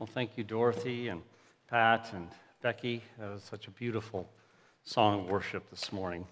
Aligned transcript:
Well, 0.00 0.08
thank 0.14 0.38
you, 0.38 0.44
Dorothy 0.44 1.08
and 1.08 1.20
Pat 1.68 2.14
and 2.14 2.28
Becky. 2.62 3.04
That 3.18 3.32
was 3.32 3.42
such 3.42 3.66
a 3.68 3.70
beautiful 3.70 4.26
song 4.82 5.20
of 5.20 5.26
worship 5.28 5.68
this 5.68 5.92
morning. 5.92 6.26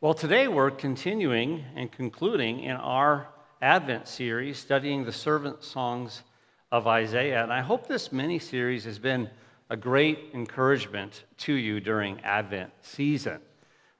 Well, 0.00 0.14
today 0.14 0.46
we're 0.46 0.70
continuing 0.70 1.64
and 1.74 1.90
concluding 1.90 2.60
in 2.60 2.76
our 2.76 3.26
Advent 3.60 4.06
series 4.06 4.56
studying 4.56 5.04
the 5.04 5.10
servant 5.10 5.64
songs 5.64 6.22
of 6.70 6.86
Isaiah. 6.86 7.42
And 7.42 7.52
I 7.52 7.60
hope 7.60 7.88
this 7.88 8.12
mini 8.12 8.38
series 8.38 8.84
has 8.84 9.00
been 9.00 9.28
a 9.68 9.76
great 9.76 10.30
encouragement 10.32 11.24
to 11.38 11.52
you 11.52 11.80
during 11.80 12.20
Advent 12.20 12.70
season. 12.82 13.40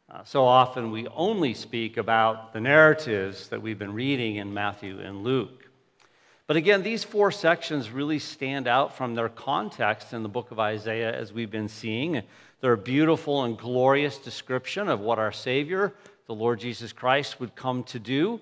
Uh, 0.09 0.23
so 0.23 0.45
often 0.45 0.93
we 0.93 1.09
only 1.09 1.55
speak 1.55 1.97
about 1.97 2.53
the 2.53 2.61
narratives 2.61 3.49
that 3.49 3.61
we've 3.61 3.81
been 3.81 3.95
reading 3.95 4.37
in 4.37 4.55
Matthew 4.55 5.01
and 5.01 5.25
Luke. 5.25 5.68
But 6.49 6.57
again, 6.57 6.83
these 6.83 7.05
four 7.05 7.31
sections 7.31 7.91
really 7.91 8.19
stand 8.19 8.67
out 8.67 8.97
from 8.97 9.15
their 9.15 9.29
context 9.29 10.15
in 10.15 10.23
the 10.23 10.31
book 10.31 10.51
of 10.51 10.59
Isaiah 10.59 11.13
as 11.13 11.31
we've 11.31 11.51
been 11.51 11.69
seeing. 11.69 12.23
They're 12.63 12.73
a 12.73 12.79
beautiful 12.79 13.45
and 13.45 13.57
glorious 13.57 14.17
description 14.17 14.89
of 14.89 14.99
what 14.99 15.19
our 15.19 15.31
Savior, 15.31 15.93
the 16.27 16.35
Lord 16.35 16.59
Jesus 16.59 16.91
Christ, 16.91 17.39
would 17.39 17.55
come 17.55 17.85
to 17.85 17.99
do. 17.99 18.41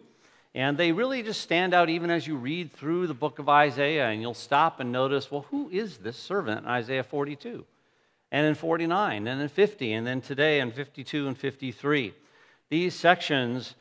And 0.54 0.78
they 0.78 0.92
really 0.92 1.24
just 1.24 1.40
stand 1.40 1.74
out 1.74 1.90
even 1.90 2.08
as 2.10 2.28
you 2.28 2.36
read 2.36 2.72
through 2.72 3.08
the 3.08 3.12
book 3.12 3.40
of 3.40 3.48
Isaiah, 3.48 4.06
and 4.06 4.22
you'll 4.22 4.34
stop 4.34 4.78
and 4.78 4.92
notice, 4.92 5.28
well, 5.28 5.44
who 5.50 5.68
is 5.70 5.98
this 5.98 6.16
servant 6.16 6.60
in 6.60 6.66
Isaiah 6.66 7.02
42? 7.02 7.64
And 8.30 8.46
in 8.46 8.54
49, 8.54 9.26
and 9.26 9.42
in 9.42 9.48
50, 9.48 9.92
and 9.92 10.06
then 10.06 10.20
today 10.20 10.60
in 10.60 10.70
52 10.70 11.26
and 11.26 11.36
53. 11.36 12.14
These 12.70 12.94
sections 12.94 13.74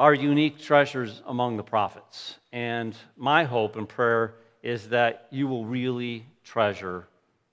are 0.00 0.12
unique 0.12 0.60
treasures 0.60 1.22
among 1.26 1.58
the 1.58 1.62
prophets. 1.62 2.38
And 2.52 2.94
my 3.16 3.44
hope 3.44 3.76
and 3.76 3.88
prayer 3.88 4.34
is 4.62 4.90
that 4.90 5.26
you 5.30 5.48
will 5.48 5.64
really 5.64 6.26
treasure 6.44 7.08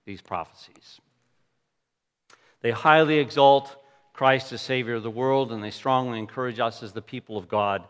these 0.05 0.21
prophecies. 0.21 0.99
They 2.61 2.71
highly 2.71 3.19
exalt 3.19 3.75
Christ 4.13 4.51
as 4.51 4.61
Savior 4.61 4.95
of 4.95 5.03
the 5.03 5.09
world, 5.09 5.51
and 5.51 5.63
they 5.63 5.71
strongly 5.71 6.19
encourage 6.19 6.59
us 6.59 6.83
as 6.83 6.91
the 6.91 7.01
people 7.01 7.37
of 7.37 7.47
God 7.47 7.87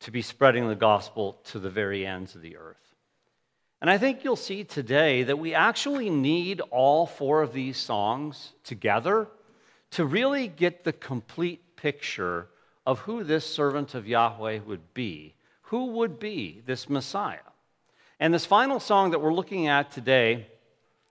to 0.00 0.10
be 0.10 0.22
spreading 0.22 0.68
the 0.68 0.76
gospel 0.76 1.38
to 1.44 1.58
the 1.58 1.70
very 1.70 2.06
ends 2.06 2.34
of 2.34 2.42
the 2.42 2.56
earth. 2.56 2.76
And 3.80 3.90
I 3.90 3.98
think 3.98 4.22
you'll 4.22 4.36
see 4.36 4.62
today 4.62 5.24
that 5.24 5.38
we 5.38 5.54
actually 5.54 6.10
need 6.10 6.60
all 6.70 7.06
four 7.06 7.42
of 7.42 7.52
these 7.52 7.78
songs 7.78 8.52
together 8.62 9.28
to 9.92 10.04
really 10.04 10.48
get 10.48 10.84
the 10.84 10.92
complete 10.92 11.76
picture 11.76 12.48
of 12.86 13.00
who 13.00 13.24
this 13.24 13.46
servant 13.46 13.94
of 13.94 14.06
Yahweh 14.06 14.60
would 14.66 14.94
be. 14.94 15.34
Who 15.70 15.86
would 15.86 16.18
be 16.18 16.62
this 16.66 16.90
Messiah? 16.90 17.38
And 18.18 18.34
this 18.34 18.44
final 18.44 18.80
song 18.80 19.12
that 19.12 19.20
we're 19.20 19.32
looking 19.32 19.68
at 19.68 19.92
today 19.92 20.48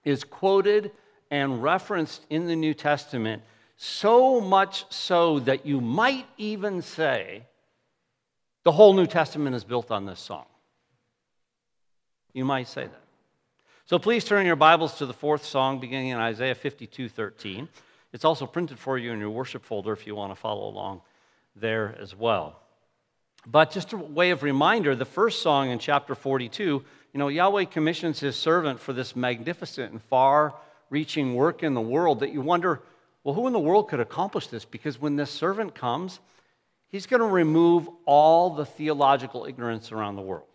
is 0.04 0.26
quoted 0.26 0.92
and 1.32 1.64
referenced 1.64 2.26
in 2.30 2.46
the 2.46 2.58
New 2.58 2.74
Testament, 2.74 3.42
so 3.78 4.42
much 4.42 4.84
so 4.92 5.40
that 5.40 5.66
you 5.66 5.80
might 5.80 6.26
even 6.38 6.82
say 6.82 7.46
the 8.64 8.74
whole 8.74 8.94
New 8.94 9.08
Testament 9.08 9.56
is 9.56 9.64
built 9.64 9.92
on 9.92 10.06
this 10.06 10.20
song. 10.20 10.46
You 12.34 12.44
might 12.44 12.68
say 12.68 12.84
that. 12.84 13.04
So 13.86 13.98
please 13.98 14.26
turn 14.26 14.46
your 14.46 14.58
Bibles 14.58 14.98
to 14.98 15.06
the 15.06 15.14
fourth 15.14 15.46
song 15.46 15.80
beginning 15.80 16.10
in 16.10 16.18
Isaiah 16.18 16.54
52 16.54 17.08
13. 17.08 17.70
It's 18.12 18.26
also 18.26 18.46
printed 18.46 18.78
for 18.78 18.98
you 18.98 19.14
in 19.14 19.20
your 19.20 19.30
worship 19.30 19.64
folder 19.64 19.94
if 19.94 20.06
you 20.06 20.16
want 20.16 20.34
to 20.34 20.36
follow 20.36 20.68
along 20.68 21.00
there 21.56 21.96
as 21.98 22.14
well. 22.14 22.60
But 23.46 23.72
just 23.72 23.94
a 23.94 23.98
way 23.98 24.32
of 24.32 24.44
reminder, 24.44 24.96
the 24.96 25.06
first 25.06 25.42
song 25.42 25.70
in 25.70 25.80
chapter 25.80 26.16
42, 26.16 26.64
you 27.14 27.18
know, 27.18 27.30
Yahweh 27.30 27.66
commissions 27.66 28.20
his 28.20 28.36
servant 28.36 28.80
for 28.80 28.94
this 28.94 29.16
magnificent 29.16 29.92
and 29.92 30.02
far 30.04 30.54
reaching 30.90 31.36
work 31.36 31.64
in 31.64 31.74
the 31.74 31.82
world 31.82 32.20
that 32.20 32.32
you 32.34 32.42
wonder, 32.42 32.82
well, 33.24 33.36
who 33.36 33.48
in 33.48 33.54
the 33.54 33.60
world 33.60 33.90
could 33.90 34.00
accomplish 34.00 34.48
this? 34.48 34.66
Because 34.66 35.00
when 35.00 35.16
this 35.16 35.32
servant 35.32 35.76
comes, 35.76 36.20
he's 36.90 37.06
going 37.06 37.22
to 37.22 37.28
remove 37.28 37.90
all 38.06 38.52
the 38.52 38.66
theological 38.66 39.46
ignorance 39.46 39.92
around 39.92 40.16
the 40.16 40.22
world. 40.22 40.46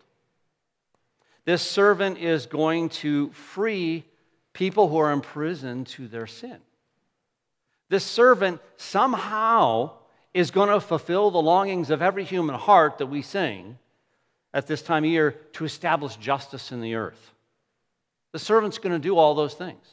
This 1.45 1.63
servant 1.63 2.19
is 2.19 2.47
going 2.47 2.89
to 2.91 3.31
free 3.31 4.05
people 4.53 4.89
who 4.89 4.99
are 4.99 5.13
imprisoned 5.13 5.87
to 5.89 6.09
their 6.09 6.27
sin. 6.27 6.59
This 7.89 8.05
servant 8.05 8.61
somehow 8.77 9.93
is 10.35 10.51
going 10.51 10.69
to 10.69 10.81
fulfill 10.81 11.31
the 11.31 11.41
longings 11.41 11.91
of 11.91 12.03
every 12.03 12.25
human 12.25 12.57
heart 12.57 12.99
that 12.99 13.07
we 13.07 13.23
sing 13.23 13.79
at 14.53 14.67
this 14.67 14.83
time 14.83 15.05
of 15.05 15.11
year 15.11 15.31
to 15.53 15.65
establish 15.65 16.17
justice 16.17 16.73
in 16.73 16.81
the 16.81 16.97
earth. 16.97 17.31
The 18.33 18.39
servant's 18.41 18.79
going 18.79 18.93
to 18.93 18.99
do 18.99 19.17
all 19.17 19.35
those 19.35 19.55
things. 19.55 19.87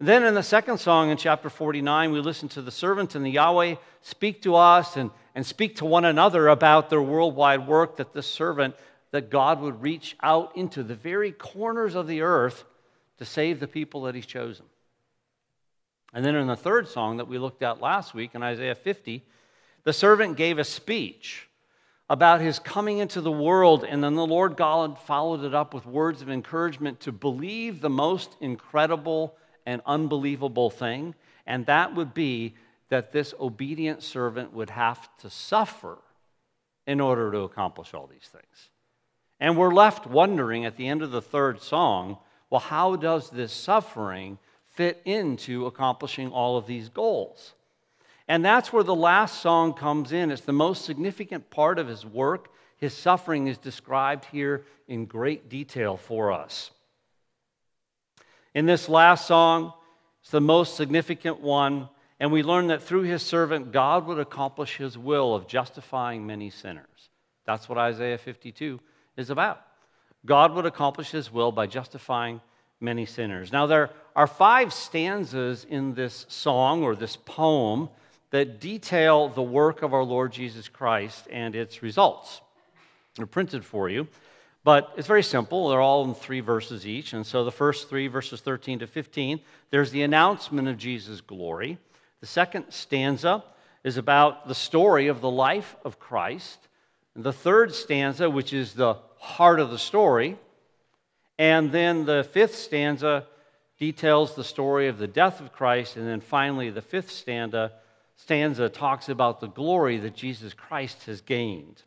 Then 0.00 0.24
in 0.24 0.34
the 0.34 0.42
second 0.42 0.78
song 0.78 1.10
in 1.10 1.16
chapter 1.16 1.48
49, 1.48 2.10
we 2.10 2.20
listen 2.20 2.48
to 2.50 2.62
the 2.62 2.72
servant 2.72 3.14
and 3.14 3.24
the 3.24 3.30
Yahweh 3.30 3.76
speak 4.00 4.42
to 4.42 4.56
us 4.56 4.96
and, 4.96 5.10
and 5.34 5.46
speak 5.46 5.76
to 5.76 5.84
one 5.84 6.04
another 6.04 6.48
about 6.48 6.90
their 6.90 7.02
worldwide 7.02 7.68
work 7.68 7.98
that 7.98 8.12
this 8.12 8.26
servant, 8.26 8.74
that 9.12 9.30
God 9.30 9.60
would 9.60 9.80
reach 9.80 10.16
out 10.22 10.56
into 10.56 10.82
the 10.82 10.96
very 10.96 11.30
corners 11.30 11.94
of 11.94 12.08
the 12.08 12.22
earth 12.22 12.64
to 13.18 13.24
save 13.24 13.60
the 13.60 13.68
people 13.68 14.02
that 14.02 14.16
he's 14.16 14.26
chosen. 14.26 14.64
And 16.12 16.24
then 16.24 16.34
in 16.34 16.48
the 16.48 16.56
third 16.56 16.88
song 16.88 17.18
that 17.18 17.28
we 17.28 17.38
looked 17.38 17.62
at 17.62 17.80
last 17.80 18.12
week 18.12 18.34
in 18.34 18.42
Isaiah 18.42 18.74
50, 18.74 19.22
the 19.84 19.92
servant 19.92 20.36
gave 20.36 20.58
a 20.58 20.64
speech 20.64 21.48
about 22.08 22.40
his 22.40 22.58
coming 22.58 22.98
into 22.98 23.20
the 23.20 23.32
world, 23.32 23.84
and 23.84 24.04
then 24.04 24.14
the 24.14 24.26
Lord 24.26 24.56
God 24.56 24.98
followed 24.98 25.44
it 25.44 25.54
up 25.54 25.72
with 25.72 25.86
words 25.86 26.20
of 26.20 26.28
encouragement 26.28 27.00
to 27.00 27.12
believe 27.12 27.80
the 27.80 27.90
most 27.90 28.36
incredible 28.40 29.36
and 29.64 29.80
unbelievable 29.86 30.70
thing, 30.70 31.14
and 31.46 31.66
that 31.66 31.94
would 31.94 32.12
be 32.12 32.54
that 32.88 33.12
this 33.12 33.32
obedient 33.40 34.02
servant 34.02 34.52
would 34.52 34.70
have 34.70 35.08
to 35.18 35.30
suffer 35.30 35.98
in 36.86 37.00
order 37.00 37.32
to 37.32 37.40
accomplish 37.40 37.94
all 37.94 38.06
these 38.06 38.28
things. 38.30 38.70
And 39.40 39.56
we're 39.56 39.72
left 39.72 40.06
wondering 40.06 40.66
at 40.66 40.76
the 40.76 40.88
end 40.88 41.02
of 41.02 41.10
the 41.10 41.22
third 41.22 41.62
song 41.62 42.18
well, 42.50 42.60
how 42.60 42.96
does 42.96 43.30
this 43.30 43.50
suffering 43.50 44.38
fit 44.66 45.00
into 45.06 45.64
accomplishing 45.64 46.30
all 46.30 46.58
of 46.58 46.66
these 46.66 46.90
goals? 46.90 47.54
And 48.32 48.42
that's 48.42 48.72
where 48.72 48.82
the 48.82 48.94
last 48.94 49.42
song 49.42 49.74
comes 49.74 50.10
in. 50.10 50.30
It's 50.30 50.40
the 50.40 50.54
most 50.54 50.86
significant 50.86 51.50
part 51.50 51.78
of 51.78 51.86
his 51.86 52.06
work. 52.06 52.50
His 52.78 52.94
suffering 52.94 53.46
is 53.46 53.58
described 53.58 54.24
here 54.24 54.64
in 54.88 55.04
great 55.04 55.50
detail 55.50 55.98
for 55.98 56.32
us. 56.32 56.70
In 58.54 58.64
this 58.64 58.88
last 58.88 59.26
song, 59.26 59.74
it's 60.22 60.30
the 60.30 60.40
most 60.40 60.76
significant 60.76 61.42
one, 61.42 61.90
and 62.18 62.32
we 62.32 62.42
learn 62.42 62.68
that 62.68 62.82
through 62.82 63.02
his 63.02 63.22
servant, 63.22 63.70
God 63.70 64.06
would 64.06 64.18
accomplish 64.18 64.78
his 64.78 64.96
will 64.96 65.34
of 65.34 65.46
justifying 65.46 66.26
many 66.26 66.48
sinners. 66.48 67.10
That's 67.44 67.68
what 67.68 67.76
Isaiah 67.76 68.16
52 68.16 68.80
is 69.18 69.28
about. 69.28 69.60
God 70.24 70.54
would 70.54 70.64
accomplish 70.64 71.10
his 71.10 71.30
will 71.30 71.52
by 71.52 71.66
justifying 71.66 72.40
many 72.80 73.04
sinners. 73.04 73.52
Now, 73.52 73.66
there 73.66 73.90
are 74.16 74.26
five 74.26 74.72
stanzas 74.72 75.66
in 75.68 75.92
this 75.92 76.24
song 76.30 76.82
or 76.82 76.96
this 76.96 77.16
poem 77.16 77.90
that 78.32 78.60
detail 78.60 79.28
the 79.28 79.42
work 79.42 79.82
of 79.82 79.94
our 79.94 80.02
Lord 80.02 80.32
Jesus 80.32 80.66
Christ 80.66 81.28
and 81.30 81.54
its 81.54 81.82
results. 81.82 82.40
They're 83.14 83.26
printed 83.26 83.62
for 83.62 83.90
you, 83.90 84.08
but 84.64 84.90
it's 84.96 85.06
very 85.06 85.22
simple. 85.22 85.68
They're 85.68 85.82
all 85.82 86.04
in 86.04 86.14
three 86.14 86.40
verses 86.40 86.86
each. 86.86 87.12
And 87.12 87.26
so 87.26 87.44
the 87.44 87.52
first 87.52 87.90
three, 87.90 88.08
verses 88.08 88.40
13 88.40 88.80
to 88.80 88.86
15, 88.86 89.38
there's 89.70 89.90
the 89.90 90.02
announcement 90.02 90.66
of 90.66 90.78
Jesus' 90.78 91.20
glory. 91.20 91.78
The 92.20 92.26
second 92.26 92.66
stanza 92.70 93.44
is 93.84 93.98
about 93.98 94.48
the 94.48 94.54
story 94.54 95.08
of 95.08 95.20
the 95.20 95.30
life 95.30 95.76
of 95.84 95.98
Christ. 95.98 96.58
And 97.14 97.24
the 97.24 97.34
third 97.34 97.74
stanza, 97.74 98.30
which 98.30 98.54
is 98.54 98.72
the 98.72 98.94
heart 99.18 99.60
of 99.60 99.70
the 99.70 99.78
story. 99.78 100.38
And 101.38 101.70
then 101.70 102.06
the 102.06 102.24
fifth 102.32 102.54
stanza 102.54 103.26
details 103.78 104.34
the 104.34 104.44
story 104.44 104.88
of 104.88 104.96
the 104.96 105.06
death 105.06 105.38
of 105.40 105.52
Christ. 105.52 105.96
And 105.96 106.06
then 106.06 106.22
finally, 106.22 106.70
the 106.70 106.80
fifth 106.80 107.10
stanza 107.10 107.72
stanza 108.22 108.68
talks 108.68 109.08
about 109.08 109.40
the 109.40 109.48
glory 109.48 109.98
that 109.98 110.14
Jesus 110.14 110.54
Christ 110.54 111.06
has 111.06 111.20
gained. 111.20 111.82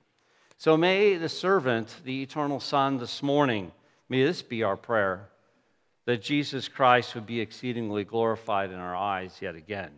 So 0.57 0.75
may 0.75 1.15
the 1.15 1.29
servant, 1.29 1.95
the 2.03 2.23
eternal 2.23 2.59
Son, 2.59 2.97
this 2.97 3.23
morning, 3.23 3.71
may 4.09 4.25
this 4.25 4.41
be 4.41 4.61
our 4.61 4.75
prayer 4.75 5.29
that 6.05 6.21
Jesus 6.21 6.67
Christ 6.67 7.15
would 7.15 7.25
be 7.25 7.39
exceedingly 7.39 8.03
glorified 8.03 8.71
in 8.71 8.77
our 8.77 8.95
eyes 8.95 9.37
yet 9.39 9.55
again, 9.55 9.91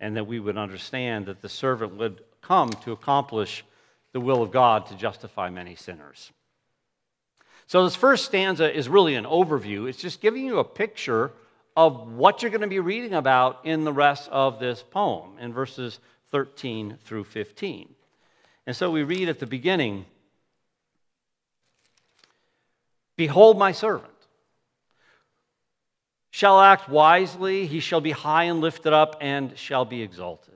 and 0.00 0.16
that 0.16 0.26
we 0.26 0.40
would 0.40 0.58
understand 0.58 1.26
that 1.26 1.42
the 1.42 1.48
servant 1.48 1.96
would 1.96 2.22
come 2.40 2.70
to 2.70 2.90
accomplish 2.90 3.64
the 4.12 4.20
will 4.20 4.42
of 4.42 4.50
God 4.50 4.86
to 4.86 4.96
justify 4.96 5.48
many 5.48 5.76
sinners. 5.76 6.32
So, 7.68 7.84
this 7.84 7.94
first 7.94 8.24
stanza 8.24 8.76
is 8.76 8.88
really 8.88 9.14
an 9.14 9.24
overview. 9.26 9.88
It's 9.88 10.02
just 10.02 10.20
giving 10.20 10.44
you 10.44 10.58
a 10.58 10.64
picture 10.64 11.30
of 11.76 12.12
what 12.12 12.42
you're 12.42 12.50
going 12.50 12.60
to 12.60 12.66
be 12.66 12.80
reading 12.80 13.14
about 13.14 13.60
in 13.64 13.84
the 13.84 13.92
rest 13.92 14.28
of 14.30 14.58
this 14.58 14.82
poem 14.82 15.38
in 15.38 15.52
verses 15.52 15.98
13 16.30 16.98
through 17.04 17.24
15. 17.24 17.94
And 18.66 18.76
so 18.76 18.90
we 18.90 19.02
read 19.02 19.28
at 19.28 19.38
the 19.38 19.46
beginning 19.46 20.06
Behold 23.16 23.58
my 23.58 23.72
servant. 23.72 24.08
shall 26.30 26.58
act 26.60 26.88
wisely, 26.88 27.66
he 27.66 27.78
shall 27.78 28.00
be 28.00 28.10
high 28.10 28.44
and 28.44 28.60
lifted 28.60 28.92
up, 28.92 29.16
and 29.20 29.56
shall 29.56 29.84
be 29.84 30.02
exalted. 30.02 30.54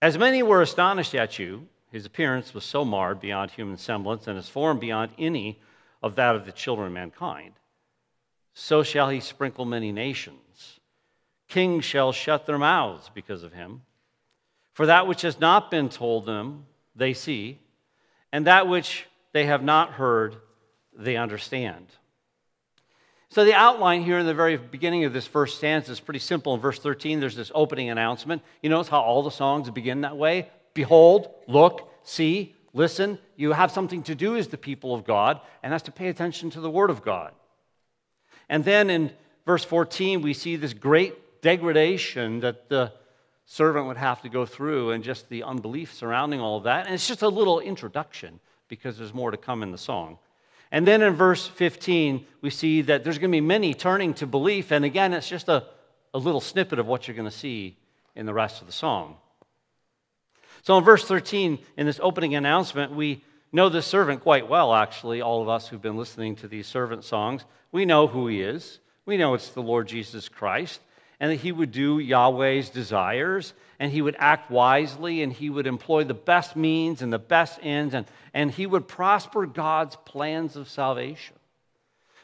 As 0.00 0.16
many 0.16 0.42
were 0.42 0.62
astonished 0.62 1.14
at 1.14 1.38
you, 1.38 1.68
his 1.90 2.06
appearance 2.06 2.54
was 2.54 2.64
so 2.64 2.84
marred 2.84 3.20
beyond 3.20 3.50
human 3.50 3.76
semblance, 3.76 4.26
and 4.26 4.36
his 4.36 4.48
form 4.48 4.78
beyond 4.78 5.12
any 5.18 5.60
of 6.02 6.14
that 6.16 6.34
of 6.34 6.46
the 6.46 6.52
children 6.52 6.88
of 6.88 6.92
mankind. 6.94 7.52
So 8.60 8.82
shall 8.82 9.08
he 9.08 9.20
sprinkle 9.20 9.64
many 9.64 9.92
nations. 9.92 10.80
Kings 11.46 11.84
shall 11.84 12.10
shut 12.10 12.44
their 12.44 12.58
mouths 12.58 13.08
because 13.14 13.44
of 13.44 13.52
him. 13.52 13.82
For 14.72 14.86
that 14.86 15.06
which 15.06 15.22
has 15.22 15.38
not 15.38 15.70
been 15.70 15.88
told 15.88 16.26
them, 16.26 16.66
they 16.96 17.14
see, 17.14 17.60
and 18.32 18.48
that 18.48 18.66
which 18.66 19.06
they 19.32 19.46
have 19.46 19.62
not 19.62 19.92
heard, 19.92 20.38
they 20.92 21.16
understand. 21.16 21.86
So, 23.28 23.44
the 23.44 23.54
outline 23.54 24.02
here 24.02 24.18
in 24.18 24.26
the 24.26 24.34
very 24.34 24.56
beginning 24.56 25.04
of 25.04 25.12
this 25.12 25.28
first 25.28 25.58
stanza 25.58 25.92
is 25.92 26.00
pretty 26.00 26.18
simple. 26.18 26.52
In 26.52 26.60
verse 26.60 26.80
13, 26.80 27.20
there's 27.20 27.36
this 27.36 27.52
opening 27.54 27.90
announcement. 27.90 28.42
You 28.60 28.70
notice 28.70 28.88
how 28.88 29.00
all 29.00 29.22
the 29.22 29.30
songs 29.30 29.70
begin 29.70 30.00
that 30.00 30.16
way? 30.16 30.50
Behold, 30.74 31.32
look, 31.46 31.92
see, 32.02 32.56
listen. 32.74 33.20
You 33.36 33.52
have 33.52 33.70
something 33.70 34.02
to 34.02 34.16
do 34.16 34.36
as 34.36 34.48
the 34.48 34.58
people 34.58 34.96
of 34.96 35.04
God, 35.04 35.40
and 35.62 35.72
that's 35.72 35.84
to 35.84 35.92
pay 35.92 36.08
attention 36.08 36.50
to 36.50 36.60
the 36.60 36.70
Word 36.70 36.90
of 36.90 37.02
God. 37.02 37.32
And 38.48 38.64
then 38.64 38.90
in 38.90 39.10
verse 39.46 39.64
14, 39.64 40.22
we 40.22 40.34
see 40.34 40.56
this 40.56 40.72
great 40.72 41.42
degradation 41.42 42.40
that 42.40 42.68
the 42.68 42.92
servant 43.46 43.86
would 43.86 43.96
have 43.96 44.22
to 44.22 44.28
go 44.28 44.44
through 44.44 44.90
and 44.90 45.02
just 45.02 45.28
the 45.28 45.42
unbelief 45.42 45.94
surrounding 45.94 46.40
all 46.40 46.58
of 46.58 46.64
that. 46.64 46.86
And 46.86 46.94
it's 46.94 47.08
just 47.08 47.22
a 47.22 47.28
little 47.28 47.60
introduction 47.60 48.40
because 48.68 48.98
there's 48.98 49.14
more 49.14 49.30
to 49.30 49.36
come 49.36 49.62
in 49.62 49.72
the 49.72 49.78
song. 49.78 50.18
And 50.70 50.86
then 50.86 51.00
in 51.00 51.14
verse 51.14 51.46
15, 51.46 52.26
we 52.42 52.50
see 52.50 52.82
that 52.82 53.04
there's 53.04 53.18
going 53.18 53.30
to 53.30 53.36
be 53.36 53.40
many 53.40 53.72
turning 53.72 54.12
to 54.14 54.26
belief. 54.26 54.70
And 54.70 54.84
again, 54.84 55.14
it's 55.14 55.28
just 55.28 55.48
a, 55.48 55.64
a 56.12 56.18
little 56.18 56.42
snippet 56.42 56.78
of 56.78 56.86
what 56.86 57.08
you're 57.08 57.16
going 57.16 57.28
to 57.28 57.34
see 57.34 57.76
in 58.14 58.26
the 58.26 58.34
rest 58.34 58.60
of 58.60 58.66
the 58.66 58.72
song. 58.72 59.16
So 60.62 60.76
in 60.76 60.84
verse 60.84 61.04
13, 61.04 61.58
in 61.78 61.86
this 61.86 62.00
opening 62.02 62.34
announcement, 62.34 62.92
we 62.92 63.22
know 63.52 63.68
this 63.68 63.86
servant 63.86 64.22
quite 64.22 64.48
well, 64.48 64.74
actually, 64.74 65.20
all 65.20 65.42
of 65.42 65.48
us 65.48 65.68
who've 65.68 65.82
been 65.82 65.96
listening 65.96 66.36
to 66.36 66.48
these 66.48 66.66
servant 66.66 67.04
songs. 67.04 67.44
We 67.72 67.84
know 67.84 68.06
who 68.06 68.26
he 68.26 68.42
is. 68.42 68.78
We 69.06 69.16
know 69.16 69.34
it's 69.34 69.50
the 69.50 69.62
Lord 69.62 69.88
Jesus 69.88 70.28
Christ, 70.28 70.80
and 71.18 71.30
that 71.30 71.36
he 71.36 71.52
would 71.52 71.72
do 71.72 71.98
Yahweh's 71.98 72.68
desires, 72.68 73.54
and 73.78 73.90
he 73.90 74.02
would 74.02 74.16
act 74.18 74.50
wisely, 74.50 75.22
and 75.22 75.32
he 75.32 75.48
would 75.48 75.66
employ 75.66 76.04
the 76.04 76.14
best 76.14 76.56
means 76.56 77.00
and 77.00 77.12
the 77.12 77.18
best 77.18 77.58
ends, 77.62 77.94
and, 77.94 78.06
and 78.34 78.50
he 78.50 78.66
would 78.66 78.86
prosper 78.86 79.46
God's 79.46 79.96
plans 80.04 80.56
of 80.56 80.68
salvation. 80.68 81.36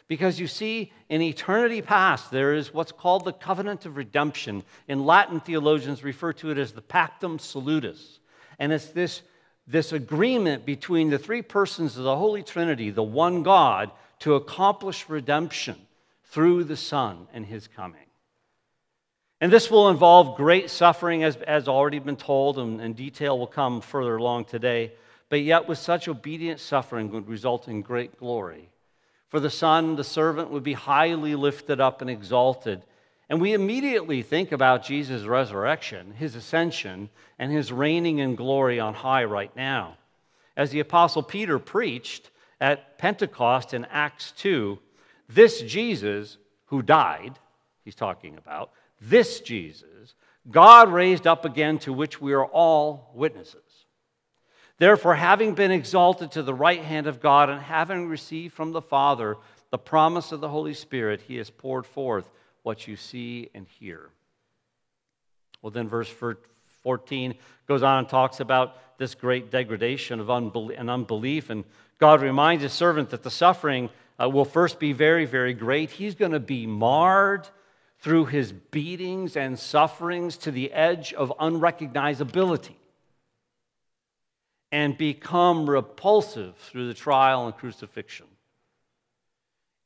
Because 0.06 0.38
you 0.38 0.46
see, 0.46 0.92
in 1.08 1.22
eternity 1.22 1.80
past, 1.80 2.30
there 2.30 2.52
is 2.52 2.74
what's 2.74 2.92
called 2.92 3.24
the 3.24 3.32
covenant 3.32 3.86
of 3.86 3.96
redemption. 3.96 4.62
In 4.86 5.06
Latin, 5.06 5.40
theologians 5.40 6.04
refer 6.04 6.34
to 6.34 6.50
it 6.50 6.58
as 6.58 6.72
the 6.72 6.82
pactum 6.82 7.40
salutis. 7.40 8.20
And 8.58 8.70
it's 8.70 8.88
this, 8.88 9.22
this 9.66 9.92
agreement 9.92 10.66
between 10.66 11.10
the 11.10 11.18
three 11.18 11.42
persons 11.42 11.96
of 11.96 12.04
the 12.04 12.16
Holy 12.16 12.42
Trinity, 12.42 12.90
the 12.90 13.02
one 13.02 13.42
God, 13.42 13.90
to 14.20 14.34
accomplish 14.34 15.08
redemption 15.08 15.76
through 16.24 16.64
the 16.64 16.76
Son 16.76 17.26
and 17.32 17.46
his 17.46 17.68
coming. 17.68 18.00
And 19.40 19.52
this 19.52 19.70
will 19.70 19.88
involve 19.88 20.36
great 20.36 20.70
suffering, 20.70 21.22
as, 21.24 21.36
as 21.36 21.68
already 21.68 21.98
been 21.98 22.16
told, 22.16 22.58
and, 22.58 22.80
and 22.80 22.94
detail 22.96 23.38
will 23.38 23.46
come 23.46 23.80
further 23.80 24.16
along 24.16 24.46
today 24.46 24.92
but 25.28 25.42
yet 25.42 25.66
with 25.66 25.78
such 25.78 26.08
obedient 26.08 26.60
suffering 26.60 27.10
would 27.10 27.28
result 27.28 27.68
in 27.68 27.82
great 27.82 28.18
glory. 28.18 28.68
For 29.30 29.40
the 29.40 29.50
Son, 29.50 29.96
the 29.96 30.04
servant, 30.04 30.50
would 30.50 30.62
be 30.62 30.74
highly 30.74 31.34
lifted 31.34 31.80
up 31.80 32.00
and 32.00 32.08
exalted. 32.08 32.82
And 33.28 33.40
we 33.40 33.54
immediately 33.54 34.22
think 34.22 34.52
about 34.52 34.84
Jesus' 34.84 35.24
resurrection, 35.24 36.12
his 36.12 36.34
ascension, 36.34 37.08
and 37.38 37.50
his 37.50 37.72
reigning 37.72 38.18
in 38.18 38.34
glory 38.34 38.78
on 38.78 38.94
high 38.94 39.24
right 39.24 39.54
now. 39.56 39.96
As 40.56 40.70
the 40.70 40.80
Apostle 40.80 41.22
Peter 41.22 41.58
preached 41.58 42.30
at 42.60 42.98
Pentecost 42.98 43.74
in 43.74 43.86
Acts 43.86 44.32
2, 44.32 44.78
this 45.28 45.62
Jesus 45.62 46.36
who 46.66 46.82
died, 46.82 47.38
he's 47.84 47.94
talking 47.94 48.36
about, 48.36 48.70
this 49.00 49.40
Jesus, 49.40 50.14
God 50.50 50.92
raised 50.92 51.26
up 51.26 51.44
again, 51.44 51.78
to 51.80 51.92
which 51.92 52.20
we 52.20 52.34
are 52.34 52.44
all 52.44 53.10
witnesses. 53.14 53.60
Therefore, 54.78 55.14
having 55.14 55.54
been 55.54 55.70
exalted 55.70 56.32
to 56.32 56.42
the 56.42 56.54
right 56.54 56.82
hand 56.82 57.06
of 57.06 57.20
God 57.20 57.48
and 57.48 57.60
having 57.60 58.08
received 58.08 58.54
from 58.54 58.72
the 58.72 58.82
Father 58.82 59.36
the 59.70 59.78
promise 59.78 60.32
of 60.32 60.40
the 60.40 60.48
Holy 60.48 60.74
Spirit, 60.74 61.22
he 61.26 61.36
has 61.36 61.48
poured 61.48 61.86
forth 61.86 62.28
what 62.64 62.88
you 62.88 62.96
see 62.96 63.50
and 63.54 63.68
hear. 63.78 64.10
Well, 65.62 65.70
then, 65.70 65.88
verse 65.88 66.12
14 66.82 67.34
goes 67.68 67.84
on 67.84 68.00
and 68.00 68.08
talks 68.08 68.40
about 68.40 68.98
this 68.98 69.14
great 69.14 69.50
degradation 69.50 70.18
of 70.18 70.30
unbelief 70.30 70.78
and 70.78 70.90
unbelief. 70.90 71.50
And 71.50 71.64
God 71.98 72.20
reminds 72.20 72.62
his 72.62 72.72
servant 72.72 73.10
that 73.10 73.22
the 73.22 73.30
suffering 73.30 73.90
uh, 74.20 74.28
will 74.28 74.44
first 74.44 74.78
be 74.78 74.92
very, 74.92 75.24
very 75.24 75.54
great. 75.54 75.90
He's 75.90 76.14
going 76.14 76.32
to 76.32 76.40
be 76.40 76.66
marred 76.66 77.48
through 77.98 78.26
his 78.26 78.52
beatings 78.52 79.36
and 79.36 79.58
sufferings 79.58 80.36
to 80.38 80.50
the 80.50 80.72
edge 80.72 81.12
of 81.14 81.32
unrecognizability 81.38 82.74
and 84.70 84.98
become 84.98 85.68
repulsive 85.68 86.56
through 86.56 86.88
the 86.88 86.94
trial 86.94 87.46
and 87.46 87.56
crucifixion. 87.56 88.26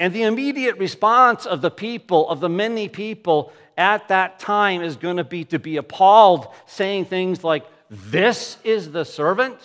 And 0.01 0.15
the 0.15 0.23
immediate 0.23 0.79
response 0.79 1.45
of 1.45 1.61
the 1.61 1.71
people, 1.71 2.29
of 2.29 2.41
the 2.41 2.49
many 2.49 2.89
people 2.89 3.53
at 3.77 4.09
that 4.09 4.39
time, 4.39 4.83
is 4.83 4.97
going 4.97 5.17
to 5.17 5.25
be 5.25 5.45
to 5.45 5.59
be 5.59 5.77
appalled, 5.77 6.49
saying 6.67 7.07
things 7.07 7.43
like, 7.43 7.67
This 7.91 8.59
is 8.65 8.93
the 8.93 9.05
servant? 9.05 9.59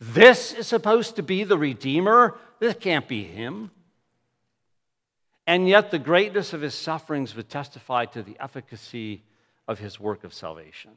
This 0.00 0.52
is 0.52 0.66
supposed 0.66 1.16
to 1.16 1.22
be 1.22 1.44
the 1.44 1.56
Redeemer? 1.56 2.36
This 2.58 2.74
can't 2.74 3.08
be 3.08 3.24
him. 3.24 3.70
And 5.46 5.68
yet, 5.68 5.92
the 5.92 5.98
greatness 5.98 6.52
of 6.52 6.60
his 6.60 6.74
sufferings 6.74 7.36
would 7.36 7.48
testify 7.48 8.06
to 8.06 8.22
the 8.22 8.36
efficacy 8.40 9.22
of 9.68 9.78
his 9.78 10.00
work 10.00 10.24
of 10.24 10.34
salvation. 10.34 10.90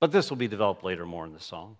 But 0.00 0.12
this 0.12 0.28
will 0.28 0.36
be 0.36 0.48
developed 0.48 0.84
later 0.84 1.06
more 1.06 1.24
in 1.24 1.32
the 1.32 1.40
song. 1.40 1.76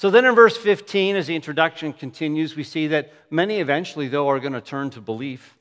So 0.00 0.08
then 0.08 0.24
in 0.24 0.34
verse 0.34 0.56
15, 0.56 1.16
as 1.16 1.26
the 1.26 1.36
introduction 1.36 1.92
continues, 1.92 2.56
we 2.56 2.64
see 2.64 2.86
that 2.86 3.12
many 3.28 3.60
eventually, 3.60 4.08
though, 4.08 4.30
are 4.30 4.40
going 4.40 4.54
to 4.54 4.62
turn 4.62 4.88
to 4.92 5.00
belief. 5.02 5.58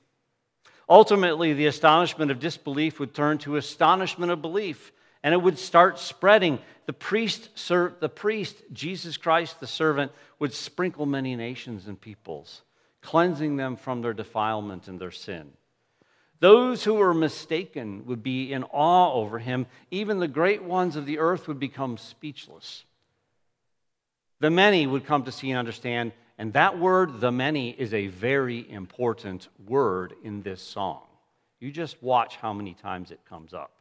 Ultimately, 0.88 1.52
the 1.52 1.66
astonishment 1.66 2.32
of 2.32 2.40
disbelief 2.40 3.02
would 3.02 3.14
turn 3.14 3.38
to 3.40 3.58
astonishment 3.58 4.32
of 4.32 4.42
belief, 4.42 4.94
and 5.24 5.34
it 5.34 5.42
would 5.42 5.60
start 5.60 6.00
spreading. 6.00 6.60
The 6.86 6.94
priest, 6.94 7.50
the 7.68 8.08
priest, 8.16 8.56
Jesus 8.72 9.18
Christ, 9.18 9.60
the 9.60 9.68
servant, 9.68 10.14
would 10.40 10.54
sprinkle 10.54 11.06
many 11.06 11.36
nations 11.36 11.88
and 11.88 12.00
peoples, 12.00 12.62
cleansing 13.02 13.58
them 13.58 13.76
from 13.76 14.02
their 14.02 14.14
defilement 14.14 14.88
and 14.88 15.02
their 15.02 15.12
sin. 15.12 15.52
Those 16.40 16.86
who 16.86 16.94
were 16.94 17.14
mistaken 17.14 18.06
would 18.06 18.24
be 18.24 18.54
in 18.54 18.64
awe 18.64 19.12
over 19.12 19.40
him. 19.40 19.66
Even 19.92 20.20
the 20.20 20.30
great 20.30 20.64
ones 20.64 20.96
of 20.96 21.06
the 21.06 21.20
earth 21.20 21.50
would 21.50 21.60
become 21.60 21.98
speechless. 21.98 22.86
The 24.40 24.50
many 24.50 24.88
would 24.88 25.06
come 25.06 25.24
to 25.24 25.32
see 25.32 25.52
and 25.52 25.60
understand, 25.60 26.14
and 26.38 26.54
that 26.54 26.80
word, 26.80 27.20
the 27.20 27.32
many, 27.32 27.72
is 27.72 27.94
a 27.94 28.08
very 28.08 28.70
important 28.72 29.50
word 29.68 30.14
in 30.24 30.42
this 30.42 30.62
song. 30.62 31.02
You 31.60 31.72
just 31.72 32.02
watch 32.02 32.38
how 32.38 32.54
many 32.54 32.74
times 32.74 33.12
it 33.12 33.20
comes 33.28 33.54
up. 33.54 33.72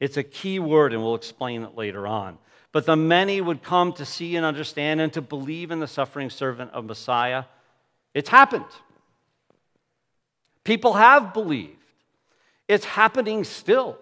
It's 0.00 0.16
a 0.16 0.22
key 0.24 0.58
word, 0.58 0.92
and 0.92 1.02
we'll 1.02 1.14
explain 1.14 1.62
it 1.62 1.76
later 1.76 2.06
on. 2.06 2.38
But 2.72 2.86
the 2.86 2.96
many 2.96 3.40
would 3.40 3.62
come 3.62 3.92
to 3.94 4.04
see 4.04 4.36
and 4.36 4.44
understand 4.46 5.00
and 5.00 5.12
to 5.12 5.22
believe 5.22 5.70
in 5.70 5.80
the 5.80 5.86
suffering 5.86 6.30
servant 6.30 6.72
of 6.72 6.84
Messiah. 6.84 7.44
It's 8.14 8.28
happened. 8.28 8.64
People 10.64 10.94
have 10.94 11.32
believed. 11.32 11.76
It's 12.68 12.84
happening 12.84 13.44
still. 13.44 13.98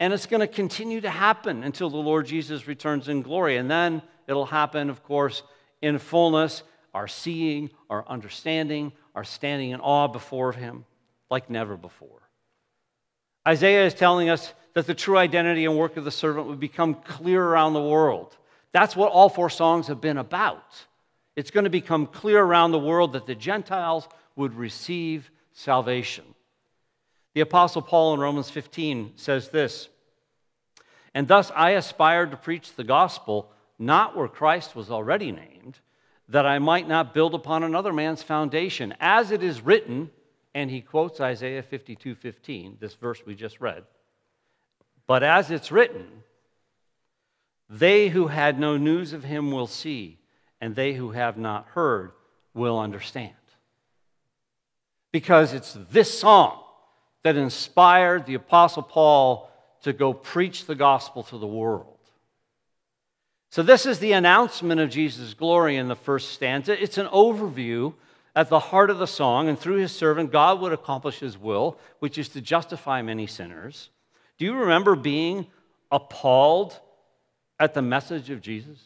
And 0.00 0.12
it's 0.12 0.26
going 0.26 0.40
to 0.40 0.46
continue 0.46 1.00
to 1.00 1.10
happen 1.10 1.62
until 1.62 1.90
the 1.90 1.96
Lord 1.96 2.26
Jesus 2.26 2.66
returns 2.66 3.08
in 3.08 3.22
glory. 3.22 3.56
And 3.56 3.70
then 3.70 4.02
it'll 4.28 4.46
happen, 4.46 4.90
of 4.90 5.02
course, 5.02 5.42
in 5.82 5.98
fullness 5.98 6.62
our 6.94 7.08
seeing, 7.08 7.70
our 7.90 8.06
understanding, 8.08 8.92
our 9.14 9.24
standing 9.24 9.70
in 9.70 9.80
awe 9.80 10.08
before 10.08 10.52
Him 10.52 10.84
like 11.30 11.50
never 11.50 11.76
before. 11.76 12.22
Isaiah 13.46 13.86
is 13.86 13.94
telling 13.94 14.28
us 14.28 14.52
that 14.74 14.86
the 14.86 14.94
true 14.94 15.16
identity 15.16 15.64
and 15.64 15.76
work 15.76 15.96
of 15.96 16.04
the 16.04 16.10
servant 16.10 16.46
would 16.46 16.60
become 16.60 16.94
clear 16.94 17.42
around 17.42 17.72
the 17.72 17.82
world. 17.82 18.36
That's 18.72 18.94
what 18.94 19.10
all 19.10 19.28
four 19.28 19.50
songs 19.50 19.86
have 19.86 20.00
been 20.00 20.18
about. 20.18 20.84
It's 21.36 21.50
going 21.50 21.64
to 21.64 21.70
become 21.70 22.06
clear 22.06 22.42
around 22.42 22.72
the 22.72 22.78
world 22.78 23.12
that 23.12 23.26
the 23.26 23.34
Gentiles 23.34 24.08
would 24.36 24.54
receive 24.54 25.30
salvation. 25.52 26.24
The 27.34 27.40
Apostle 27.40 27.82
Paul 27.82 28.14
in 28.14 28.20
Romans 28.20 28.50
15 28.50 29.12
says 29.16 29.48
this 29.48 29.88
And 31.14 31.28
thus 31.28 31.50
I 31.54 31.70
aspired 31.70 32.30
to 32.32 32.36
preach 32.36 32.74
the 32.74 32.84
gospel 32.84 33.50
not 33.78 34.16
where 34.16 34.28
Christ 34.28 34.74
was 34.74 34.90
already 34.90 35.30
named, 35.32 35.78
that 36.28 36.46
I 36.46 36.58
might 36.58 36.88
not 36.88 37.14
build 37.14 37.34
upon 37.34 37.62
another 37.62 37.92
man's 37.92 38.22
foundation. 38.22 38.94
As 39.00 39.30
it 39.30 39.42
is 39.42 39.60
written, 39.60 40.10
and 40.54 40.70
he 40.70 40.80
quotes 40.80 41.20
Isaiah 41.20 41.62
52 41.62 42.14
15, 42.14 42.78
this 42.80 42.94
verse 42.94 43.22
we 43.24 43.34
just 43.34 43.60
read. 43.60 43.84
But 45.06 45.22
as 45.22 45.50
it's 45.50 45.72
written, 45.72 46.06
they 47.70 48.08
who 48.08 48.28
had 48.28 48.58
no 48.58 48.76
news 48.76 49.12
of 49.12 49.24
him 49.24 49.50
will 49.50 49.66
see, 49.66 50.18
and 50.60 50.74
they 50.74 50.94
who 50.94 51.12
have 51.12 51.36
not 51.36 51.66
heard 51.68 52.12
will 52.54 52.78
understand. 52.78 53.32
Because 55.12 55.52
it's 55.52 55.76
this 55.90 56.18
song 56.18 56.62
that 57.22 57.36
inspired 57.36 58.26
the 58.26 58.34
Apostle 58.34 58.82
Paul 58.82 59.50
to 59.82 59.92
go 59.92 60.12
preach 60.12 60.66
the 60.66 60.74
gospel 60.74 61.22
to 61.24 61.38
the 61.38 61.46
world. 61.46 61.97
So, 63.50 63.62
this 63.62 63.86
is 63.86 63.98
the 63.98 64.12
announcement 64.12 64.80
of 64.80 64.90
Jesus' 64.90 65.32
glory 65.32 65.76
in 65.76 65.88
the 65.88 65.96
first 65.96 66.32
stanza. 66.32 66.80
It's 66.80 66.98
an 66.98 67.06
overview 67.06 67.94
at 68.36 68.50
the 68.50 68.60
heart 68.60 68.90
of 68.90 68.98
the 68.98 69.06
song, 69.06 69.48
and 69.48 69.58
through 69.58 69.76
his 69.76 69.90
servant, 69.90 70.30
God 70.30 70.60
would 70.60 70.72
accomplish 70.72 71.18
his 71.18 71.38
will, 71.38 71.78
which 71.98 72.18
is 72.18 72.28
to 72.30 72.40
justify 72.40 73.00
many 73.02 73.26
sinners. 73.26 73.90
Do 74.36 74.44
you 74.44 74.54
remember 74.54 74.94
being 74.94 75.46
appalled 75.90 76.78
at 77.58 77.74
the 77.74 77.82
message 77.82 78.30
of 78.30 78.40
Jesus 78.42 78.78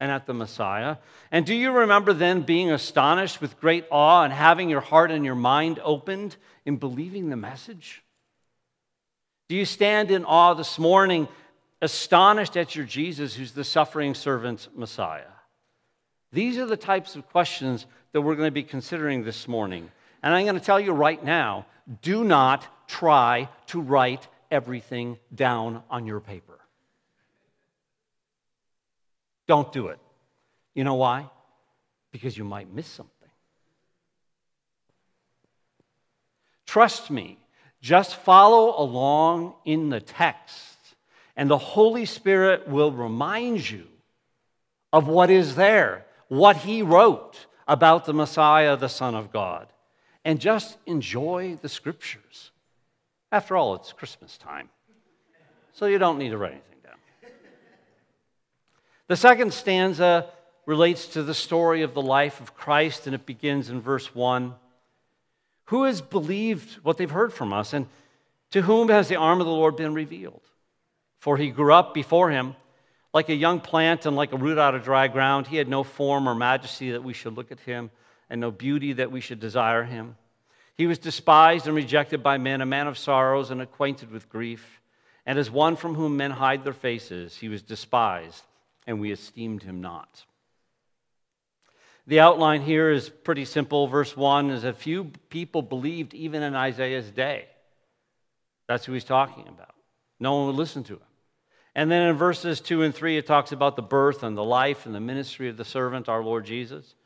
and 0.00 0.10
at 0.10 0.26
the 0.26 0.34
Messiah? 0.34 0.96
And 1.30 1.46
do 1.46 1.54
you 1.54 1.70
remember 1.70 2.12
then 2.12 2.42
being 2.42 2.70
astonished 2.70 3.40
with 3.40 3.60
great 3.60 3.86
awe 3.90 4.24
and 4.24 4.32
having 4.32 4.68
your 4.68 4.80
heart 4.80 5.10
and 5.10 5.24
your 5.24 5.34
mind 5.34 5.80
opened 5.82 6.36
in 6.66 6.76
believing 6.76 7.30
the 7.30 7.36
message? 7.36 8.02
Do 9.48 9.56
you 9.56 9.64
stand 9.64 10.10
in 10.10 10.24
awe 10.24 10.54
this 10.54 10.78
morning, 10.78 11.28
astonished 11.80 12.56
at 12.56 12.74
your 12.74 12.84
Jesus, 12.84 13.34
who's 13.34 13.52
the 13.52 13.64
suffering 13.64 14.14
servant 14.14 14.68
Messiah? 14.74 15.32
These 16.32 16.58
are 16.58 16.66
the 16.66 16.76
types 16.76 17.16
of 17.16 17.28
questions 17.28 17.86
that 18.12 18.20
we're 18.20 18.34
going 18.34 18.48
to 18.48 18.52
be 18.52 18.62
considering 18.62 19.24
this 19.24 19.48
morning. 19.48 19.90
And 20.22 20.34
I'm 20.34 20.44
going 20.44 20.58
to 20.58 20.64
tell 20.64 20.80
you 20.80 20.92
right 20.92 21.22
now 21.22 21.66
do 22.02 22.24
not 22.24 22.66
try 22.86 23.48
to 23.68 23.80
write 23.80 24.28
everything 24.50 25.18
down 25.34 25.82
on 25.90 26.06
your 26.06 26.20
paper. 26.20 26.58
Don't 29.46 29.72
do 29.72 29.88
it. 29.88 29.98
You 30.74 30.84
know 30.84 30.94
why? 30.94 31.30
Because 32.12 32.36
you 32.36 32.44
might 32.44 32.72
miss 32.72 32.86
something. 32.86 33.14
Trust 36.66 37.10
me, 37.10 37.38
just 37.80 38.16
follow 38.16 38.78
along 38.78 39.54
in 39.64 39.88
the 39.88 40.00
text, 40.00 40.77
and 41.38 41.48
the 41.48 41.56
Holy 41.56 42.04
Spirit 42.04 42.66
will 42.66 42.90
remind 42.90 43.70
you 43.70 43.86
of 44.92 45.06
what 45.06 45.30
is 45.30 45.54
there, 45.54 46.04
what 46.26 46.56
He 46.56 46.82
wrote 46.82 47.46
about 47.68 48.04
the 48.06 48.12
Messiah, 48.12 48.76
the 48.76 48.88
Son 48.88 49.14
of 49.14 49.32
God. 49.32 49.68
And 50.24 50.40
just 50.40 50.76
enjoy 50.84 51.56
the 51.62 51.68
scriptures. 51.68 52.50
After 53.30 53.56
all, 53.56 53.76
it's 53.76 53.92
Christmas 53.92 54.36
time, 54.36 54.68
so 55.72 55.86
you 55.86 55.98
don't 55.98 56.18
need 56.18 56.30
to 56.30 56.38
write 56.38 56.52
anything. 56.52 56.78
Down. 56.82 56.96
The 59.06 59.16
second 59.16 59.54
stanza 59.54 60.26
relates 60.66 61.06
to 61.08 61.22
the 61.22 61.34
story 61.34 61.82
of 61.82 61.94
the 61.94 62.02
life 62.02 62.40
of 62.40 62.56
Christ, 62.56 63.06
and 63.06 63.14
it 63.14 63.26
begins 63.26 63.70
in 63.70 63.80
verse 63.80 64.12
1. 64.12 64.54
Who 65.66 65.84
has 65.84 66.00
believed 66.00 66.82
what 66.82 66.96
they've 66.96 67.08
heard 67.08 67.32
from 67.32 67.52
us, 67.52 67.72
and 67.72 67.86
to 68.50 68.62
whom 68.62 68.88
has 68.88 69.08
the 69.08 69.16
arm 69.16 69.40
of 69.40 69.46
the 69.46 69.52
Lord 69.52 69.76
been 69.76 69.94
revealed? 69.94 70.42
For 71.18 71.36
he 71.36 71.50
grew 71.50 71.72
up 71.72 71.94
before 71.94 72.30
him 72.30 72.54
like 73.12 73.28
a 73.28 73.34
young 73.34 73.60
plant 73.60 74.06
and 74.06 74.16
like 74.16 74.32
a 74.32 74.36
root 74.36 74.58
out 74.58 74.74
of 74.74 74.84
dry 74.84 75.08
ground. 75.08 75.46
He 75.46 75.56
had 75.56 75.68
no 75.68 75.82
form 75.82 76.28
or 76.28 76.34
majesty 76.34 76.92
that 76.92 77.02
we 77.02 77.12
should 77.12 77.34
look 77.34 77.50
at 77.50 77.60
him, 77.60 77.90
and 78.30 78.40
no 78.40 78.50
beauty 78.50 78.92
that 78.94 79.10
we 79.10 79.20
should 79.20 79.40
desire 79.40 79.84
him. 79.84 80.16
He 80.76 80.86
was 80.86 80.98
despised 80.98 81.66
and 81.66 81.74
rejected 81.74 82.22
by 82.22 82.38
men, 82.38 82.60
a 82.60 82.66
man 82.66 82.86
of 82.86 82.98
sorrows 82.98 83.50
and 83.50 83.60
acquainted 83.60 84.10
with 84.10 84.28
grief. 84.28 84.80
And 85.26 85.38
as 85.38 85.50
one 85.50 85.76
from 85.76 85.94
whom 85.94 86.16
men 86.16 86.30
hide 86.30 86.62
their 86.62 86.72
faces, 86.72 87.36
he 87.36 87.48
was 87.48 87.62
despised 87.62 88.44
and 88.86 89.00
we 89.00 89.12
esteemed 89.12 89.62
him 89.62 89.80
not. 89.80 90.24
The 92.06 92.20
outline 92.20 92.62
here 92.62 92.90
is 92.90 93.10
pretty 93.10 93.44
simple. 93.44 93.86
Verse 93.86 94.16
1 94.16 94.50
is 94.50 94.64
a 94.64 94.72
few 94.72 95.12
people 95.28 95.60
believed 95.60 96.14
even 96.14 96.42
in 96.42 96.54
Isaiah's 96.54 97.10
day. 97.10 97.46
That's 98.66 98.86
who 98.86 98.94
he's 98.94 99.04
talking 99.04 99.46
about. 99.46 99.74
No 100.18 100.36
one 100.36 100.46
would 100.46 100.56
listen 100.56 100.84
to 100.84 100.94
him. 100.94 101.07
And 101.78 101.88
then 101.88 102.08
in 102.08 102.16
verses 102.16 102.60
2 102.60 102.82
and 102.82 102.92
3, 102.92 103.18
it 103.18 103.26
talks 103.28 103.52
about 103.52 103.76
the 103.76 103.82
birth 103.82 104.24
and 104.24 104.36
the 104.36 104.42
life 104.42 104.84
and 104.84 104.92
the 104.92 104.98
ministry 104.98 105.48
of 105.48 105.56
the 105.56 105.64
servant, 105.64 106.08
our 106.08 106.24
Lord 106.24 106.44
Jesus. 106.44 106.96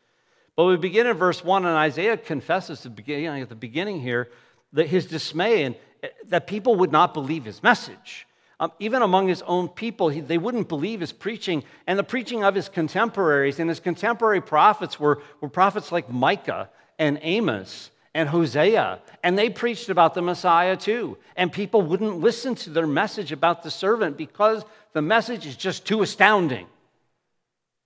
But 0.57 0.64
we 0.64 0.79
begin 0.79 1.07
in 1.07 1.14
verse 1.14 1.45
1, 1.45 1.67
and 1.67 1.76
Isaiah 1.76 2.17
confesses 2.17 2.87
at 2.87 2.97
the 2.97 3.55
beginning 3.55 4.00
here 4.00 4.31
that 4.73 4.87
his 4.87 5.05
dismay 5.05 5.64
and 5.64 5.76
that 6.25 6.47
people 6.47 6.76
would 6.76 6.91
not 6.91 7.12
believe 7.12 7.45
his 7.45 7.62
message. 7.62 8.26
Um, 8.61 8.73
even 8.79 9.02
among 9.02 9.29
his 9.29 9.43
own 9.43 9.69
people, 9.69 10.09
he, 10.09 10.21
they 10.21 10.38
wouldn't 10.38 10.71
believe 10.71 11.00
his 11.00 11.12
preaching 11.12 11.64
and 11.87 11.99
the 11.99 12.02
preaching 12.02 12.43
of 12.43 12.55
his 12.55 12.71
contemporaries. 12.71 13.59
And 13.59 13.69
his 13.69 13.79
contemporary 13.79 14.41
prophets 14.41 14.99
were, 14.99 15.21
were 15.43 15.50
prophets 15.50 15.93
like 15.93 16.09
Micah 16.09 16.71
and 16.99 17.19
Amos 17.21 17.91
and 18.14 18.28
Hosea. 18.28 19.00
And 19.23 19.38
they 19.38 19.50
preached 19.50 19.88
about 19.88 20.14
the 20.14 20.23
Messiah 20.23 20.76
too. 20.76 21.19
And 21.37 21.52
people 21.52 21.83
wouldn't 21.83 22.21
listen 22.21 22.54
to 22.57 22.71
their 22.71 22.87
message 22.87 23.33
about 23.33 23.62
the 23.62 23.71
servant 23.71 24.16
because 24.16 24.64
the 24.92 25.02
message 25.02 25.47
is 25.47 25.57
just 25.57 25.87
too 25.87 26.02
astounding. 26.02 26.66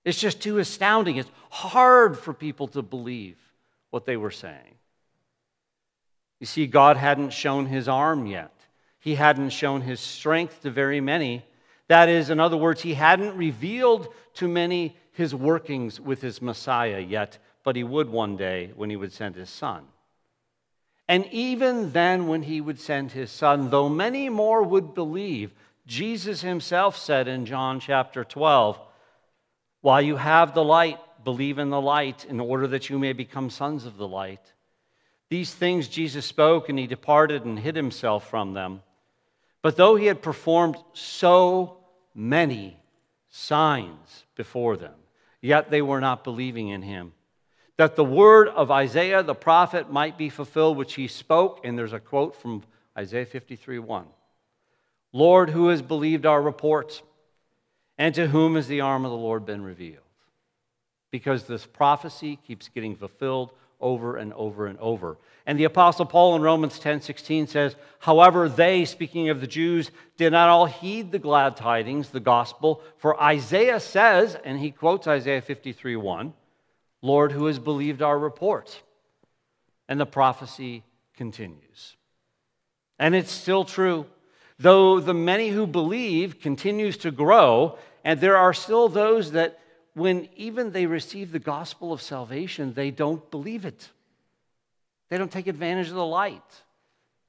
It's 0.04 0.20
just 0.20 0.40
too 0.40 0.58
astounding. 0.58 1.16
It's 1.16 1.30
hard 1.50 2.18
for 2.18 2.32
people 2.32 2.68
to 2.68 2.82
believe 2.82 3.36
what 3.90 4.06
they 4.06 4.16
were 4.16 4.30
saying. 4.30 4.74
You 6.40 6.46
see, 6.46 6.66
God 6.66 6.96
hadn't 6.96 7.32
shown 7.32 7.66
his 7.66 7.88
arm 7.88 8.26
yet 8.26 8.56
he 9.06 9.14
hadn't 9.14 9.50
shown 9.50 9.82
his 9.82 10.00
strength 10.00 10.62
to 10.62 10.70
very 10.72 11.00
many. 11.00 11.44
That 11.86 12.08
is, 12.08 12.28
in 12.28 12.40
other 12.40 12.56
words, 12.56 12.82
he 12.82 12.94
hadn't 12.94 13.36
revealed 13.36 14.12
to 14.34 14.48
many 14.48 14.96
his 15.12 15.32
workings 15.32 16.00
with 16.00 16.20
his 16.20 16.42
Messiah 16.42 16.98
yet, 16.98 17.38
but 17.62 17.76
he 17.76 17.84
would 17.84 18.08
one 18.08 18.36
day 18.36 18.72
when 18.74 18.90
he 18.90 18.96
would 18.96 19.12
send 19.12 19.36
his 19.36 19.48
son. 19.48 19.84
And 21.08 21.26
even 21.26 21.92
then, 21.92 22.26
when 22.26 22.42
he 22.42 22.60
would 22.60 22.80
send 22.80 23.12
his 23.12 23.30
son, 23.30 23.70
though 23.70 23.88
many 23.88 24.28
more 24.28 24.62
would 24.62 24.94
believe, 24.94 25.52
Jesus 25.86 26.42
himself 26.42 26.96
said 26.96 27.28
in 27.28 27.46
John 27.46 27.78
chapter 27.78 28.24
12, 28.24 28.78
While 29.82 30.02
you 30.02 30.16
have 30.16 30.52
the 30.52 30.64
light, 30.64 30.98
believe 31.22 31.58
in 31.58 31.70
the 31.70 31.80
light, 31.80 32.24
in 32.24 32.40
order 32.40 32.66
that 32.68 32.90
you 32.90 32.98
may 32.98 33.12
become 33.12 33.50
sons 33.50 33.86
of 33.86 33.96
the 33.96 34.08
light. 34.08 34.52
These 35.28 35.54
things 35.54 35.88
Jesus 35.88 36.26
spoke, 36.26 36.68
and 36.68 36.78
he 36.78 36.86
departed 36.86 37.44
and 37.44 37.58
hid 37.58 37.76
himself 37.76 38.28
from 38.28 38.54
them. 38.54 38.82
But 39.62 39.76
though 39.76 39.96
he 39.96 40.06
had 40.06 40.22
performed 40.22 40.76
so 40.92 41.78
many 42.14 42.78
signs 43.28 44.24
before 44.34 44.76
them, 44.76 44.94
yet 45.40 45.70
they 45.70 45.82
were 45.82 46.00
not 46.00 46.24
believing 46.24 46.68
in 46.68 46.82
him. 46.82 47.12
That 47.76 47.96
the 47.96 48.04
word 48.04 48.48
of 48.48 48.70
Isaiah 48.70 49.22
the 49.22 49.34
prophet 49.34 49.92
might 49.92 50.16
be 50.16 50.30
fulfilled, 50.30 50.76
which 50.76 50.94
he 50.94 51.08
spoke, 51.08 51.60
and 51.64 51.78
there's 51.78 51.92
a 51.92 52.00
quote 52.00 52.34
from 52.34 52.62
Isaiah 52.96 53.26
53 53.26 53.78
1. 53.78 54.06
Lord, 55.12 55.50
who 55.50 55.68
has 55.68 55.82
believed 55.82 56.26
our 56.26 56.40
reports? 56.40 57.02
And 57.98 58.14
to 58.14 58.28
whom 58.28 58.56
has 58.56 58.68
the 58.68 58.82
arm 58.82 59.04
of 59.04 59.10
the 59.10 59.16
Lord 59.16 59.46
been 59.46 59.64
revealed? 59.64 60.02
Because 61.10 61.44
this 61.44 61.64
prophecy 61.64 62.38
keeps 62.46 62.68
getting 62.68 62.94
fulfilled 62.94 63.52
over 63.80 64.16
and 64.16 64.32
over 64.34 64.66
and 64.66 64.78
over. 64.78 65.16
And 65.46 65.58
the 65.58 65.64
Apostle 65.64 66.06
Paul 66.06 66.36
in 66.36 66.42
Romans 66.42 66.78
10 66.78 67.00
16 67.00 67.46
says, 67.46 67.76
However, 68.00 68.48
they, 68.48 68.84
speaking 68.84 69.28
of 69.28 69.40
the 69.40 69.46
Jews, 69.46 69.90
did 70.16 70.32
not 70.32 70.48
all 70.48 70.66
heed 70.66 71.12
the 71.12 71.18
glad 71.18 71.56
tidings, 71.56 72.10
the 72.10 72.20
gospel. 72.20 72.82
For 72.98 73.20
Isaiah 73.22 73.80
says, 73.80 74.36
and 74.44 74.58
he 74.58 74.70
quotes 74.70 75.06
Isaiah 75.06 75.42
53 75.42 75.96
1, 75.96 76.32
Lord, 77.02 77.32
who 77.32 77.46
has 77.46 77.58
believed 77.58 78.02
our 78.02 78.18
report? 78.18 78.82
And 79.88 80.00
the 80.00 80.06
prophecy 80.06 80.82
continues. 81.16 81.96
And 82.98 83.14
it's 83.14 83.30
still 83.30 83.64
true. 83.64 84.06
Though 84.58 85.00
the 85.00 85.14
many 85.14 85.50
who 85.50 85.66
believe 85.66 86.40
continues 86.40 86.96
to 86.98 87.10
grow, 87.10 87.78
and 88.04 88.20
there 88.20 88.36
are 88.36 88.54
still 88.54 88.88
those 88.88 89.32
that 89.32 89.58
when 89.94 90.28
even 90.36 90.72
they 90.72 90.86
receive 90.86 91.32
the 91.32 91.38
gospel 91.38 91.92
of 91.92 92.02
salvation, 92.02 92.74
they 92.74 92.90
don't 92.90 93.30
believe 93.30 93.64
it. 93.64 93.90
They 95.08 95.18
don't 95.18 95.32
take 95.32 95.46
advantage 95.46 95.88
of 95.88 95.94
the 95.94 96.04
light. 96.04 96.42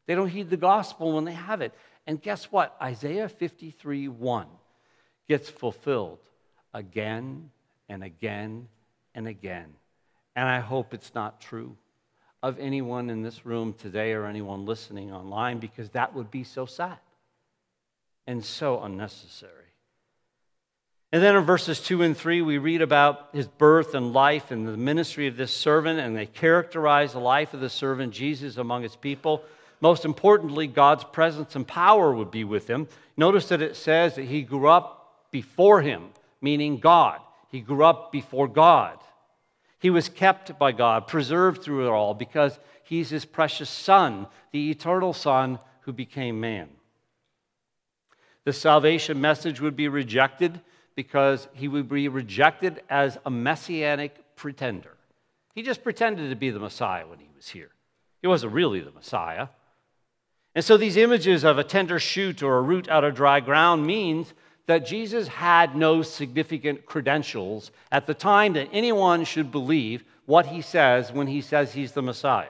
They 0.06 0.16
don't 0.16 0.30
heed 0.30 0.50
the 0.50 0.58
gospel 0.58 1.14
when 1.14 1.26
they 1.26 1.34
have 1.34 1.62
it. 1.62 1.74
And 2.06 2.22
guess 2.22 2.46
what? 2.46 2.76
Isaiah 2.82 3.30
53 3.30 4.08
1 4.08 4.48
gets 5.28 5.50
fulfilled 5.50 6.20
again 6.74 7.52
and 7.90 8.04
again 8.04 8.70
and 9.18 9.28
again. 9.28 9.74
And 10.36 10.48
I 10.48 10.60
hope 10.60 10.94
it's 10.94 11.14
not 11.14 11.42
true 11.42 11.76
of 12.44 12.60
anyone 12.60 13.10
in 13.10 13.24
this 13.24 13.46
room 13.46 13.74
today 13.74 14.14
or 14.14 14.28
anyone 14.28 14.66
listening 14.66 15.12
online 15.12 15.58
because 15.58 15.90
that 15.90 16.14
would 16.14 16.32
be 16.32 16.44
so 16.44 16.68
sad 16.68 17.00
and 18.28 18.46
so 18.46 18.80
unnecessary. 18.82 19.52
And 21.12 21.24
then 21.24 21.36
in 21.36 21.44
verses 21.46 21.82
2 21.82 22.04
and 22.04 22.16
3, 22.16 22.42
we 22.42 22.60
read 22.60 22.82
about 22.82 23.30
his 23.34 23.48
birth 23.48 23.96
and 23.96 24.14
life 24.14 24.52
and 24.52 24.68
the 24.68 24.78
ministry 24.78 25.26
of 25.28 25.38
this 25.38 25.52
servant, 25.52 26.00
and 26.00 26.16
they 26.16 26.26
characterize 26.26 27.14
the 27.14 27.20
life 27.20 27.54
of 27.54 27.62
the 27.62 27.70
servant 27.70 28.14
Jesus 28.14 28.58
among 28.58 28.84
his 28.84 28.96
people. 28.96 29.42
Most 29.80 30.06
importantly, 30.06 30.68
God's 30.68 31.06
presence 31.06 31.56
and 31.56 31.66
power 31.66 32.14
would 32.14 32.30
be 32.30 32.44
with 32.44 32.70
him. 32.70 32.88
Notice 33.16 33.48
that 33.48 33.62
it 33.62 33.78
says 33.78 34.16
that 34.16 34.26
he 34.26 34.44
grew 34.44 34.68
up 34.68 35.30
before 35.32 35.82
him, 35.82 36.10
meaning 36.42 36.78
God. 36.78 37.22
He 37.50 37.62
grew 37.62 37.84
up 37.84 38.12
before 38.12 38.48
God. 38.50 39.00
He 39.80 39.90
was 39.90 40.10
kept 40.10 40.58
by 40.58 40.72
God, 40.72 41.08
preserved 41.08 41.62
through 41.62 41.88
it 41.88 41.92
all, 41.92 42.14
because 42.14 42.60
he's 42.84 43.10
his 43.10 43.26
precious 43.26 43.70
Son, 43.70 44.28
the 44.52 44.72
eternal 44.72 45.14
Son 45.14 45.60
who 45.82 45.94
became 45.94 46.40
man. 46.40 46.70
The 48.44 48.54
salvation 48.54 49.20
message 49.22 49.62
would 49.62 49.76
be 49.76 49.88
rejected 49.88 50.62
because 50.96 51.48
he 51.54 51.68
would 51.68 51.90
be 51.90 52.08
rejected 52.08 52.82
as 52.90 53.18
a 53.26 53.30
messianic 53.30 54.36
pretender. 54.36 54.96
He 55.54 55.62
just 55.64 55.84
pretended 55.84 56.30
to 56.30 56.36
be 56.36 56.50
the 56.50 56.60
Messiah 56.60 57.06
when 57.08 57.20
he 57.20 57.30
was 57.36 57.50
here. 57.50 57.70
He 58.22 58.28
wasn't 58.28 58.54
really 58.54 58.80
the 58.80 58.92
Messiah. 58.92 59.50
And 60.56 60.66
so 60.66 60.76
these 60.76 60.98
images 60.98 61.44
of 61.44 61.58
a 61.58 61.64
tender 61.64 62.00
shoot 62.00 62.42
or 62.42 62.58
a 62.58 62.62
root 62.62 62.90
out 62.90 63.04
of 63.04 63.16
dry 63.16 63.40
ground 63.42 63.86
means 63.86 64.34
that 64.68 64.86
Jesus 64.86 65.28
had 65.28 65.76
no 65.76 66.02
significant 66.02 66.86
credentials 66.86 67.72
at 67.92 68.06
the 68.06 68.14
time 68.14 68.54
that 68.54 68.70
anyone 68.72 69.24
should 69.24 69.52
believe 69.52 70.04
what 70.26 70.46
he 70.48 70.62
says 70.62 71.12
when 71.12 71.28
he 71.28 71.42
says 71.42 71.74
he's 71.74 71.94
the 71.94 72.02
Messiah. 72.02 72.48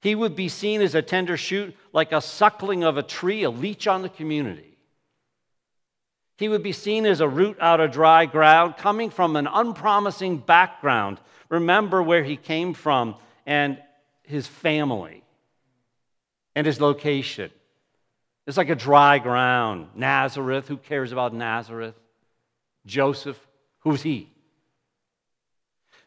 He 0.00 0.14
would 0.14 0.36
be 0.36 0.48
seen 0.48 0.80
as 0.80 0.94
a 0.94 1.02
tender 1.02 1.36
shoot, 1.36 1.74
like 1.92 2.12
a 2.12 2.20
suckling 2.20 2.84
of 2.84 2.96
a 2.96 3.02
tree, 3.02 3.42
a 3.42 3.50
leech 3.50 3.86
on 3.86 4.02
the 4.02 4.08
community. 4.08 4.76
He 6.36 6.48
would 6.48 6.62
be 6.62 6.72
seen 6.72 7.04
as 7.04 7.20
a 7.20 7.28
root 7.28 7.56
out 7.60 7.80
of 7.80 7.90
dry 7.90 8.26
ground, 8.26 8.76
coming 8.76 9.10
from 9.10 9.34
an 9.34 9.48
unpromising 9.48 10.38
background. 10.38 11.20
Remember 11.48 12.00
where 12.00 12.22
he 12.22 12.36
came 12.36 12.74
from 12.74 13.16
and 13.44 13.78
his 14.22 14.46
family 14.46 15.24
and 16.54 16.64
his 16.66 16.80
location. 16.80 17.50
It's 18.48 18.56
like 18.56 18.70
a 18.70 18.74
dry 18.74 19.18
ground. 19.18 19.88
Nazareth, 19.94 20.68
who 20.68 20.78
cares 20.78 21.12
about 21.12 21.34
Nazareth? 21.34 21.94
Joseph, 22.86 23.38
who's 23.80 24.00
he? 24.00 24.30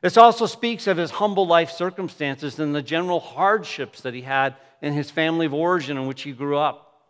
This 0.01 0.17
also 0.17 0.47
speaks 0.47 0.87
of 0.87 0.97
his 0.97 1.11
humble 1.11 1.45
life 1.45 1.69
circumstances 1.69 2.59
and 2.59 2.73
the 2.73 2.81
general 2.81 3.19
hardships 3.19 4.01
that 4.01 4.15
he 4.15 4.23
had 4.23 4.55
in 4.81 4.93
his 4.93 5.11
family 5.11 5.45
of 5.45 5.53
origin 5.53 5.97
in 5.97 6.07
which 6.07 6.23
he 6.23 6.31
grew 6.31 6.57
up. 6.57 7.03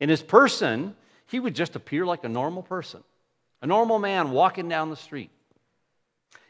In 0.00 0.08
his 0.08 0.24
person, 0.24 0.96
he 1.28 1.38
would 1.38 1.54
just 1.54 1.76
appear 1.76 2.04
like 2.04 2.24
a 2.24 2.28
normal 2.28 2.64
person, 2.64 3.04
a 3.62 3.66
normal 3.68 4.00
man 4.00 4.32
walking 4.32 4.68
down 4.68 4.90
the 4.90 4.96
street, 4.96 5.30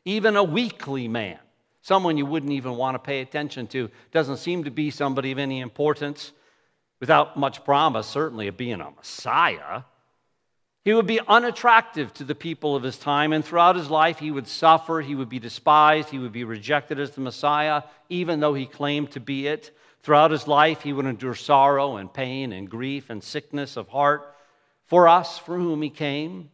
even 0.07 0.37
a 0.37 0.43
weakly 0.43 1.09
man, 1.09 1.39
someone 1.83 2.17
you 2.17 2.25
wouldn't 2.25 2.53
even 2.53 2.77
want 2.77 2.95
to 2.95 2.99
pay 2.99 3.21
attention 3.21 3.67
to. 3.67 3.91
Doesn't 4.13 4.39
seem 4.39 4.65
to 4.65 4.71
be 4.71 4.91
somebody 4.91 5.31
of 5.31 5.39
any 5.39 5.61
importance, 5.61 6.33
without 7.01 7.37
much 7.37 7.65
promise, 7.65 8.07
certainly, 8.07 8.49
of 8.49 8.57
being 8.57 8.81
a 8.81 8.91
Messiah. 8.91 9.83
He 10.85 10.95
would 10.95 11.07
be 11.07 11.21
unattractive 11.27 12.15
to 12.15 12.25
the 12.25 12.35
people 12.35 12.77
of 12.77 12.83
his 12.83 12.97
time, 12.97 13.33
and 13.33 13.45
throughout 13.45 13.77
his 13.77 13.91
life, 13.91 14.19
he 14.19 14.31
would 14.31 14.47
suffer, 14.47 15.01
he 15.01 15.17
would 15.17 15.29
be 15.29 15.41
despised, 15.41 16.11
he 16.11 16.19
would 16.19 16.33
be 16.33 16.45
rejected 16.45 17.01
as 17.01 17.11
the 17.11 17.21
Messiah, 17.21 17.83
even 18.09 18.39
though 18.41 18.55
he 18.55 18.67
claimed 18.67 19.11
to 19.11 19.21
be 19.21 19.49
it. 19.49 19.77
Throughout 20.03 20.31
his 20.31 20.47
life, 20.47 20.83
he 20.83 20.93
would 20.93 21.07
endure 21.07 21.35
sorrow 21.35 21.97
and 21.97 22.13
pain 22.13 22.53
and 22.53 22.71
grief 22.71 23.11
and 23.11 23.23
sickness 23.23 23.77
of 23.77 23.89
heart 23.89 24.33
for 24.85 25.09
us 25.09 25.39
for 25.39 25.57
whom 25.57 25.83
he 25.83 25.91
came. 25.91 26.51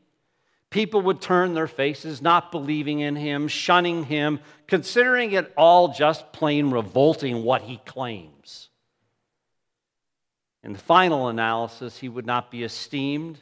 People 0.70 1.02
would 1.02 1.20
turn 1.20 1.52
their 1.52 1.68
faces, 1.68 2.22
not 2.22 2.50
believing 2.50 3.00
in 3.00 3.14
him, 3.14 3.46
shunning 3.46 4.04
him, 4.04 4.40
considering 4.66 5.32
it 5.32 5.52
all 5.54 5.88
just 5.88 6.32
plain 6.32 6.70
revolting 6.70 7.44
what 7.44 7.60
he 7.60 7.76
claims. 7.84 8.70
In 10.64 10.72
the 10.72 10.78
final 10.78 11.28
analysis, 11.28 11.98
he 11.98 12.08
would 12.08 12.26
not 12.26 12.50
be 12.50 12.62
esteemed, 12.62 13.38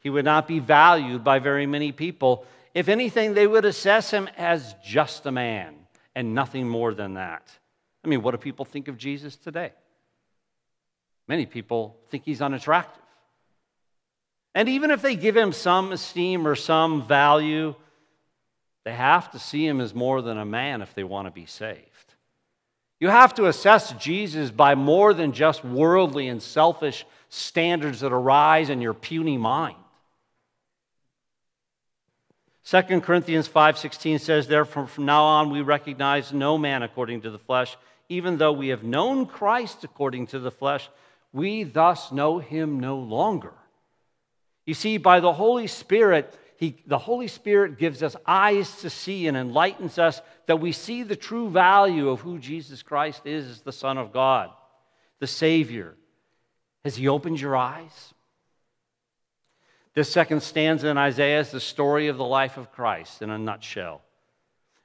he 0.00 0.10
would 0.10 0.24
not 0.24 0.48
be 0.48 0.58
valued 0.58 1.22
by 1.24 1.38
very 1.38 1.66
many 1.66 1.92
people. 1.92 2.46
If 2.74 2.88
anything, 2.88 3.34
they 3.34 3.46
would 3.46 3.64
assess 3.64 4.10
him 4.10 4.28
as 4.36 4.74
just 4.84 5.26
a 5.26 5.32
man 5.32 5.74
and 6.14 6.34
nothing 6.34 6.68
more 6.68 6.94
than 6.94 7.14
that. 7.14 7.50
I 8.04 8.08
mean, 8.08 8.22
what 8.22 8.30
do 8.30 8.38
people 8.38 8.64
think 8.64 8.88
of 8.88 8.96
Jesus 8.96 9.36
today? 9.36 9.72
Many 11.28 11.46
people 11.46 11.96
think 12.08 12.24
he's 12.24 12.40
unattractive. 12.40 13.02
And 14.54 14.68
even 14.68 14.90
if 14.90 15.02
they 15.02 15.14
give 15.14 15.36
him 15.36 15.52
some 15.52 15.92
esteem 15.92 16.46
or 16.46 16.56
some 16.56 17.06
value, 17.06 17.74
they 18.84 18.92
have 18.92 19.30
to 19.32 19.38
see 19.38 19.66
him 19.66 19.80
as 19.80 19.94
more 19.94 20.22
than 20.22 20.38
a 20.38 20.44
man 20.44 20.82
if 20.82 20.94
they 20.94 21.04
want 21.04 21.26
to 21.26 21.30
be 21.30 21.46
saved. 21.46 21.89
You 23.00 23.08
have 23.08 23.34
to 23.34 23.46
assess 23.46 23.92
Jesus 23.94 24.50
by 24.50 24.74
more 24.74 25.14
than 25.14 25.32
just 25.32 25.64
worldly 25.64 26.28
and 26.28 26.42
selfish 26.42 27.06
standards 27.28 28.00
that 28.00 28.12
arise 28.12 28.70
in 28.70 28.80
your 28.80 28.94
puny 28.94 29.38
mind. 29.38 29.76
2 32.64 33.00
Corinthians 33.00 33.48
5:16 33.48 34.20
says 34.20 34.46
therefore 34.46 34.86
from 34.86 35.06
now 35.06 35.24
on 35.24 35.50
we 35.50 35.62
recognize 35.62 36.32
no 36.32 36.56
man 36.56 36.82
according 36.82 37.22
to 37.22 37.30
the 37.30 37.38
flesh 37.38 37.76
even 38.08 38.38
though 38.38 38.52
we 38.52 38.68
have 38.68 38.84
known 38.84 39.26
Christ 39.26 39.82
according 39.82 40.28
to 40.28 40.38
the 40.38 40.52
flesh 40.52 40.88
we 41.32 41.64
thus 41.64 42.12
know 42.12 42.38
him 42.38 42.78
no 42.78 42.98
longer 42.98 43.54
you 44.70 44.74
see, 44.74 44.98
by 44.98 45.18
the 45.18 45.32
Holy 45.32 45.66
Spirit, 45.66 46.38
he, 46.60 46.76
the 46.86 46.98
Holy 46.98 47.26
Spirit 47.26 47.78
gives 47.78 48.02
us 48.02 48.14
eyes 48.26 48.82
to 48.82 48.90
see 48.90 49.26
and 49.26 49.34
enlightens 49.34 49.98
us 49.98 50.20
that 50.44 50.60
we 50.60 50.72
see 50.72 51.02
the 51.02 51.16
true 51.16 51.48
value 51.48 52.10
of 52.10 52.20
who 52.20 52.38
Jesus 52.38 52.82
Christ 52.82 53.22
is 53.24 53.48
as 53.48 53.60
the 53.62 53.72
Son 53.72 53.96
of 53.96 54.12
God, 54.12 54.50
the 55.20 55.26
Savior. 55.26 55.94
Has 56.84 56.96
He 56.96 57.08
opened 57.08 57.40
your 57.40 57.56
eyes? 57.56 58.12
This 59.94 60.12
second 60.12 60.42
stanza 60.42 60.88
in 60.88 60.98
Isaiah 60.98 61.40
is 61.40 61.50
the 61.50 61.60
story 61.60 62.08
of 62.08 62.18
the 62.18 62.26
life 62.26 62.58
of 62.58 62.70
Christ 62.70 63.22
in 63.22 63.30
a 63.30 63.38
nutshell. 63.38 64.02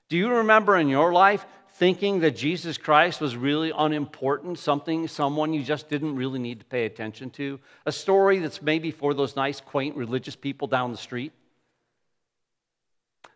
Do 0.07 0.15
you 0.15 0.29
remember 0.29 0.77
in 0.77 0.88
your 0.88 1.11
life 1.11 1.45
thinking 1.73 2.21
that 2.21 2.38
Jesus 2.38 2.77
Christ 2.77 3.19
was 3.19 3.35
really 3.35 3.73
unimportant, 3.77 4.59
something, 4.59 5.09
someone 5.09 5.53
you 5.53 5.61
just 5.61 5.89
didn't 5.89 6.15
really 6.15 6.39
need 6.39 6.59
to 6.59 6.65
pay 6.65 6.85
attention 6.85 7.31
to, 7.31 7.59
a 7.85 7.91
story 7.91 8.39
that's 8.39 8.61
maybe 8.61 8.91
for 8.91 9.13
those 9.13 9.35
nice, 9.35 9.59
quaint 9.59 9.97
religious 9.97 10.38
people 10.38 10.69
down 10.69 10.93
the 10.93 10.97
street. 10.97 11.33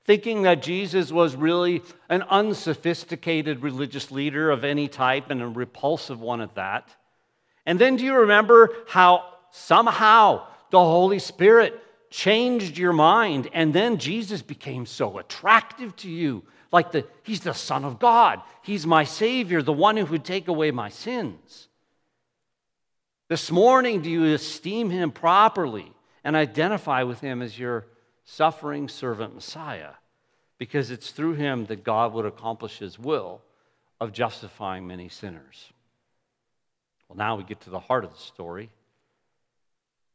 Thinking 0.10 0.42
that 0.42 0.64
Jesus 0.64 1.12
was 1.12 1.36
really 1.36 1.84
an 2.10 2.24
unsophisticated 2.24 3.62
religious 3.62 4.10
leader 4.10 4.50
of 4.50 4.64
any 4.64 4.88
type 4.88 5.30
and 5.30 5.40
a 5.40 5.48
repulsive 5.48 6.20
one 6.20 6.42
at 6.42 6.56
that. 6.56 6.90
And 7.64 7.78
then 7.78 7.96
do 7.96 8.04
you 8.04 8.16
remember 8.16 8.76
how 8.88 9.24
somehow 9.52 10.48
the 10.72 10.80
Holy 10.80 11.20
Spirit 11.20 11.80
changed 12.10 12.76
your 12.76 12.92
mind 12.92 13.52
and 13.54 13.72
then 13.72 14.00
Jesus 14.00 14.42
became 14.42 14.88
so 14.88 15.20
attractive 15.20 15.96
to 15.98 16.10
you 16.10 16.42
like 16.72 16.92
the, 16.92 17.06
he's 17.22 17.42
the 17.42 17.54
Son 17.54 17.86
of 17.86 18.00
God. 18.00 18.42
He's 18.64 18.88
my 18.88 19.04
Savior, 19.04 19.62
the 19.62 19.72
one 19.72 19.96
who 19.96 20.06
would 20.06 20.26
take 20.26 20.48
away 20.48 20.72
my 20.72 20.90
sins. 20.90 21.68
This 23.28 23.52
morning, 23.52 24.02
do 24.02 24.10
you 24.10 24.34
esteem 24.34 24.90
him 24.90 25.12
properly 25.12 25.94
and 26.24 26.36
identify 26.36 27.04
with 27.04 27.20
him 27.20 27.44
as 27.44 27.60
your 27.60 27.86
suffering 28.26 28.90
servant 28.90 29.36
Messiah? 29.36 29.90
Because 30.60 30.92
it's 30.92 31.10
through 31.10 31.34
him 31.34 31.66
that 31.66 31.84
God 31.84 32.14
would 32.14 32.26
accomplish 32.26 32.78
his 32.78 33.00
will 33.00 33.42
of 34.00 34.14
justifying 34.14 34.86
many 34.86 35.10
sinners. 35.10 35.72
Well, 37.08 37.18
now 37.18 37.36
we 37.36 37.44
get 37.44 37.62
to 37.62 37.72
the 37.72 37.80
heart 37.80 38.04
of 38.04 38.12
the 38.12 38.20
story. 38.20 38.70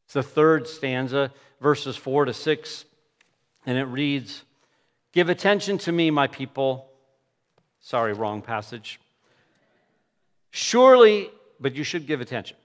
It's 0.05 0.13
the 0.13 0.23
third 0.23 0.67
stanza, 0.67 1.33
verses 1.59 1.97
4 1.97 2.25
to 2.25 2.33
6, 2.33 2.85
and 3.65 3.77
it 3.77 3.85
reads 3.85 4.43
Give 5.11 5.29
attention 5.29 5.77
to 5.79 5.91
me, 5.91 6.11
my 6.11 6.27
people. 6.27 6.89
Sorry, 7.79 8.13
wrong 8.13 8.41
passage. 8.41 8.99
Surely, 10.51 11.29
but 11.59 11.75
you 11.75 11.83
should 11.83 12.07
give 12.07 12.21
attention. 12.21 12.57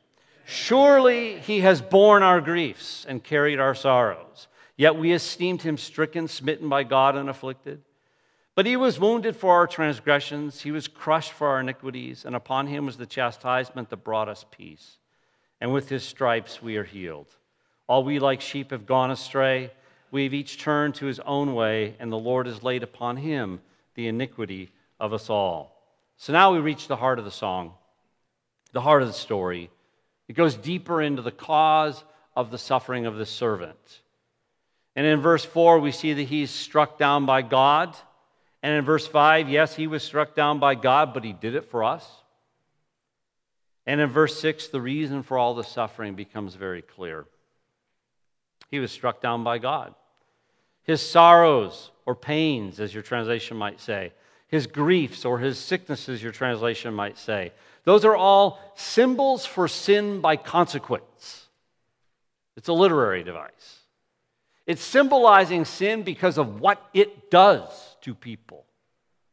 Surely 0.45 1.39
he 1.39 1.61
has 1.61 1.81
borne 1.81 2.23
our 2.23 2.41
griefs 2.41 3.07
and 3.09 3.23
carried 3.23 3.61
our 3.61 3.75
sorrows. 3.75 4.49
Yet 4.81 4.97
we 4.97 5.13
esteemed 5.13 5.61
him 5.61 5.77
stricken, 5.77 6.27
smitten 6.27 6.71
by 6.71 6.85
God, 6.85 7.15
and 7.15 7.29
afflicted. 7.29 7.83
But 8.55 8.65
he 8.65 8.79
was 8.79 8.99
wounded 8.99 9.37
for 9.37 9.53
our 9.53 9.67
transgressions, 9.67 10.63
he 10.63 10.71
was 10.71 10.89
crushed 10.89 11.33
for 11.33 11.49
our 11.49 11.61
iniquities, 11.61 12.25
and 12.25 12.35
upon 12.35 12.67
him 12.67 12.87
was 12.87 12.97
the 12.97 13.05
chastisement 13.05 13.91
that 13.91 14.05
brought 14.05 14.31
us 14.31 14.47
peace. 14.51 14.97
And 15.61 15.75
with 15.75 15.91
his 15.91 16.03
stripes 16.03 16.63
we 16.63 16.79
are 16.79 16.85
healed. 16.85 17.27
All 17.89 18.05
we 18.05 18.19
like 18.19 18.41
sheep 18.41 18.71
have 18.71 18.87
gone 18.87 19.11
astray. 19.11 19.71
We 20.13 20.25
have 20.25 20.33
each 20.33 20.57
turned 20.57 20.95
to 20.95 21.05
his 21.05 21.21
own 21.21 21.55
way, 21.55 21.95
and 22.01 22.11
the 22.11 22.17
Lord 22.17 22.47
has 22.47 22.63
laid 22.63 22.83
upon 22.83 23.19
him 23.19 23.61
the 23.97 24.09
iniquity 24.09 24.73
of 24.99 25.13
us 25.13 25.29
all. 25.29 25.85
So 26.17 26.33
now 26.33 26.55
we 26.55 26.59
reach 26.59 26.89
the 26.89 26.97
heart 26.97 27.19
of 27.19 27.27
the 27.27 27.31
song, 27.31 27.75
the 28.73 28.81
heart 28.81 29.03
of 29.03 29.09
the 29.09 29.13
story. 29.13 29.69
It 30.27 30.37
goes 30.37 30.55
deeper 30.55 31.03
into 31.03 31.21
the 31.21 31.31
cause 31.31 32.03
of 32.35 32.51
the 32.51 32.57
suffering 32.57 33.05
of 33.05 33.17
the 33.17 33.27
servant. 33.27 34.01
And 34.97 35.07
in 35.07 35.21
verse 35.21 35.45
4, 35.45 35.79
we 35.79 35.93
see 35.93 36.13
that 36.13 36.23
he's 36.25 36.51
struck 36.51 36.99
down 36.99 37.27
by 37.27 37.43
God. 37.43 37.97
And 38.63 38.75
in 38.75 38.85
verse 38.85 39.07
5, 39.07 39.49
yes, 39.49 39.75
he 39.75 39.87
was 39.87 40.03
struck 40.03 40.35
down 40.35 40.59
by 40.59 40.75
God, 40.75 41.15
but 41.15 41.25
he 41.25 41.33
did 41.33 41.55
it 41.55 41.71
for 41.71 41.85
us. 41.85 42.07
And 43.87 44.01
in 44.01 44.09
verse 44.09 44.39
6, 44.41 44.69
the 44.69 44.81
reason 44.81 45.23
for 45.23 45.39
all 45.39 45.55
the 45.55 45.65
suffering 45.65 46.15
becomes 46.15 46.55
very 46.55 46.83
clear. 46.83 47.27
He 48.71 48.79
was 48.79 48.93
struck 48.93 49.21
down 49.21 49.43
by 49.43 49.59
God. 49.59 49.95
His 50.83 51.01
sorrows 51.01 51.91
or 52.07 52.15
pains, 52.15 52.81
as 52.81 52.93
your 52.93 53.03
translation 53.03 53.57
might 53.57 53.81
say, 53.81 54.13
his 54.49 54.67
griefs 54.67 55.25
or 55.25 55.39
his 55.39 55.59
sicknesses, 55.59 56.23
your 56.23 56.33
translation 56.33 56.93
might 56.93 57.19
say, 57.19 57.53
those 57.85 58.05
are 58.05 58.17
all 58.17 58.61
symbols 58.77 59.47
for 59.47 59.69
sin 59.69 60.21
by 60.21 60.37
consequence. 60.37 61.49
It's 62.57 62.69
a 62.69 62.73
literary 62.73 63.23
device. 63.23 63.80
It's 64.71 64.85
symbolizing 64.85 65.65
sin 65.65 66.05
because 66.05 66.39
of 66.39 66.61
what 66.61 66.81
it 66.95 67.29
does 67.29 67.97
to 68.03 68.15
people, 68.15 68.67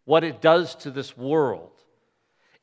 what 0.03 0.23
it 0.23 0.41
does 0.41 0.73
to 0.77 0.89
this 0.89 1.15
world. 1.15 1.69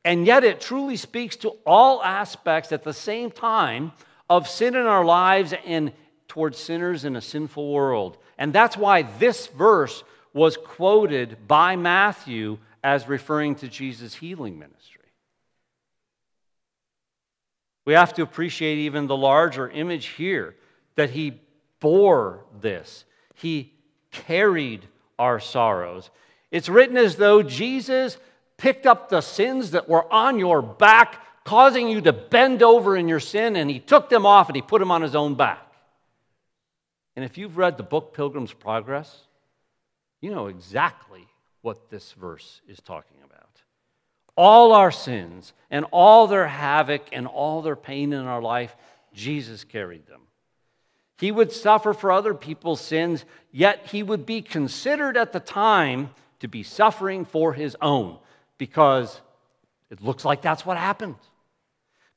And 0.03 0.25
yet, 0.27 0.43
it 0.43 0.59
truly 0.59 0.97
speaks 0.97 1.37
to 1.37 1.51
all 1.65 2.03
aspects 2.03 2.73
at 2.73 2.83
the 2.83 2.91
same 2.91 3.31
time 3.31 3.93
of 4.29 4.49
sin 4.49 4.75
in 4.75 4.87
our 4.87 5.05
lives 5.05 5.53
and 5.65 5.93
towards 6.27 6.57
sinners 6.57 7.05
in 7.05 7.15
a 7.15 7.21
sinful 7.21 7.71
world. 7.71 8.17
And 8.37 8.51
that's 8.51 8.75
why 8.75 9.03
this 9.03 9.47
verse 9.47 10.03
was 10.33 10.57
quoted 10.57 11.47
by 11.47 11.77
Matthew 11.77 12.57
as 12.83 13.07
referring 13.07 13.55
to 13.55 13.69
Jesus' 13.69 14.15
healing 14.15 14.59
ministry. 14.59 15.13
We 17.85 17.93
have 17.93 18.13
to 18.15 18.21
appreciate 18.21 18.79
even 18.79 19.07
the 19.07 19.15
larger 19.15 19.69
image 19.69 20.07
here 20.07 20.57
that 20.97 21.11
he 21.11 21.39
bore 21.85 22.43
this, 22.61 23.05
he 23.35 23.71
carried 24.09 24.87
our 25.19 25.39
sorrows. 25.39 26.09
It's 26.49 26.67
written 26.67 26.97
as 26.97 27.15
though 27.15 27.43
Jesus 27.43 28.17
picked 28.57 28.87
up 28.87 29.07
the 29.07 29.21
sins 29.21 29.69
that 29.69 29.87
were 29.87 30.11
on 30.11 30.39
your 30.39 30.63
back, 30.63 31.23
causing 31.43 31.87
you 31.87 32.01
to 32.01 32.11
bend 32.11 32.63
over 32.63 32.97
in 32.97 33.07
your 33.07 33.19
sin, 33.19 33.55
and 33.55 33.69
he 33.69 33.79
took 33.79 34.09
them 34.09 34.25
off 34.25 34.49
and 34.49 34.55
he 34.55 34.63
put 34.63 34.79
them 34.79 34.89
on 34.89 35.03
his 35.03 35.13
own 35.13 35.35
back. 35.35 35.61
And 37.15 37.23
if 37.23 37.37
you've 37.37 37.55
read 37.55 37.77
the 37.77 37.83
book 37.83 38.15
Pilgrim's 38.15 38.51
Progress, 38.51 39.21
you 40.21 40.31
know 40.31 40.47
exactly 40.47 41.27
what 41.61 41.91
this 41.91 42.13
verse 42.13 42.61
is 42.67 42.79
talking 42.79 43.17
about. 43.23 43.61
All 44.35 44.71
our 44.73 44.91
sins 44.91 45.53
and 45.69 45.85
all 45.91 46.25
their 46.25 46.47
havoc 46.47 47.03
and 47.11 47.27
all 47.27 47.61
their 47.61 47.75
pain 47.75 48.11
in 48.11 48.25
our 48.25 48.41
life, 48.41 48.75
Jesus 49.13 49.63
carried 49.63 50.07
them. 50.07 50.21
He 51.17 51.31
would 51.31 51.51
suffer 51.51 51.93
for 51.93 52.11
other 52.11 52.33
people's 52.33 52.81
sins, 52.81 53.25
yet 53.51 53.87
he 53.87 54.03
would 54.03 54.25
be 54.25 54.41
considered 54.41 55.15
at 55.15 55.31
the 55.31 55.39
time 55.39 56.09
to 56.39 56.47
be 56.47 56.63
suffering 56.63 57.25
for 57.25 57.53
his 57.53 57.75
own 57.81 58.17
because 58.57 59.21
it 59.89 60.01
looks 60.01 60.25
like 60.25 60.41
that's 60.41 60.65
what 60.65 60.77
happened. 60.77 61.15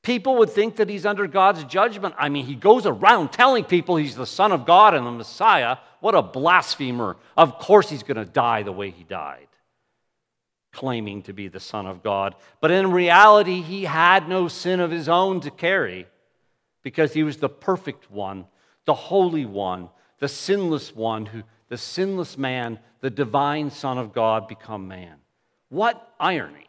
People 0.01 0.37
would 0.37 0.49
think 0.49 0.77
that 0.77 0.89
he's 0.89 1.05
under 1.05 1.27
God's 1.27 1.63
judgment. 1.65 2.15
I 2.17 2.29
mean, 2.29 2.45
he 2.45 2.55
goes 2.55 2.85
around 2.85 3.31
telling 3.33 3.65
people 3.65 3.97
he's 3.97 4.15
the 4.15 4.25
Son 4.25 4.51
of 4.51 4.65
God 4.65 4.93
and 4.93 5.05
the 5.05 5.11
Messiah. 5.11 5.77
What 5.99 6.15
a 6.15 6.21
blasphemer. 6.21 7.17
Of 7.35 7.59
course, 7.59 7.89
he's 7.89 8.03
going 8.03 8.17
to 8.17 8.25
die 8.25 8.63
the 8.63 8.71
way 8.71 8.91
he 8.91 9.03
died, 9.03 9.47
claiming 10.71 11.21
to 11.23 11.33
be 11.33 11.49
the 11.49 11.59
Son 11.59 11.85
of 11.85 12.01
God. 12.01 12.35
But 12.61 12.71
in 12.71 12.91
reality, 12.91 13.61
he 13.61 13.83
had 13.83 14.29
no 14.29 14.47
sin 14.47 14.79
of 14.79 14.89
his 14.89 15.09
own 15.09 15.41
to 15.41 15.51
carry 15.51 16.07
because 16.81 17.13
he 17.13 17.23
was 17.23 17.37
the 17.37 17.49
perfect 17.49 18.09
one, 18.09 18.45
the 18.89 18.95
holy 18.95 19.45
one, 19.45 19.87
the 20.17 20.27
sinless 20.27 20.95
one, 20.95 21.27
who, 21.27 21.43
the 21.67 21.77
sinless 21.77 22.39
man, 22.39 22.79
the 23.01 23.11
divine 23.11 23.69
Son 23.69 23.99
of 23.99 24.13
God 24.13 24.47
become 24.47 24.87
man. 24.87 25.17
What 25.69 26.11
irony 26.19 26.65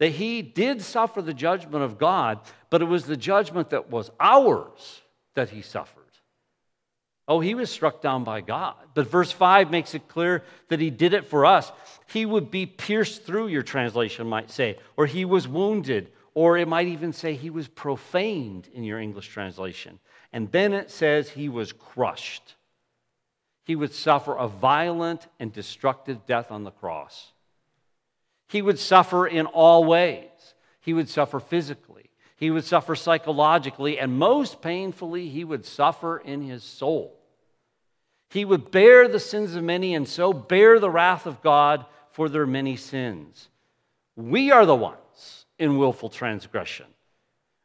that 0.00 0.10
he 0.10 0.42
did 0.42 0.82
suffer 0.82 1.22
the 1.22 1.32
judgment 1.32 1.82
of 1.82 1.96
God, 1.96 2.40
but 2.68 2.82
it 2.82 2.84
was 2.84 3.06
the 3.06 3.16
judgment 3.16 3.70
that 3.70 3.90
was 3.90 4.10
ours 4.20 5.00
that 5.34 5.48
he 5.48 5.62
suffered. 5.62 6.02
Oh, 7.26 7.40
he 7.40 7.54
was 7.54 7.70
struck 7.70 8.02
down 8.02 8.22
by 8.22 8.42
God. 8.42 8.76
But 8.92 9.10
verse 9.10 9.32
5 9.32 9.70
makes 9.70 9.94
it 9.94 10.08
clear 10.08 10.44
that 10.68 10.78
he 10.78 10.90
did 10.90 11.14
it 11.14 11.24
for 11.24 11.46
us. 11.46 11.72
He 12.12 12.26
would 12.26 12.50
be 12.50 12.66
pierced 12.66 13.24
through, 13.24 13.46
your 13.46 13.62
translation 13.62 14.26
might 14.26 14.50
say, 14.50 14.76
or 14.98 15.06
he 15.06 15.24
was 15.24 15.48
wounded, 15.48 16.12
or 16.34 16.58
it 16.58 16.68
might 16.68 16.88
even 16.88 17.14
say 17.14 17.32
he 17.32 17.48
was 17.48 17.66
profaned 17.66 18.68
in 18.74 18.84
your 18.84 19.00
English 19.00 19.28
translation. 19.28 19.98
And 20.34 20.50
then 20.50 20.72
it 20.72 20.90
says 20.90 21.30
he 21.30 21.48
was 21.48 21.72
crushed. 21.72 22.56
He 23.62 23.76
would 23.76 23.94
suffer 23.94 24.34
a 24.34 24.48
violent 24.48 25.28
and 25.38 25.52
destructive 25.52 26.26
death 26.26 26.50
on 26.50 26.64
the 26.64 26.72
cross. 26.72 27.32
He 28.48 28.60
would 28.60 28.80
suffer 28.80 29.28
in 29.28 29.46
all 29.46 29.84
ways. 29.84 30.28
He 30.80 30.92
would 30.92 31.08
suffer 31.08 31.38
physically, 31.40 32.10
he 32.36 32.50
would 32.50 32.64
suffer 32.64 32.94
psychologically, 32.96 33.98
and 33.98 34.18
most 34.18 34.60
painfully, 34.60 35.28
he 35.28 35.44
would 35.44 35.64
suffer 35.64 36.18
in 36.18 36.42
his 36.42 36.62
soul. 36.62 37.16
He 38.28 38.44
would 38.44 38.72
bear 38.72 39.06
the 39.06 39.20
sins 39.20 39.54
of 39.54 39.62
many 39.62 39.94
and 39.94 40.06
so 40.06 40.32
bear 40.32 40.80
the 40.80 40.90
wrath 40.90 41.26
of 41.26 41.40
God 41.40 41.86
for 42.10 42.28
their 42.28 42.46
many 42.46 42.76
sins. 42.76 43.48
We 44.16 44.50
are 44.50 44.66
the 44.66 44.74
ones 44.74 45.46
in 45.58 45.78
willful 45.78 46.10
transgression. 46.10 46.86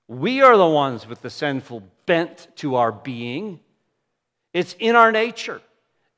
We 0.07 0.41
are 0.41 0.55
the 0.55 0.67
ones 0.67 1.07
with 1.07 1.21
the 1.21 1.29
sinful 1.29 1.83
bent 2.09 2.47
to 2.55 2.73
our 2.73 2.91
being. 2.91 3.59
It's 4.51 4.75
in 4.79 4.95
our 4.95 5.11
nature, 5.11 5.61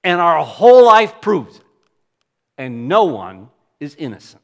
and 0.05 0.21
our 0.21 0.41
whole 0.41 0.85
life 0.85 1.19
proves 1.19 1.57
it. 1.57 1.65
And 2.57 2.87
no 2.87 3.03
one 3.03 3.49
is 3.81 3.93
innocent. 3.95 4.41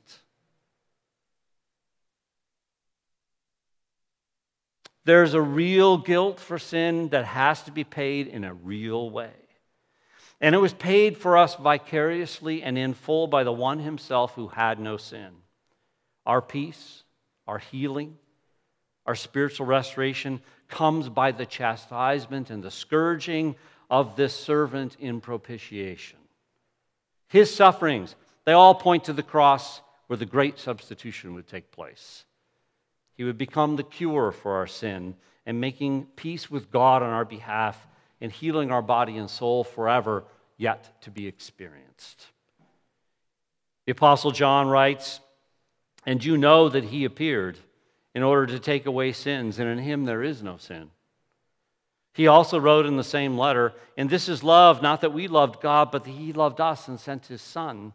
There's 5.06 5.34
a 5.34 5.42
real 5.42 5.98
guilt 5.98 6.42
for 6.42 6.60
sin 6.60 7.08
that 7.10 7.24
has 7.24 7.64
to 7.64 7.72
be 7.72 7.86
paid 7.86 8.28
in 8.28 8.44
a 8.44 8.54
real 8.54 9.10
way. 9.10 9.32
And 10.42 10.54
it 10.54 10.58
was 10.58 10.74
paid 10.74 11.18
for 11.18 11.38
us 11.38 11.56
vicariously 11.56 12.62
and 12.62 12.78
in 12.78 12.94
full 12.94 13.28
by 13.28 13.46
the 13.46 13.54
one 13.54 13.80
himself 13.80 14.34
who 14.34 14.50
had 14.50 14.82
no 14.82 14.98
sin. 14.98 15.30
Our 16.26 16.42
peace, 16.42 17.04
our 17.48 17.60
healing, 17.60 18.18
our 19.06 19.16
spiritual 19.16 19.66
restoration 19.66 20.42
comes 20.68 21.10
by 21.10 21.32
the 21.32 21.46
chastisement 21.46 22.50
and 22.50 22.64
the 22.64 22.72
scourging 22.72 23.56
of 23.90 24.16
this 24.16 24.34
servant 24.34 24.96
in 25.00 25.22
propitiation. 25.22 26.20
His 27.28 27.54
sufferings, 27.54 28.16
they 28.46 28.54
all 28.54 28.76
point 28.76 29.06
to 29.06 29.14
the 29.14 29.24
cross 29.24 29.82
where 30.08 30.18
the 30.18 30.26
great 30.26 30.60
substitution 30.60 31.34
would 31.34 31.48
take 31.48 31.72
place. 31.72 32.26
He 33.16 33.24
would 33.24 33.38
become 33.38 33.76
the 33.76 33.84
cure 33.84 34.32
for 34.32 34.56
our 34.56 34.68
sin 34.68 35.16
and 35.46 35.60
making 35.60 36.06
peace 36.16 36.50
with 36.50 36.72
God 36.72 37.04
on 37.04 37.10
our 37.10 37.26
behalf 37.26 37.88
and 38.22 38.32
healing 38.32 38.72
our 38.72 38.82
body 38.82 39.18
and 39.18 39.30
soul 39.30 39.64
forever, 39.64 40.24
yet 40.58 41.02
to 41.02 41.12
be 41.12 41.28
experienced. 41.28 42.28
The 43.86 43.92
Apostle 43.92 44.32
John 44.32 44.68
writes, 44.68 45.20
And 46.06 46.24
you 46.24 46.38
know 46.38 46.68
that 46.70 46.86
he 46.86 47.06
appeared 47.06 47.58
in 48.18 48.24
order 48.24 48.48
to 48.48 48.58
take 48.58 48.88
away 48.88 49.12
sins, 49.12 49.60
and 49.60 49.70
in 49.70 49.78
him 49.78 50.06
there 50.06 50.24
is 50.24 50.42
no 50.42 50.58
sin. 50.58 50.90
He 52.16 52.26
also 52.26 52.60
wrote 52.60 52.88
in 52.88 52.98
the 52.98 53.04
same 53.04 53.38
letter, 53.38 53.76
And 53.96 54.10
this 54.10 54.28
is 54.28 54.44
love, 54.44 54.82
not 54.82 55.02
that 55.02 55.14
we 55.14 55.28
loved 55.28 55.62
God, 55.62 55.92
but 55.92 56.04
that 56.04 56.10
he 56.10 56.34
loved 56.34 56.60
us 56.60 56.88
and 56.88 57.00
sent 57.00 57.28
his 57.28 57.44
Son 57.44 57.94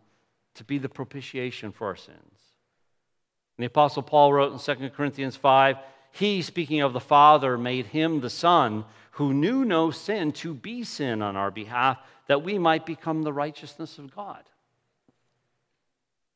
to 0.54 0.62
be 0.62 0.78
the 0.78 0.88
propitiation 0.88 1.72
for 1.72 1.88
our 1.88 1.96
sins. 1.96 2.20
And 2.20 3.64
the 3.64 3.66
Apostle 3.66 4.04
Paul 4.04 4.32
wrote 4.32 4.52
in 4.52 4.76
2 4.76 4.90
Corinthians 4.90 5.34
5 5.34 5.78
He, 6.12 6.40
speaking 6.40 6.82
of 6.82 6.92
the 6.92 7.00
Father, 7.00 7.58
made 7.58 7.86
him 7.86 8.20
the 8.20 8.30
Son 8.30 8.84
who 9.16 9.34
knew 9.34 9.64
no 9.64 9.90
sin 9.90 10.30
to 10.34 10.54
be 10.54 10.84
sin 10.84 11.20
on 11.20 11.34
our 11.34 11.50
behalf, 11.50 11.98
that 12.28 12.44
we 12.44 12.58
might 12.60 12.86
become 12.86 13.24
the 13.24 13.32
righteousness 13.32 13.98
of 13.98 14.14
God. 14.14 14.44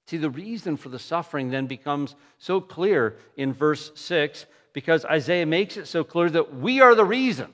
See, 0.07 0.19
the 0.19 0.31
reason 0.31 0.77
for 0.77 0.88
the 0.88 0.99
suffering 0.99 1.51
then 1.51 1.66
becomes 1.66 2.14
so 2.38 2.61
clear 2.61 3.16
in 3.37 3.53
verse 3.53 3.90
6 3.97 4.47
because 4.73 5.05
Isaiah 5.05 5.47
makes 5.47 5.77
it 5.77 5.87
so 5.87 6.05
clear 6.05 6.31
that 6.31 6.55
we 6.55 6.81
are 6.81 6.95
the 6.95 7.05
reason 7.05 7.53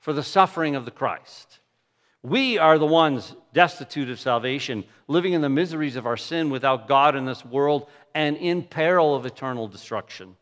for 0.00 0.12
the 0.12 0.22
suffering 0.22 0.74
of 0.74 0.84
the 0.84 0.90
Christ. 0.90 1.60
We 2.24 2.58
are 2.58 2.78
the 2.78 2.86
ones 2.86 3.34
destitute 3.52 4.10
of 4.10 4.18
salvation, 4.18 4.84
living 5.06 5.32
in 5.32 5.42
the 5.42 5.48
miseries 5.48 5.96
of 5.96 6.06
our 6.06 6.16
sin 6.16 6.50
without 6.50 6.88
God 6.88 7.14
in 7.14 7.24
this 7.24 7.44
world 7.44 7.88
and 8.14 8.36
in 8.36 8.62
peril 8.62 9.14
of 9.14 9.26
eternal 9.26 9.68
destruction. 9.68 10.36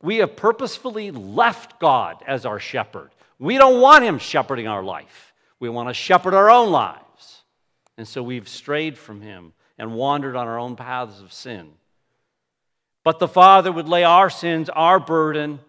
We 0.00 0.16
have 0.18 0.36
purposefully 0.36 1.10
left 1.10 1.80
God 1.80 2.22
as 2.26 2.46
our 2.46 2.60
shepherd. 2.60 3.10
We 3.38 3.56
don't 3.58 3.80
want 3.80 4.04
Him 4.04 4.18
shepherding 4.18 4.68
our 4.68 4.82
life, 4.82 5.32
we 5.60 5.68
want 5.68 5.88
to 5.88 5.94
shepherd 5.94 6.34
our 6.34 6.50
own 6.50 6.70
lives. 6.70 7.42
And 7.96 8.06
so 8.06 8.22
we've 8.22 8.48
strayed 8.48 8.96
from 8.96 9.20
Him 9.20 9.52
and 9.78 9.94
wandered 9.94 10.36
on 10.36 10.46
our 10.46 10.58
own 10.58 10.76
paths 10.76 11.20
of 11.20 11.32
sin. 11.32 11.70
But 13.04 13.18
the 13.18 13.28
Father 13.28 13.72
would 13.72 13.88
lay 13.88 14.04
our 14.04 14.28
sins, 14.28 14.68
our 14.70 14.98
burden, 14.98 15.60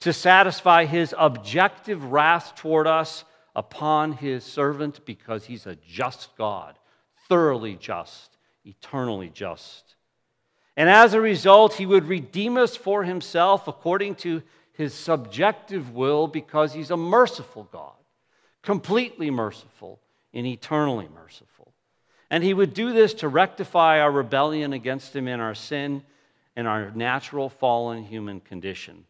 to 0.00 0.12
satisfy 0.12 0.84
His 0.84 1.14
objective 1.16 2.04
wrath 2.04 2.54
toward 2.54 2.86
us 2.86 3.24
upon 3.54 4.12
his 4.12 4.44
servant 4.44 5.04
because 5.04 5.44
he's 5.44 5.66
a 5.66 5.76
just 5.76 6.36
God, 6.36 6.76
thoroughly 7.28 7.76
just, 7.76 8.36
eternally 8.64 9.30
just. 9.32 9.94
And 10.76 10.90
as 10.90 11.14
a 11.14 11.20
result, 11.20 11.74
he 11.74 11.86
would 11.86 12.08
redeem 12.08 12.56
us 12.56 12.76
for 12.76 13.04
himself 13.04 13.68
according 13.68 14.16
to 14.16 14.42
his 14.72 14.92
subjective 14.92 15.94
will 15.94 16.26
because 16.26 16.72
he's 16.72 16.90
a 16.90 16.96
merciful 16.96 17.68
God, 17.70 17.92
completely 18.62 19.30
merciful 19.30 20.00
and 20.32 20.46
eternally 20.46 21.08
merciful. 21.14 21.63
And 22.30 22.42
he 22.42 22.54
would 22.54 22.74
do 22.74 22.92
this 22.92 23.14
to 23.14 23.28
rectify 23.28 24.00
our 24.00 24.10
rebellion 24.10 24.72
against 24.72 25.14
him 25.14 25.28
in 25.28 25.40
our 25.40 25.54
sin 25.54 26.02
and 26.56 26.66
our 26.66 26.90
natural 26.92 27.48
fallen 27.48 28.04
human 28.04 28.40
condition. 28.40 29.04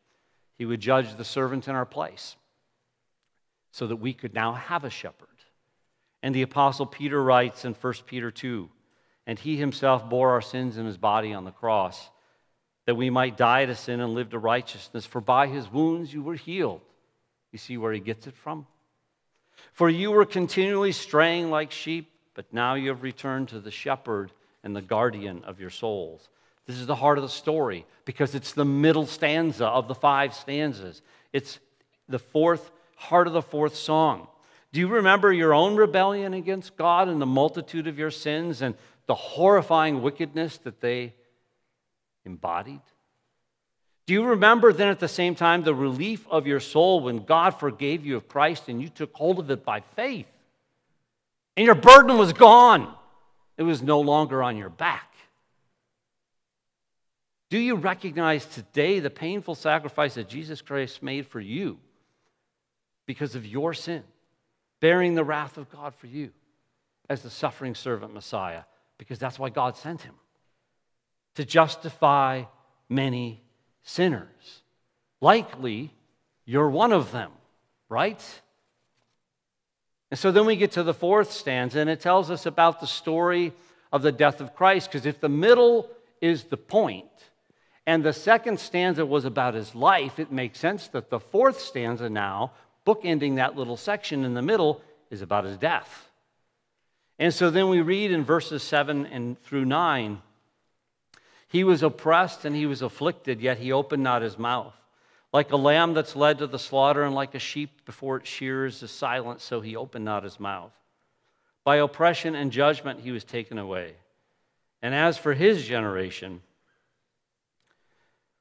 He 0.56 0.66
would 0.66 0.80
judge 0.80 1.16
the 1.16 1.24
servant 1.24 1.68
in 1.68 1.74
our 1.74 1.86
place 1.86 2.36
so 3.70 3.86
that 3.86 3.96
we 3.96 4.12
could 4.12 4.34
now 4.34 4.52
have 4.52 4.84
a 4.84 4.90
shepherd. 4.90 5.28
And 6.22 6.34
the 6.34 6.42
apostle 6.42 6.86
Peter 6.86 7.22
writes 7.22 7.64
in 7.64 7.74
1 7.74 7.92
Peter 8.06 8.30
2 8.30 8.68
and 9.26 9.38
he 9.38 9.56
himself 9.56 10.08
bore 10.08 10.30
our 10.30 10.42
sins 10.42 10.76
in 10.76 10.86
his 10.86 10.98
body 10.98 11.32
on 11.32 11.44
the 11.44 11.50
cross, 11.50 12.10
that 12.86 12.94
we 12.94 13.08
might 13.08 13.36
die 13.36 13.64
to 13.64 13.74
sin 13.74 14.00
and 14.00 14.14
live 14.14 14.30
to 14.30 14.38
righteousness. 14.38 15.06
For 15.06 15.20
by 15.20 15.46
his 15.46 15.70
wounds 15.70 16.12
you 16.12 16.22
were 16.22 16.34
healed. 16.34 16.82
You 17.50 17.58
see 17.58 17.78
where 17.78 17.92
he 17.92 18.00
gets 18.00 18.26
it 18.26 18.36
from? 18.36 18.66
For 19.72 19.88
you 19.88 20.10
were 20.10 20.26
continually 20.26 20.92
straying 20.92 21.50
like 21.50 21.70
sheep, 21.70 22.10
but 22.34 22.52
now 22.52 22.74
you 22.74 22.88
have 22.90 23.02
returned 23.02 23.48
to 23.48 23.60
the 23.60 23.70
shepherd 23.70 24.32
and 24.62 24.74
the 24.74 24.82
guardian 24.82 25.42
of 25.44 25.60
your 25.60 25.70
souls. 25.70 26.28
This 26.66 26.76
is 26.76 26.86
the 26.86 26.96
heart 26.96 27.18
of 27.18 27.22
the 27.22 27.28
story 27.28 27.86
because 28.04 28.34
it's 28.34 28.52
the 28.52 28.64
middle 28.64 29.06
stanza 29.06 29.66
of 29.66 29.88
the 29.88 29.94
five 29.94 30.34
stanzas. 30.34 31.02
It's 31.32 31.58
the 32.08 32.18
fourth 32.18 32.70
heart 32.96 33.26
of 33.26 33.32
the 33.32 33.42
fourth 33.42 33.76
song. 33.76 34.28
Do 34.72 34.80
you 34.80 34.88
remember 34.88 35.32
your 35.32 35.54
own 35.54 35.76
rebellion 35.76 36.34
against 36.34 36.76
God 36.76 37.08
and 37.08 37.20
the 37.20 37.26
multitude 37.26 37.86
of 37.86 37.98
your 37.98 38.10
sins 38.10 38.62
and 38.62 38.74
the 39.06 39.14
horrifying 39.14 40.02
wickedness 40.02 40.58
that 40.58 40.80
they 40.80 41.14
embodied? 42.24 42.80
Do 44.06 44.14
you 44.14 44.24
remember 44.24 44.72
then 44.72 44.88
at 44.88 45.00
the 45.00 45.08
same 45.08 45.34
time 45.34 45.62
the 45.62 45.74
relief 45.74 46.26
of 46.28 46.46
your 46.46 46.60
soul 46.60 47.00
when 47.00 47.24
God 47.24 47.50
forgave 47.50 48.04
you 48.04 48.16
of 48.16 48.28
Christ 48.28 48.68
and 48.68 48.82
you 48.82 48.88
took 48.88 49.14
hold 49.14 49.38
of 49.38 49.50
it 49.50 49.64
by 49.64 49.80
faith? 49.80 50.26
And 51.56 51.66
your 51.66 51.74
burden 51.74 52.18
was 52.18 52.32
gone, 52.32 52.92
it 53.56 53.62
was 53.62 53.82
no 53.82 54.00
longer 54.00 54.42
on 54.42 54.56
your 54.56 54.70
back. 54.70 55.10
Do 57.50 57.58
you 57.58 57.76
recognize 57.76 58.46
today 58.46 58.98
the 58.98 59.10
painful 59.10 59.54
sacrifice 59.54 60.14
that 60.14 60.28
Jesus 60.28 60.60
Christ 60.60 61.02
made 61.02 61.26
for 61.26 61.40
you 61.40 61.78
because 63.06 63.36
of 63.36 63.46
your 63.46 63.74
sin, 63.74 64.02
bearing 64.80 65.14
the 65.14 65.22
wrath 65.22 65.56
of 65.56 65.70
God 65.70 65.94
for 65.94 66.08
you 66.08 66.30
as 67.08 67.22
the 67.22 67.30
suffering 67.30 67.76
servant 67.76 68.12
Messiah? 68.12 68.62
because 68.98 69.18
that's 69.18 69.38
why 69.38 69.48
God 69.48 69.76
sent 69.76 70.02
him 70.02 70.14
to 71.34 71.44
justify 71.44 72.44
many 72.88 73.42
sinners. 73.82 74.62
Likely, 75.20 75.92
you're 76.44 76.70
one 76.70 76.92
of 76.92 77.12
them, 77.12 77.30
right? 77.88 78.22
And 80.14 80.18
so 80.20 80.30
then 80.30 80.46
we 80.46 80.54
get 80.54 80.70
to 80.70 80.84
the 80.84 80.94
fourth 80.94 81.32
stanza, 81.32 81.80
and 81.80 81.90
it 81.90 81.98
tells 81.98 82.30
us 82.30 82.46
about 82.46 82.78
the 82.78 82.86
story 82.86 83.52
of 83.92 84.02
the 84.02 84.12
death 84.12 84.40
of 84.40 84.54
Christ, 84.54 84.88
because 84.88 85.06
if 85.06 85.18
the 85.18 85.28
middle 85.28 85.90
is 86.20 86.44
the 86.44 86.56
point, 86.56 87.10
and 87.84 88.04
the 88.04 88.12
second 88.12 88.60
stanza 88.60 89.04
was 89.04 89.24
about 89.24 89.54
his 89.54 89.74
life, 89.74 90.20
it 90.20 90.30
makes 90.30 90.60
sense 90.60 90.86
that 90.86 91.10
the 91.10 91.18
fourth 91.18 91.60
stanza 91.60 92.08
now, 92.08 92.52
bookending 92.86 93.34
that 93.34 93.56
little 93.56 93.76
section 93.76 94.24
in 94.24 94.34
the 94.34 94.40
middle, 94.40 94.82
is 95.10 95.20
about 95.20 95.46
his 95.46 95.56
death. 95.56 96.08
And 97.18 97.34
so 97.34 97.50
then 97.50 97.68
we 97.68 97.80
read 97.80 98.12
in 98.12 98.22
verses 98.22 98.62
7 98.62 99.06
and 99.06 99.42
through 99.42 99.64
9 99.64 100.22
He 101.48 101.64
was 101.64 101.82
oppressed 101.82 102.44
and 102.44 102.54
he 102.54 102.66
was 102.66 102.82
afflicted, 102.82 103.40
yet 103.40 103.58
he 103.58 103.72
opened 103.72 104.04
not 104.04 104.22
his 104.22 104.38
mouth. 104.38 104.76
Like 105.34 105.50
a 105.50 105.56
lamb 105.56 105.94
that's 105.94 106.14
led 106.14 106.38
to 106.38 106.46
the 106.46 106.60
slaughter, 106.60 107.02
and 107.02 107.12
like 107.12 107.34
a 107.34 107.40
sheep 107.40 107.84
before 107.84 108.18
it 108.18 108.26
shears 108.26 108.80
is 108.84 108.92
silent, 108.92 109.40
so 109.40 109.60
he 109.60 109.74
opened 109.74 110.04
not 110.04 110.22
his 110.22 110.38
mouth. 110.38 110.70
By 111.64 111.78
oppression 111.78 112.36
and 112.36 112.52
judgment 112.52 113.00
he 113.00 113.10
was 113.10 113.24
taken 113.24 113.58
away. 113.58 113.94
And 114.80 114.94
as 114.94 115.18
for 115.18 115.34
his 115.34 115.66
generation, 115.66 116.40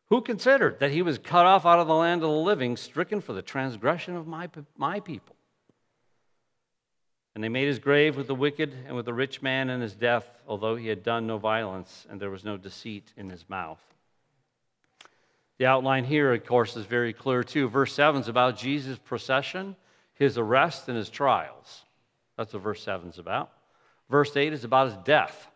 who 0.10 0.22
considered 0.22 0.80
that 0.82 0.92
he 0.92 1.02
was 1.02 1.18
cut 1.18 1.48
off 1.48 1.66
out 1.66 1.80
of 1.80 1.88
the 1.88 1.96
land 1.96 2.22
of 2.22 2.30
the 2.30 2.36
living, 2.36 2.78
stricken 2.78 3.22
for 3.22 3.34
the 3.34 3.42
transgression 3.42 4.16
of 4.16 4.28
my, 4.28 4.48
my 4.78 5.00
people? 5.00 5.36
And 7.34 7.44
they 7.44 7.50
made 7.50 7.70
his 7.70 7.80
grave 7.80 8.16
with 8.16 8.28
the 8.28 8.36
wicked 8.36 8.72
and 8.86 8.96
with 8.96 9.06
the 9.06 9.16
rich 9.16 9.42
man 9.42 9.72
in 9.72 9.82
his 9.82 9.96
death, 9.96 10.28
although 10.48 10.76
he 10.76 10.90
had 10.90 11.02
done 11.02 11.26
no 11.26 11.40
violence 11.40 12.06
and 12.08 12.20
there 12.20 12.30
was 12.30 12.44
no 12.44 12.56
deceit 12.56 13.12
in 13.18 13.32
his 13.32 13.50
mouth. 13.50 13.82
The 15.60 15.66
outline 15.66 16.04
here, 16.06 16.34
of 16.34 16.46
course, 16.46 16.76
is 16.76 16.86
very 16.86 17.14
clear 17.14 17.44
too. 17.44 17.70
Verse 17.70 17.94
7 17.94 18.22
is 18.22 18.28
about 18.28 18.58
Jesus' 18.58 18.98
procession, 18.98 19.76
his 20.16 20.38
arrest, 20.38 20.88
and 20.88 20.98
his 20.98 21.10
trials. 21.10 21.86
That's 22.38 22.54
what 22.54 22.64
verse 22.64 22.84
7 22.84 23.10
is 23.10 23.20
about. 23.20 23.52
Verse 24.10 24.36
8 24.36 24.54
is 24.54 24.64
about 24.64 24.88
his 24.88 24.98
death. 25.06 25.48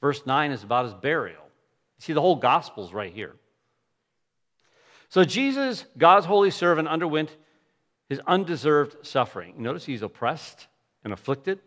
Verse 0.00 0.24
9 0.26 0.50
is 0.50 0.62
about 0.62 0.84
his 0.84 0.94
burial. 0.94 1.42
See, 1.98 2.12
the 2.12 2.20
whole 2.20 2.36
gospel 2.36 2.86
is 2.86 2.92
right 2.92 3.12
here. 3.12 3.36
So, 5.08 5.24
Jesus, 5.24 5.84
God's 5.98 6.26
holy 6.26 6.50
servant, 6.50 6.88
underwent 6.88 7.36
his 8.08 8.20
undeserved 8.26 9.06
suffering. 9.06 9.54
Notice 9.58 9.84
he's 9.84 10.02
oppressed, 10.02 10.68
and 11.04 11.12
afflicted 11.12 11.60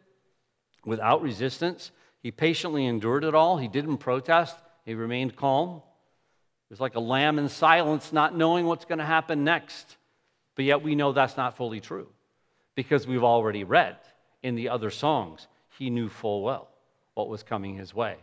without 0.85 1.21
resistance. 1.21 1.91
He 2.21 2.31
patiently 2.31 2.85
endured 2.85 3.23
it 3.23 3.35
all. 3.35 3.57
He 3.57 3.67
didn't 3.67 3.97
protest, 3.97 4.57
he 4.85 4.93
remained 4.93 5.35
calm. 5.35 5.81
It 6.73 6.79
was 6.79 6.81
like 6.81 6.95
a 6.95 6.99
lamb 6.99 7.37
in 7.37 7.49
silence, 7.49 8.11
not 8.11 8.35
knowing 8.35 8.65
what's 8.65 8.85
going 8.85 8.97
to 8.97 9.05
happen 9.05 9.43
next. 9.43 9.97
But 10.55 10.65
yet 10.65 10.81
we 10.81 10.95
know 10.95 11.11
that's 11.11 11.37
not 11.37 11.55
fully 11.55 11.79
true 11.79 12.07
because 12.73 13.05
we've 13.05 13.23
already 13.23 13.63
read 13.63 13.97
in 14.41 14.55
the 14.55 14.69
other 14.69 14.89
songs, 14.89 15.47
he 15.77 15.91
knew 15.91 16.09
full 16.09 16.41
well 16.41 16.69
what 17.13 17.29
was 17.29 17.43
coming 17.43 17.75
his 17.75 17.93
way 17.93 18.17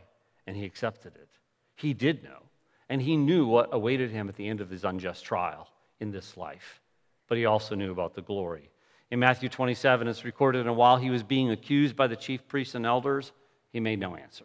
and 0.49 0.57
he 0.57 0.65
accepted 0.65 1.15
it. 1.15 1.29
He 1.77 1.95
did 1.95 2.25
know, 2.25 2.43
and 2.89 3.01
he 3.01 3.17
knew 3.17 3.47
what 3.47 3.69
awaited 3.71 4.11
him 4.11 4.29
at 4.29 4.35
the 4.35 4.49
end 4.49 4.61
of 4.61 4.69
his 4.69 4.85
unjust 4.85 5.25
trial 5.25 5.69
in 6.01 6.11
this 6.11 6.37
life. 6.37 6.81
But 7.29 7.39
he 7.39 7.47
also 7.47 7.77
knew 7.77 7.93
about 7.93 8.15
the 8.15 8.23
glory 8.23 8.71
in 9.13 9.21
Matthew 9.21 9.49
27, 9.49 10.09
it's 10.09 10.25
recorded, 10.25 10.67
and 10.67 10.77
while 10.77 10.97
he 10.97 11.11
was 11.11 11.23
being 11.23 11.53
accused 11.53 11.95
by 11.95 12.09
the 12.09 12.17
chief 12.17 12.49
priests 12.49 12.75
and 12.75 12.85
elders, 12.85 13.31
he 13.73 13.79
made 13.79 14.01
no 14.01 14.17
answer. 14.17 14.45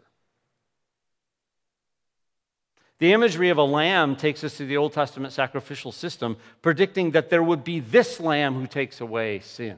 The 3.00 3.12
imagery 3.12 3.50
of 3.50 3.58
a 3.58 3.64
lamb 3.64 4.16
takes 4.16 4.44
us 4.44 4.58
to 4.58 4.66
the 4.66 4.78
Old 4.78 4.94
Testament 4.94 5.34
sacrificial 5.34 5.92
system, 5.92 6.38
predicting 6.62 7.12
that 7.12 7.30
there 7.30 7.44
would 7.44 7.64
be 7.64 7.82
this 7.82 8.20
lamb 8.20 8.54
who 8.54 8.68
takes 8.68 9.02
away 9.02 9.40
sin. 9.40 9.78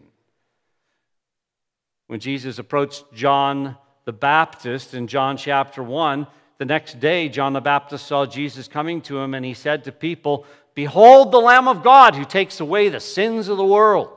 When 2.08 2.19
Jesus 2.19 2.60
approached 2.60 3.12
John 3.13 3.75
the 4.06 4.13
Baptist 4.13 4.93
in 4.93 5.08
John 5.08 5.36
chapter 5.36 5.82
1, 5.82 6.27
the 6.60 6.65
next 6.65 6.99
day 6.99 7.27
John 7.27 7.53
the 7.53 7.62
Baptist 7.62 8.08
saw 8.08 8.25
Jesus 8.25 8.67
coming 8.67 9.01
to 9.01 9.17
him, 9.19 9.34
and 9.34 9.45
he 9.45 9.53
said 9.53 9.84
to 9.84 9.91
people, 9.91 10.45
Behold 10.75 11.32
the 11.32 11.39
Lamb 11.39 11.67
of 11.67 11.84
God 11.84 12.15
who 12.15 12.23
takes 12.23 12.60
away 12.60 12.89
the 12.89 12.99
sins 12.99 13.47
of 13.47 13.58
the 13.58 13.65
world. 13.65 14.10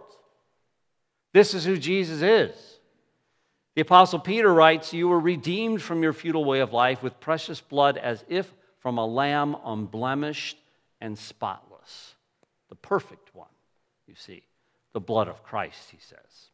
This 1.32 1.54
is 1.54 1.64
who 1.64 1.78
Jesus 1.78 2.22
is. 2.22 2.54
The 3.74 3.82
Apostle 3.82 4.18
Peter 4.18 4.52
writes, 4.52 4.92
You 4.92 5.08
were 5.08 5.20
redeemed 5.20 5.80
from 5.80 6.02
your 6.02 6.12
futile 6.12 6.44
way 6.44 6.60
of 6.60 6.72
life 6.72 7.02
with 7.02 7.18
precious 7.18 7.60
blood 7.60 7.96
as 7.96 8.24
if 8.28 8.52
from 8.80 8.98
a 8.98 9.06
lamb 9.06 9.56
unblemished 9.64 10.58
and 11.00 11.16
spotless. 11.18 12.14
The 12.68 12.74
perfect 12.76 13.34
one, 13.34 13.48
you 14.06 14.14
see. 14.14 14.42
The 14.92 15.00
blood 15.00 15.28
of 15.28 15.42
Christ, 15.42 15.90
he 15.90 15.98
says. 16.00 16.50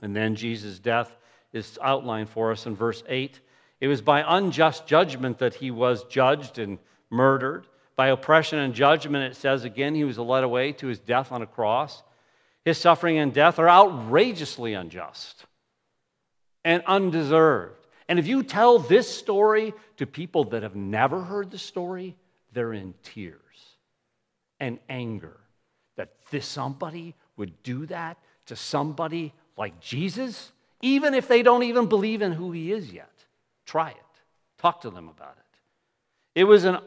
And 0.00 0.16
then 0.16 0.34
Jesus' 0.34 0.78
death 0.78 1.16
is 1.52 1.78
outlined 1.82 2.30
for 2.30 2.50
us 2.50 2.66
in 2.66 2.74
verse 2.74 3.02
8. 3.06 3.38
It 3.80 3.88
was 3.88 4.00
by 4.00 4.24
unjust 4.26 4.86
judgment 4.86 5.38
that 5.38 5.54
he 5.54 5.70
was 5.70 6.04
judged 6.04 6.58
and 6.58 6.78
murdered. 7.10 7.66
By 7.94 8.08
oppression 8.08 8.58
and 8.58 8.74
judgment, 8.74 9.30
it 9.30 9.36
says 9.36 9.64
again, 9.64 9.94
he 9.94 10.04
was 10.04 10.18
led 10.18 10.44
away 10.44 10.72
to 10.72 10.86
his 10.86 10.98
death 10.98 11.30
on 11.30 11.42
a 11.42 11.46
cross. 11.46 12.02
His 12.64 12.78
suffering 12.78 13.18
and 13.18 13.34
death 13.34 13.58
are 13.58 13.68
outrageously 13.68 14.74
unjust 14.74 15.44
and 16.64 16.82
undeserved. 16.86 17.81
And 18.12 18.18
if 18.18 18.26
you 18.26 18.42
tell 18.42 18.78
this 18.78 19.08
story 19.08 19.72
to 19.96 20.06
people 20.06 20.44
that 20.50 20.62
have 20.62 20.76
never 20.76 21.22
heard 21.22 21.50
the 21.50 21.56
story, 21.56 22.14
they're 22.52 22.74
in 22.74 22.92
tears 23.02 23.38
and 24.60 24.78
anger 24.90 25.40
that 25.96 26.10
this 26.30 26.44
somebody 26.44 27.14
would 27.38 27.62
do 27.62 27.86
that 27.86 28.18
to 28.44 28.54
somebody 28.54 29.32
like 29.56 29.80
Jesus, 29.80 30.52
even 30.82 31.14
if 31.14 31.26
they 31.26 31.42
don't 31.42 31.62
even 31.62 31.86
believe 31.86 32.20
in 32.20 32.32
who 32.32 32.52
he 32.52 32.70
is 32.70 32.92
yet. 32.92 33.08
Try 33.64 33.88
it. 33.88 33.96
Talk 34.58 34.82
to 34.82 34.90
them 34.90 35.08
about 35.08 35.38
it. 35.38 36.40
It 36.40 36.44
was 36.44 36.66
an 36.66 36.80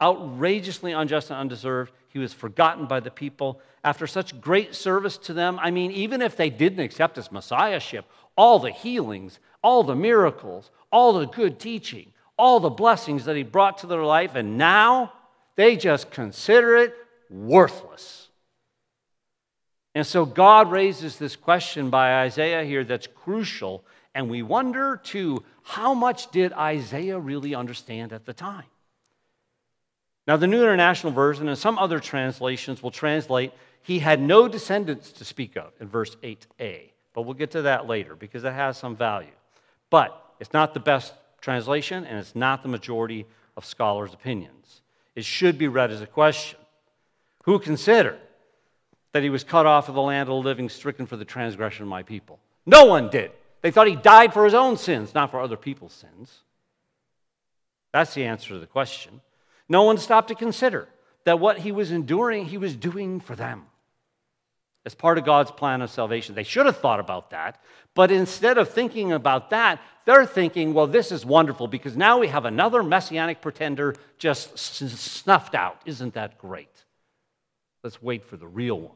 outrageously 0.00 0.92
unjust 0.92 1.28
and 1.28 1.38
undeserved. 1.38 1.92
He 2.08 2.18
was 2.18 2.32
forgotten 2.32 2.86
by 2.86 3.00
the 3.00 3.10
people. 3.10 3.60
After 3.84 4.06
such 4.06 4.40
great 4.40 4.74
service 4.74 5.18
to 5.18 5.34
them, 5.34 5.58
I 5.60 5.70
mean, 5.70 5.90
even 5.90 6.22
if 6.22 6.34
they 6.34 6.48
didn't 6.48 6.80
accept 6.80 7.16
his 7.16 7.30
messiahship, 7.30 8.06
all 8.38 8.58
the 8.58 8.70
healings, 8.70 9.38
all 9.66 9.82
the 9.82 9.96
miracles, 9.96 10.70
all 10.92 11.14
the 11.14 11.26
good 11.26 11.58
teaching, 11.58 12.12
all 12.38 12.60
the 12.60 12.70
blessings 12.70 13.24
that 13.24 13.34
he 13.34 13.42
brought 13.42 13.78
to 13.78 13.88
their 13.88 14.04
life, 14.04 14.36
and 14.36 14.56
now 14.56 15.12
they 15.56 15.74
just 15.74 16.08
consider 16.12 16.76
it 16.76 16.94
worthless. 17.28 18.28
And 19.96 20.06
so 20.06 20.24
God 20.24 20.70
raises 20.70 21.16
this 21.16 21.34
question 21.34 21.90
by 21.90 22.20
Isaiah 22.20 22.62
here 22.62 22.84
that's 22.84 23.08
crucial, 23.08 23.84
and 24.14 24.30
we 24.30 24.40
wonder 24.40 25.00
too 25.02 25.42
how 25.64 25.94
much 25.94 26.30
did 26.30 26.52
Isaiah 26.52 27.18
really 27.18 27.52
understand 27.52 28.12
at 28.12 28.24
the 28.24 28.34
time? 28.34 28.70
Now, 30.28 30.36
the 30.36 30.46
New 30.46 30.62
International 30.62 31.12
Version 31.12 31.48
and 31.48 31.58
some 31.58 31.76
other 31.76 31.98
translations 31.98 32.84
will 32.84 32.92
translate, 32.92 33.52
he 33.82 33.98
had 33.98 34.20
no 34.20 34.46
descendants 34.46 35.10
to 35.10 35.24
speak 35.24 35.56
of 35.56 35.72
in 35.80 35.88
verse 35.88 36.14
8a. 36.22 36.90
But 37.14 37.22
we'll 37.22 37.34
get 37.34 37.50
to 37.52 37.62
that 37.62 37.88
later 37.88 38.14
because 38.14 38.44
it 38.44 38.52
has 38.52 38.78
some 38.78 38.94
value. 38.94 39.26
But 39.90 40.34
it's 40.40 40.52
not 40.52 40.74
the 40.74 40.80
best 40.80 41.14
translation, 41.40 42.04
and 42.04 42.18
it's 42.18 42.34
not 42.34 42.62
the 42.62 42.68
majority 42.68 43.26
of 43.56 43.64
scholars' 43.64 44.12
opinions. 44.12 44.82
It 45.14 45.24
should 45.24 45.58
be 45.58 45.68
read 45.68 45.90
as 45.90 46.00
a 46.00 46.06
question 46.06 46.58
Who 47.44 47.58
considered 47.58 48.18
that 49.12 49.22
he 49.22 49.30
was 49.30 49.44
cut 49.44 49.66
off 49.66 49.88
of 49.88 49.94
the 49.94 50.02
land 50.02 50.28
of 50.28 50.34
the 50.34 50.34
living, 50.34 50.68
stricken 50.68 51.06
for 51.06 51.16
the 51.16 51.24
transgression 51.24 51.84
of 51.84 51.88
my 51.88 52.02
people? 52.02 52.38
No 52.66 52.84
one 52.84 53.08
did. 53.08 53.32
They 53.62 53.70
thought 53.70 53.88
he 53.88 53.96
died 53.96 54.32
for 54.34 54.44
his 54.44 54.54
own 54.54 54.76
sins, 54.76 55.14
not 55.14 55.30
for 55.30 55.40
other 55.40 55.56
people's 55.56 55.92
sins. 55.92 56.42
That's 57.92 58.14
the 58.14 58.24
answer 58.24 58.50
to 58.50 58.58
the 58.58 58.66
question. 58.66 59.20
No 59.68 59.84
one 59.84 59.98
stopped 59.98 60.28
to 60.28 60.34
consider 60.34 60.88
that 61.24 61.40
what 61.40 61.58
he 61.58 61.72
was 61.72 61.90
enduring, 61.90 62.46
he 62.46 62.58
was 62.58 62.76
doing 62.76 63.20
for 63.20 63.34
them 63.34 63.66
as 64.86 64.94
part 64.94 65.18
of 65.18 65.24
God's 65.24 65.50
plan 65.50 65.82
of 65.82 65.90
salvation. 65.90 66.36
They 66.36 66.44
should 66.44 66.64
have 66.64 66.78
thought 66.78 67.00
about 67.00 67.30
that, 67.30 67.60
but 67.94 68.12
instead 68.12 68.56
of 68.56 68.70
thinking 68.70 69.12
about 69.12 69.50
that, 69.50 69.80
they're 70.04 70.24
thinking, 70.24 70.72
well, 70.72 70.86
this 70.86 71.10
is 71.10 71.26
wonderful 71.26 71.66
because 71.66 71.96
now 71.96 72.18
we 72.18 72.28
have 72.28 72.44
another 72.44 72.84
messianic 72.84 73.42
pretender 73.42 73.96
just 74.16 74.56
snuffed 74.56 75.56
out. 75.56 75.82
Isn't 75.84 76.14
that 76.14 76.38
great? 76.38 76.70
Let's 77.82 78.00
wait 78.00 78.24
for 78.24 78.36
the 78.36 78.46
real 78.46 78.78
one. 78.78 78.94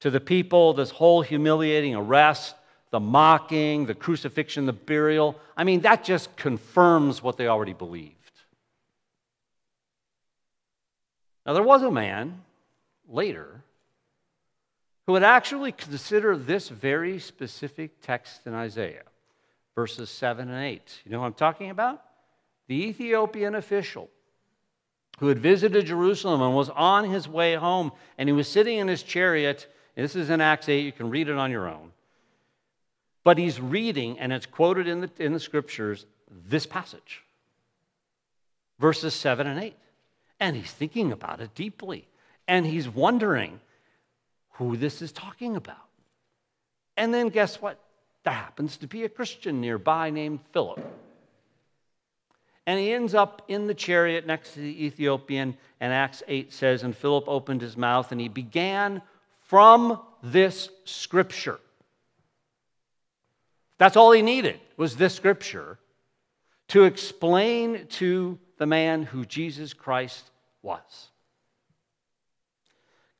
To 0.00 0.10
the 0.10 0.20
people, 0.20 0.74
this 0.74 0.90
whole 0.90 1.22
humiliating 1.22 1.94
arrest, 1.94 2.56
the 2.90 2.98
mocking, 2.98 3.86
the 3.86 3.94
crucifixion, 3.94 4.66
the 4.66 4.72
burial, 4.72 5.38
I 5.56 5.62
mean, 5.62 5.82
that 5.82 6.02
just 6.02 6.34
confirms 6.36 7.22
what 7.22 7.36
they 7.36 7.46
already 7.46 7.74
believed. 7.74 8.16
Now, 11.46 11.52
there 11.52 11.62
was 11.62 11.82
a 11.82 11.90
man 11.90 12.42
later 13.10 13.64
who 15.06 15.12
would 15.12 15.22
actually 15.22 15.72
consider 15.72 16.36
this 16.36 16.68
very 16.68 17.18
specific 17.18 18.00
text 18.00 18.46
in 18.46 18.54
Isaiah, 18.54 19.02
verses 19.74 20.08
7 20.10 20.48
and 20.48 20.64
8. 20.64 21.00
You 21.04 21.10
know 21.10 21.20
what 21.20 21.26
I'm 21.26 21.34
talking 21.34 21.70
about? 21.70 22.02
The 22.68 22.86
Ethiopian 22.88 23.54
official 23.54 24.08
who 25.18 25.28
had 25.28 25.38
visited 25.38 25.86
Jerusalem 25.86 26.40
and 26.40 26.54
was 26.54 26.70
on 26.70 27.10
his 27.10 27.28
way 27.28 27.54
home, 27.54 27.92
and 28.16 28.28
he 28.28 28.32
was 28.32 28.48
sitting 28.48 28.78
in 28.78 28.88
his 28.88 29.02
chariot. 29.02 29.66
This 29.94 30.16
is 30.16 30.30
in 30.30 30.40
Acts 30.40 30.68
8, 30.68 30.84
you 30.84 30.92
can 30.92 31.10
read 31.10 31.28
it 31.28 31.36
on 31.36 31.50
your 31.50 31.68
own. 31.68 31.92
But 33.22 33.36
he's 33.36 33.60
reading, 33.60 34.18
and 34.18 34.32
it's 34.32 34.46
quoted 34.46 34.88
in 34.88 35.00
the, 35.02 35.10
in 35.18 35.34
the 35.34 35.40
scriptures, 35.40 36.06
this 36.30 36.64
passage, 36.64 37.22
verses 38.78 39.12
7 39.12 39.46
and 39.46 39.62
8. 39.62 39.76
And 40.38 40.56
he's 40.56 40.70
thinking 40.70 41.12
about 41.12 41.40
it 41.40 41.54
deeply. 41.54 42.06
And 42.50 42.66
he's 42.66 42.88
wondering 42.88 43.60
who 44.54 44.76
this 44.76 45.02
is 45.02 45.12
talking 45.12 45.54
about. 45.54 45.76
And 46.96 47.14
then 47.14 47.28
guess 47.28 47.62
what? 47.62 47.78
There 48.24 48.34
happens 48.34 48.76
to 48.78 48.88
be 48.88 49.04
a 49.04 49.08
Christian 49.08 49.60
nearby 49.60 50.10
named 50.10 50.40
Philip. 50.52 50.84
And 52.66 52.80
he 52.80 52.92
ends 52.92 53.14
up 53.14 53.42
in 53.46 53.68
the 53.68 53.72
chariot 53.72 54.26
next 54.26 54.54
to 54.54 54.60
the 54.60 54.84
Ethiopian. 54.84 55.56
And 55.78 55.92
Acts 55.92 56.24
8 56.26 56.52
says, 56.52 56.82
And 56.82 56.94
Philip 56.96 57.28
opened 57.28 57.60
his 57.60 57.76
mouth 57.76 58.10
and 58.10 58.20
he 58.20 58.26
began 58.26 59.00
from 59.42 60.00
this 60.20 60.70
scripture. 60.84 61.60
That's 63.78 63.96
all 63.96 64.10
he 64.10 64.22
needed 64.22 64.58
was 64.76 64.96
this 64.96 65.14
scripture 65.14 65.78
to 66.66 66.82
explain 66.82 67.86
to 67.90 68.40
the 68.58 68.66
man 68.66 69.04
who 69.04 69.24
Jesus 69.24 69.72
Christ 69.72 70.28
was. 70.62 71.10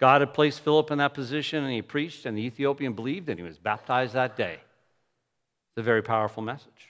God 0.00 0.22
had 0.22 0.32
placed 0.32 0.60
Philip 0.60 0.90
in 0.90 0.98
that 0.98 1.12
position 1.12 1.62
and 1.62 1.72
he 1.72 1.82
preached, 1.82 2.24
and 2.24 2.36
the 2.36 2.42
Ethiopian 2.42 2.94
believed 2.94 3.28
and 3.28 3.38
he 3.38 3.44
was 3.44 3.58
baptized 3.58 4.14
that 4.14 4.36
day. 4.36 4.54
It's 4.54 5.78
a 5.78 5.82
very 5.82 6.02
powerful 6.02 6.42
message. 6.42 6.88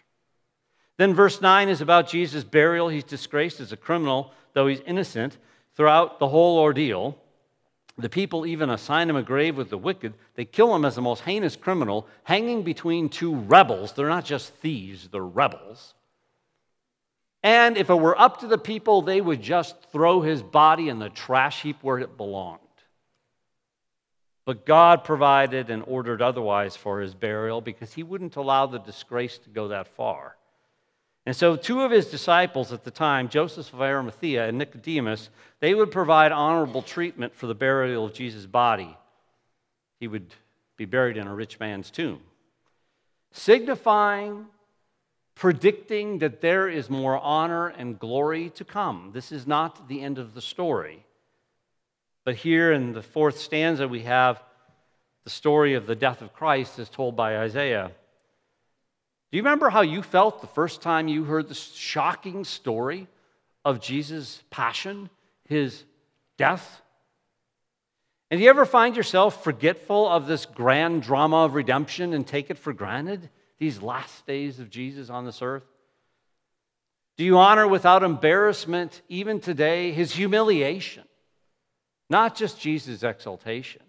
Then, 0.96 1.12
verse 1.12 1.40
9 1.40 1.68
is 1.68 1.80
about 1.80 2.08
Jesus' 2.08 2.44
burial. 2.44 2.88
He's 2.88 3.04
disgraced 3.04 3.58
as 3.58 3.72
a 3.72 3.76
criminal, 3.76 4.32
though 4.52 4.68
he's 4.68 4.80
innocent, 4.86 5.38
throughout 5.74 6.18
the 6.18 6.28
whole 6.28 6.58
ordeal. 6.58 7.18
The 7.98 8.08
people 8.08 8.46
even 8.46 8.70
assign 8.70 9.10
him 9.10 9.16
a 9.16 9.22
grave 9.22 9.56
with 9.56 9.70
the 9.70 9.78
wicked. 9.78 10.14
They 10.34 10.44
kill 10.44 10.74
him 10.74 10.84
as 10.84 10.94
the 10.94 11.02
most 11.02 11.22
heinous 11.22 11.56
criminal, 11.56 12.06
hanging 12.22 12.62
between 12.62 13.08
two 13.08 13.34
rebels. 13.34 13.92
They're 13.92 14.08
not 14.08 14.24
just 14.24 14.54
thieves, 14.56 15.08
they're 15.08 15.24
rebels. 15.24 15.94
And 17.42 17.76
if 17.76 17.90
it 17.90 17.94
were 17.94 18.18
up 18.20 18.40
to 18.40 18.46
the 18.46 18.58
people, 18.58 19.02
they 19.02 19.20
would 19.20 19.42
just 19.42 19.82
throw 19.90 20.20
his 20.20 20.42
body 20.42 20.88
in 20.88 20.98
the 20.98 21.08
trash 21.08 21.62
heap 21.62 21.78
where 21.82 21.98
it 21.98 22.16
belonged. 22.16 22.60
But 24.50 24.66
God 24.66 25.04
provided 25.04 25.70
and 25.70 25.84
ordered 25.86 26.20
otherwise 26.20 26.74
for 26.74 26.98
his 26.98 27.14
burial 27.14 27.60
because 27.60 27.92
he 27.92 28.02
wouldn't 28.02 28.34
allow 28.34 28.66
the 28.66 28.80
disgrace 28.80 29.38
to 29.38 29.48
go 29.48 29.68
that 29.68 29.86
far. 29.86 30.34
And 31.24 31.36
so, 31.36 31.54
two 31.54 31.82
of 31.82 31.92
his 31.92 32.10
disciples 32.10 32.72
at 32.72 32.82
the 32.82 32.90
time, 32.90 33.28
Joseph 33.28 33.72
of 33.72 33.80
Arimathea 33.80 34.48
and 34.48 34.58
Nicodemus, 34.58 35.30
they 35.60 35.72
would 35.72 35.92
provide 35.92 36.32
honorable 36.32 36.82
treatment 36.82 37.32
for 37.32 37.46
the 37.46 37.54
burial 37.54 38.04
of 38.04 38.12
Jesus' 38.12 38.44
body. 38.44 38.98
He 40.00 40.08
would 40.08 40.34
be 40.76 40.84
buried 40.84 41.16
in 41.16 41.28
a 41.28 41.34
rich 41.36 41.60
man's 41.60 41.92
tomb, 41.92 42.18
signifying 43.30 44.46
predicting 45.36 46.18
that 46.18 46.40
there 46.40 46.68
is 46.68 46.90
more 46.90 47.20
honor 47.20 47.68
and 47.68 48.00
glory 48.00 48.50
to 48.50 48.64
come. 48.64 49.12
This 49.14 49.30
is 49.30 49.46
not 49.46 49.86
the 49.86 50.00
end 50.00 50.18
of 50.18 50.34
the 50.34 50.42
story. 50.42 51.04
But 52.24 52.36
here 52.36 52.72
in 52.72 52.92
the 52.92 53.02
fourth 53.02 53.38
stanza, 53.38 53.88
we 53.88 54.00
have 54.02 54.42
the 55.24 55.30
story 55.30 55.74
of 55.74 55.86
the 55.86 55.94
death 55.94 56.22
of 56.22 56.32
Christ 56.32 56.78
as 56.78 56.88
told 56.88 57.16
by 57.16 57.38
Isaiah. 57.38 57.90
Do 59.30 59.36
you 59.36 59.42
remember 59.42 59.70
how 59.70 59.82
you 59.82 60.02
felt 60.02 60.40
the 60.40 60.46
first 60.46 60.82
time 60.82 61.08
you 61.08 61.24
heard 61.24 61.48
the 61.48 61.54
shocking 61.54 62.44
story 62.44 63.06
of 63.64 63.80
Jesus' 63.80 64.42
passion, 64.50 65.08
his 65.48 65.84
death? 66.36 66.82
And 68.30 68.38
do 68.38 68.44
you 68.44 68.50
ever 68.50 68.66
find 68.66 68.96
yourself 68.96 69.44
forgetful 69.44 70.08
of 70.08 70.26
this 70.26 70.46
grand 70.46 71.02
drama 71.02 71.44
of 71.44 71.54
redemption 71.54 72.12
and 72.12 72.26
take 72.26 72.50
it 72.50 72.58
for 72.58 72.72
granted? 72.72 73.28
these 73.60 73.82
last 73.82 74.26
days 74.26 74.58
of 74.58 74.70
Jesus 74.70 75.10
on 75.10 75.24
this 75.24 75.42
earth? 75.42 75.62
Do 77.16 77.24
you 77.24 77.38
honor 77.38 77.68
without 77.68 78.02
embarrassment, 78.02 79.02
even 79.08 79.38
today, 79.38 79.92
his 79.92 80.14
humiliation? 80.14 81.04
Not 82.10 82.34
just 82.34 82.60
Jesus' 82.60 83.04
exaltation, 83.04 83.82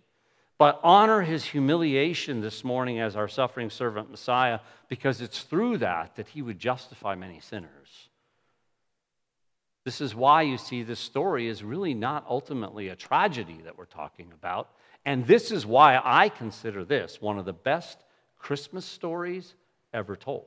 but 0.60 0.80
honor 0.84 1.24
his 1.24 1.44
humiliation 1.44 2.40
this 2.40 2.64
morning 2.64 3.00
as 3.00 3.16
our 3.16 3.28
suffering 3.28 3.72
servant 3.72 4.12
Messiah, 4.12 4.60
because 4.88 5.20
it's 5.20 5.42
through 5.42 5.80
that 5.80 6.16
that 6.16 6.28
he 6.28 6.44
would 6.44 6.60
justify 6.60 7.16
many 7.16 7.40
sinners. 7.40 8.10
This 9.84 10.02
is 10.02 10.14
why 10.14 10.44
you 10.44 10.60
see 10.60 10.84
this 10.84 11.00
story 11.00 11.48
is 11.48 11.64
really 11.64 11.96
not 11.96 12.24
ultimately 12.30 12.90
a 12.90 12.96
tragedy 12.96 13.60
that 13.64 13.76
we're 13.76 13.86
talking 13.86 14.32
about. 14.32 14.70
And 15.04 15.26
this 15.26 15.52
is 15.52 15.66
why 15.66 16.00
I 16.04 16.30
consider 16.30 16.86
this 16.86 17.20
one 17.20 17.40
of 17.40 17.46
the 17.46 17.54
best 17.54 17.98
Christmas 18.38 18.86
stories 18.86 19.56
ever 19.92 20.16
told. 20.16 20.46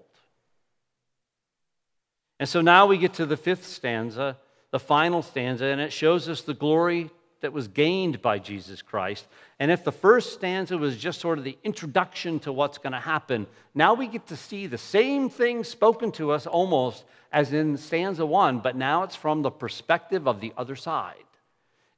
And 2.38 2.48
so 2.48 2.60
now 2.60 2.86
we 2.86 2.98
get 2.98 3.14
to 3.14 3.26
the 3.26 3.36
fifth 3.36 3.66
stanza, 3.66 4.38
the 4.70 4.78
final 4.78 5.22
stanza, 5.22 5.66
and 5.66 5.80
it 5.80 5.92
shows 5.92 6.28
us 6.28 6.42
the 6.42 6.54
glory 6.54 7.10
that 7.44 7.52
was 7.52 7.68
gained 7.68 8.22
by 8.22 8.38
Jesus 8.38 8.80
Christ. 8.80 9.26
And 9.60 9.70
if 9.70 9.84
the 9.84 9.92
first 9.92 10.32
stanza 10.32 10.78
was 10.78 10.96
just 10.96 11.20
sort 11.20 11.36
of 11.36 11.44
the 11.44 11.58
introduction 11.62 12.40
to 12.40 12.52
what's 12.52 12.78
going 12.78 12.94
to 12.94 12.98
happen, 13.00 13.46
now 13.74 13.92
we 13.92 14.06
get 14.06 14.26
to 14.28 14.36
see 14.36 14.66
the 14.66 14.78
same 14.78 15.28
thing 15.28 15.62
spoken 15.62 16.10
to 16.12 16.30
us 16.30 16.46
almost 16.46 17.04
as 17.30 17.52
in 17.52 17.76
stanza 17.76 18.24
one, 18.24 18.60
but 18.60 18.76
now 18.76 19.02
it's 19.02 19.14
from 19.14 19.42
the 19.42 19.50
perspective 19.50 20.26
of 20.26 20.40
the 20.40 20.54
other 20.56 20.74
side. 20.74 21.16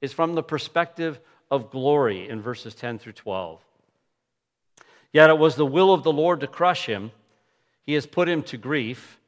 It's 0.00 0.12
from 0.12 0.34
the 0.34 0.42
perspective 0.42 1.20
of 1.48 1.70
glory 1.70 2.28
in 2.28 2.42
verses 2.42 2.74
10 2.74 2.98
through 2.98 3.12
12. 3.12 3.60
Yet 5.12 5.30
it 5.30 5.38
was 5.38 5.54
the 5.54 5.64
will 5.64 5.94
of 5.94 6.02
the 6.02 6.12
Lord 6.12 6.40
to 6.40 6.48
crush 6.48 6.86
him. 6.86 7.12
He 7.84 7.94
has 7.94 8.04
put 8.04 8.28
him 8.28 8.42
to 8.42 8.56
grief. 8.56 9.20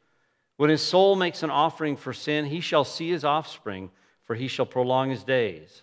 When 0.57 0.69
his 0.69 0.83
soul 0.83 1.15
makes 1.15 1.45
an 1.45 1.51
offering 1.51 1.97
for 1.97 2.13
sin, 2.13 2.47
he 2.47 2.61
shall 2.61 2.85
see 2.85 3.09
his 3.09 3.25
offspring, 3.25 3.91
for 4.25 4.35
he 4.35 4.49
shall 4.49 4.67
prolong 4.67 5.11
his 5.11 5.23
days. 5.23 5.83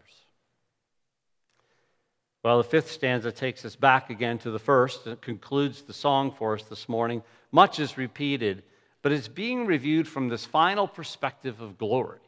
Well, 2.43 2.57
the 2.57 2.63
fifth 2.63 2.89
stanza 2.89 3.31
takes 3.31 3.63
us 3.65 3.75
back 3.75 4.09
again 4.09 4.39
to 4.39 4.51
the 4.51 4.59
first. 4.59 5.05
and 5.05 5.21
concludes 5.21 5.83
the 5.83 5.93
song 5.93 6.31
for 6.31 6.55
us 6.55 6.63
this 6.63 6.89
morning. 6.89 7.21
Much 7.51 7.79
is 7.79 7.97
repeated, 7.97 8.63
but 9.03 9.11
it's 9.11 9.27
being 9.27 9.67
reviewed 9.67 10.07
from 10.07 10.27
this 10.27 10.45
final 10.45 10.87
perspective 10.87 11.61
of 11.61 11.77
glory. 11.77 12.19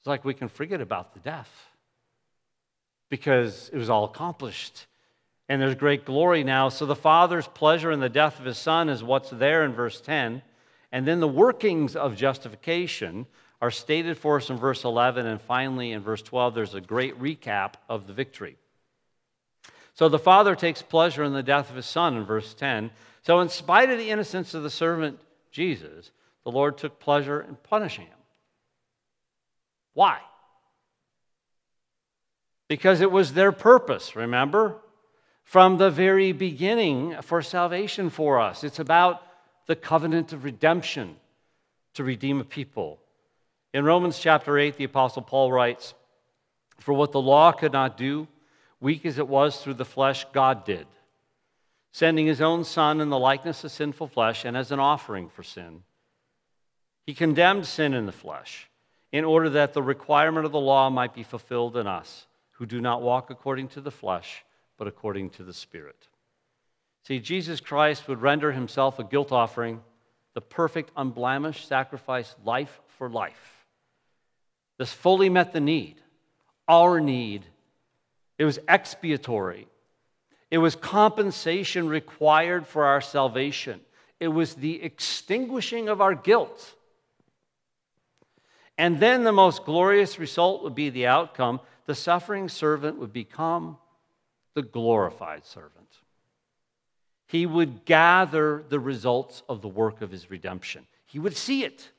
It's 0.00 0.06
like 0.06 0.24
we 0.24 0.34
can 0.34 0.48
forget 0.48 0.82
about 0.82 1.14
the 1.14 1.20
death 1.20 1.50
because 3.08 3.70
it 3.72 3.78
was 3.78 3.88
all 3.88 4.04
accomplished. 4.04 4.86
And 5.48 5.62
there's 5.62 5.74
great 5.74 6.04
glory 6.04 6.44
now. 6.44 6.68
So 6.68 6.84
the 6.84 6.94
Father's 6.94 7.48
pleasure 7.48 7.92
in 7.92 8.00
the 8.00 8.08
death 8.08 8.38
of 8.38 8.44
his 8.44 8.58
Son 8.58 8.88
is 8.88 9.02
what's 9.02 9.30
there 9.30 9.64
in 9.64 9.72
verse 9.72 10.00
10. 10.02 10.42
And 10.92 11.06
then 11.06 11.20
the 11.20 11.28
workings 11.28 11.96
of 11.96 12.14
justification 12.14 13.26
are 13.62 13.70
stated 13.70 14.18
for 14.18 14.36
us 14.36 14.50
in 14.50 14.58
verse 14.58 14.84
11. 14.84 15.24
And 15.24 15.40
finally, 15.40 15.92
in 15.92 16.02
verse 16.02 16.20
12, 16.20 16.54
there's 16.54 16.74
a 16.74 16.80
great 16.80 17.18
recap 17.18 17.74
of 17.88 18.06
the 18.06 18.12
victory. 18.12 18.58
So 19.96 20.10
the 20.10 20.18
Father 20.18 20.54
takes 20.54 20.82
pleasure 20.82 21.24
in 21.24 21.32
the 21.32 21.42
death 21.42 21.70
of 21.70 21.76
his 21.76 21.86
Son 21.86 22.18
in 22.18 22.24
verse 22.24 22.52
10. 22.52 22.90
So, 23.22 23.40
in 23.40 23.48
spite 23.48 23.90
of 23.90 23.98
the 23.98 24.10
innocence 24.10 24.52
of 24.52 24.62
the 24.62 24.70
servant 24.70 25.18
Jesus, 25.50 26.10
the 26.44 26.50
Lord 26.50 26.76
took 26.76 27.00
pleasure 27.00 27.40
in 27.40 27.56
punishing 27.56 28.04
him. 28.04 28.18
Why? 29.94 30.18
Because 32.68 33.00
it 33.00 33.10
was 33.10 33.32
their 33.32 33.52
purpose, 33.52 34.14
remember? 34.14 34.76
From 35.44 35.78
the 35.78 35.90
very 35.90 36.32
beginning 36.32 37.16
for 37.22 37.40
salvation 37.40 38.10
for 38.10 38.38
us. 38.38 38.64
It's 38.64 38.78
about 38.78 39.22
the 39.66 39.76
covenant 39.76 40.34
of 40.34 40.44
redemption 40.44 41.16
to 41.94 42.04
redeem 42.04 42.40
a 42.40 42.44
people. 42.44 42.98
In 43.72 43.84
Romans 43.84 44.18
chapter 44.18 44.58
8, 44.58 44.76
the 44.76 44.84
Apostle 44.84 45.22
Paul 45.22 45.50
writes, 45.50 45.94
For 46.80 46.92
what 46.92 47.12
the 47.12 47.20
law 47.20 47.50
could 47.52 47.72
not 47.72 47.96
do, 47.96 48.28
Weak 48.80 49.06
as 49.06 49.18
it 49.18 49.28
was 49.28 49.58
through 49.60 49.74
the 49.74 49.84
flesh, 49.84 50.26
God 50.32 50.64
did, 50.64 50.86
sending 51.92 52.26
his 52.26 52.40
own 52.40 52.64
Son 52.64 53.00
in 53.00 53.08
the 53.08 53.18
likeness 53.18 53.64
of 53.64 53.72
sinful 53.72 54.08
flesh 54.08 54.44
and 54.44 54.56
as 54.56 54.70
an 54.70 54.80
offering 54.80 55.28
for 55.28 55.42
sin. 55.42 55.82
He 57.06 57.14
condemned 57.14 57.66
sin 57.66 57.94
in 57.94 58.06
the 58.06 58.12
flesh 58.12 58.68
in 59.12 59.24
order 59.24 59.48
that 59.50 59.72
the 59.72 59.82
requirement 59.82 60.44
of 60.44 60.52
the 60.52 60.60
law 60.60 60.90
might 60.90 61.14
be 61.14 61.22
fulfilled 61.22 61.76
in 61.76 61.86
us 61.86 62.26
who 62.52 62.66
do 62.66 62.80
not 62.80 63.02
walk 63.02 63.30
according 63.30 63.68
to 63.68 63.80
the 63.80 63.90
flesh, 63.90 64.44
but 64.76 64.88
according 64.88 65.30
to 65.30 65.42
the 65.42 65.52
Spirit. 65.52 66.08
See, 67.04 67.20
Jesus 67.20 67.60
Christ 67.60 68.08
would 68.08 68.20
render 68.20 68.52
himself 68.52 68.98
a 68.98 69.04
guilt 69.04 69.30
offering, 69.30 69.80
the 70.34 70.40
perfect, 70.40 70.90
unblemished 70.96 71.68
sacrifice, 71.68 72.34
life 72.44 72.80
for 72.98 73.08
life. 73.08 73.66
This 74.78 74.92
fully 74.92 75.28
met 75.28 75.52
the 75.52 75.60
need, 75.60 75.96
our 76.68 77.00
need 77.00 77.44
it 78.38 78.44
was 78.44 78.58
expiatory. 78.68 79.66
It 80.50 80.58
was 80.58 80.76
compensation 80.76 81.88
required 81.88 82.66
for 82.66 82.84
our 82.84 83.00
salvation. 83.00 83.80
It 84.20 84.28
was 84.28 84.54
the 84.54 84.82
extinguishing 84.82 85.88
of 85.88 86.00
our 86.00 86.14
guilt. 86.14 86.74
And 88.78 89.00
then 89.00 89.24
the 89.24 89.32
most 89.32 89.64
glorious 89.64 90.18
result 90.18 90.62
would 90.62 90.74
be 90.74 90.90
the 90.90 91.06
outcome 91.06 91.60
the 91.86 91.94
suffering 91.94 92.48
servant 92.48 92.98
would 92.98 93.12
become 93.12 93.78
the 94.54 94.62
glorified 94.62 95.44
servant. 95.44 95.72
He 97.26 97.46
would 97.46 97.84
gather 97.84 98.64
the 98.68 98.80
results 98.80 99.42
of 99.48 99.62
the 99.62 99.68
work 99.68 100.02
of 100.02 100.10
his 100.10 100.30
redemption. 100.30 100.86
He 101.06 101.18
would 101.18 101.36
see 101.36 101.64
it. 101.64 101.90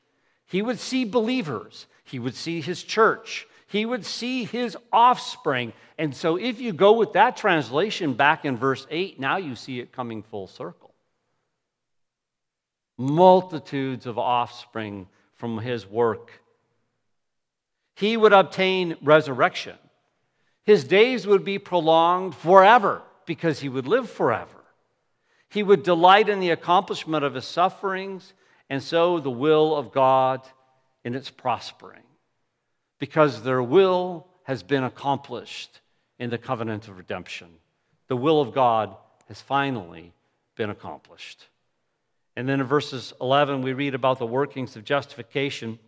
He 0.45 0.61
would 0.61 0.79
see 0.79 1.05
believers. 1.05 1.87
He 2.03 2.19
would 2.19 2.35
see 2.35 2.61
his 2.61 2.83
church 2.83 3.47
he 3.67 3.85
would 3.85 4.05
see 4.05 4.45
his 4.45 4.77
offspring. 4.91 5.73
And 5.97 6.15
so, 6.15 6.37
if 6.37 6.59
you 6.59 6.71
go 6.71 6.93
with 6.93 7.13
that 7.13 7.37
translation 7.37 8.13
back 8.13 8.45
in 8.45 8.57
verse 8.57 8.87
8, 8.89 9.19
now 9.19 9.37
you 9.37 9.55
see 9.55 9.79
it 9.79 9.91
coming 9.91 10.23
full 10.23 10.47
circle. 10.47 10.93
Multitudes 12.97 14.05
of 14.05 14.17
offspring 14.17 15.07
from 15.35 15.59
his 15.59 15.85
work. 15.85 16.31
He 17.95 18.15
would 18.15 18.33
obtain 18.33 18.95
resurrection. 19.01 19.75
His 20.63 20.83
days 20.83 21.27
would 21.27 21.43
be 21.43 21.59
prolonged 21.59 22.35
forever 22.35 23.01
because 23.25 23.59
he 23.59 23.69
would 23.69 23.87
live 23.87 24.09
forever. 24.09 24.49
He 25.49 25.63
would 25.63 25.83
delight 25.83 26.29
in 26.29 26.39
the 26.39 26.49
accomplishment 26.51 27.23
of 27.23 27.33
his 27.33 27.45
sufferings, 27.45 28.33
and 28.69 28.81
so 28.81 29.19
the 29.19 29.31
will 29.31 29.75
of 29.75 29.91
God 29.91 30.45
in 31.03 31.15
its 31.15 31.29
prospering 31.29 32.06
because 32.99 33.43
their 33.43 33.61
will 33.61 34.27
has 34.43 34.63
been 34.63 34.83
accomplished 34.83 35.81
in 36.19 36.29
the 36.29 36.37
covenant 36.37 36.87
of 36.87 36.97
redemption. 36.97 37.47
The 38.07 38.17
will 38.17 38.41
of 38.41 38.53
God 38.53 38.95
has 39.27 39.41
finally 39.41 40.13
been 40.55 40.69
accomplished. 40.69 41.47
And 42.35 42.47
then 42.47 42.59
in 42.59 42.65
verses 42.65 43.13
11, 43.19 43.61
we 43.61 43.73
read 43.73 43.93
about 43.93 44.19
the 44.19 44.25
workings 44.25 44.75
of 44.75 44.83
justification. 44.83 45.79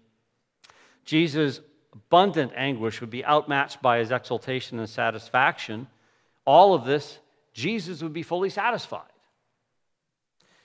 Jesus' 1.06 1.62
abundant 1.94 2.52
anguish 2.56 3.02
would 3.02 3.10
be 3.10 3.26
outmatched 3.26 3.82
by 3.82 4.00
his 4.00 4.12
exultation 4.12 4.80
and 4.80 4.90
satisfaction. 4.90 5.88
All 6.46 6.74
of 6.74 6.86
this, 6.86 7.20
Jesus 7.54 8.04
would 8.04 8.14
be 8.14 8.24
fully 8.24 8.50
satisfied. 8.50 9.04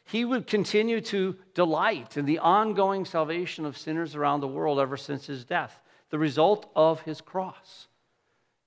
He 0.07 0.25
would 0.25 0.47
continue 0.47 1.01
to 1.03 1.37
delight 1.55 2.17
in 2.17 2.27
the 2.27 2.39
ongoing 2.39 3.05
salvation 3.05 3.65
of 3.65 3.79
sinners 3.79 4.15
around 4.15 4.41
the 4.41 4.49
world 4.49 4.79
ever 4.79 4.97
since 4.97 5.27
his 5.27 5.45
death 5.45 5.81
the 6.15 6.19
result 6.21 6.71
of 6.77 7.01
his 7.01 7.21
cross. 7.21 7.89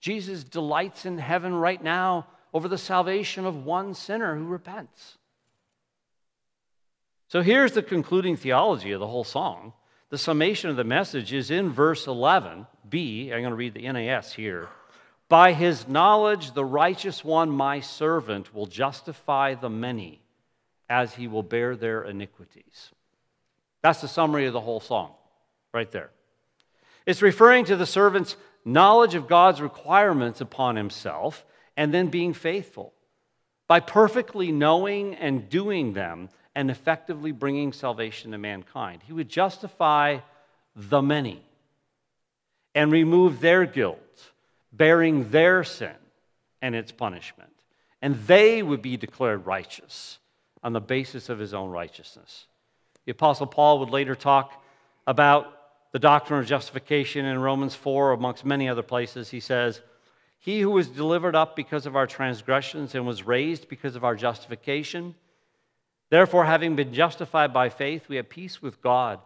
Jesus 0.01 0.43
delights 0.43 1.05
in 1.05 1.17
heaven 1.17 1.55
right 1.55 1.81
now 1.81 2.27
over 2.53 2.67
the 2.67 2.77
salvation 2.77 3.45
of 3.45 3.63
one 3.63 3.93
sinner 3.93 4.35
who 4.35 4.43
repents. 4.43 5.17
So 7.29 7.41
here's 7.41 7.71
the 7.71 7.81
concluding 7.81 8.35
theology 8.35 8.91
of 8.91 8.99
the 8.99 9.07
whole 9.07 9.23
song. 9.23 9.71
The 10.09 10.17
summation 10.17 10.69
of 10.69 10.75
the 10.75 10.83
message 10.83 11.31
is 11.31 11.49
in 11.49 11.69
verse 11.69 12.05
11, 12.05 12.67
B. 12.89 13.31
I'm 13.31 13.39
going 13.39 13.51
to 13.51 13.55
read 13.55 13.75
the 13.75 13.89
NAS 13.89 14.33
here. 14.33 14.67
By 15.29 15.53
his 15.53 15.87
knowledge, 15.87 16.51
the 16.51 16.65
righteous 16.65 17.23
one, 17.23 17.49
my 17.49 17.79
servant, 17.79 18.53
will 18.53 18.65
justify 18.65 19.55
the 19.55 19.69
many 19.69 20.21
as 20.89 21.13
he 21.13 21.29
will 21.29 21.43
bear 21.43 21.77
their 21.77 22.03
iniquities. 22.03 22.91
That's 23.83 24.01
the 24.01 24.09
summary 24.09 24.47
of 24.47 24.53
the 24.53 24.59
whole 24.59 24.81
song, 24.81 25.13
right 25.73 25.89
there. 25.89 26.09
It's 27.07 27.21
referring 27.21 27.65
to 27.65 27.77
the 27.77 27.85
servant's 27.85 28.35
knowledge 28.65 29.15
of 29.15 29.29
God's 29.29 29.61
requirements 29.61 30.41
upon 30.41 30.75
himself 30.75 31.45
and 31.77 31.93
then 31.93 32.07
being 32.07 32.33
faithful. 32.33 32.93
By 33.65 33.79
perfectly 33.79 34.51
knowing 34.51 35.15
and 35.15 35.49
doing 35.49 35.93
them 35.93 36.29
and 36.53 36.69
effectively 36.69 37.31
bringing 37.31 37.71
salvation 37.71 38.31
to 38.31 38.37
mankind, 38.37 39.01
he 39.05 39.13
would 39.13 39.29
justify 39.29 40.19
the 40.75 41.01
many 41.01 41.41
and 42.75 42.91
remove 42.91 43.39
their 43.39 43.65
guilt, 43.65 44.31
bearing 44.73 45.29
their 45.29 45.63
sin 45.63 45.95
and 46.61 46.75
its 46.75 46.91
punishment. 46.91 47.53
And 48.01 48.15
they 48.27 48.61
would 48.61 48.81
be 48.81 48.97
declared 48.97 49.45
righteous 49.45 50.19
on 50.61 50.73
the 50.73 50.81
basis 50.81 51.29
of 51.29 51.39
his 51.39 51.53
own 51.53 51.69
righteousness. 51.69 52.47
The 53.05 53.13
Apostle 53.13 53.47
Paul 53.47 53.79
would 53.79 53.91
later 53.91 54.13
talk 54.13 54.61
about 55.07 55.56
the 55.91 55.99
doctrine 55.99 56.39
of 56.39 56.45
justification 56.45 57.25
in 57.25 57.39
Romans 57.39 57.75
4, 57.75 58.11
amongst 58.11 58.45
many 58.45 58.67
other 58.67 58.83
places, 58.83 59.29
he 59.29 59.39
says, 59.39 59.81
He 60.39 60.61
who 60.61 60.71
was 60.71 60.87
delivered 60.87 61.35
up 61.35 61.55
because 61.55 61.85
of 61.85 61.95
our 61.95 62.07
transgressions 62.07 62.95
and 62.95 63.05
was 63.05 63.23
raised 63.23 63.69
because 63.69 63.95
of 63.95 64.03
our 64.03 64.15
justification, 64.15 65.15
therefore, 66.09 66.45
having 66.45 66.75
been 66.75 66.93
justified 66.93 67.53
by 67.53 67.69
faith, 67.69 68.09
we 68.09 68.17
have 68.17 68.29
peace 68.29 68.61
with 68.61 68.81
God 68.81 69.19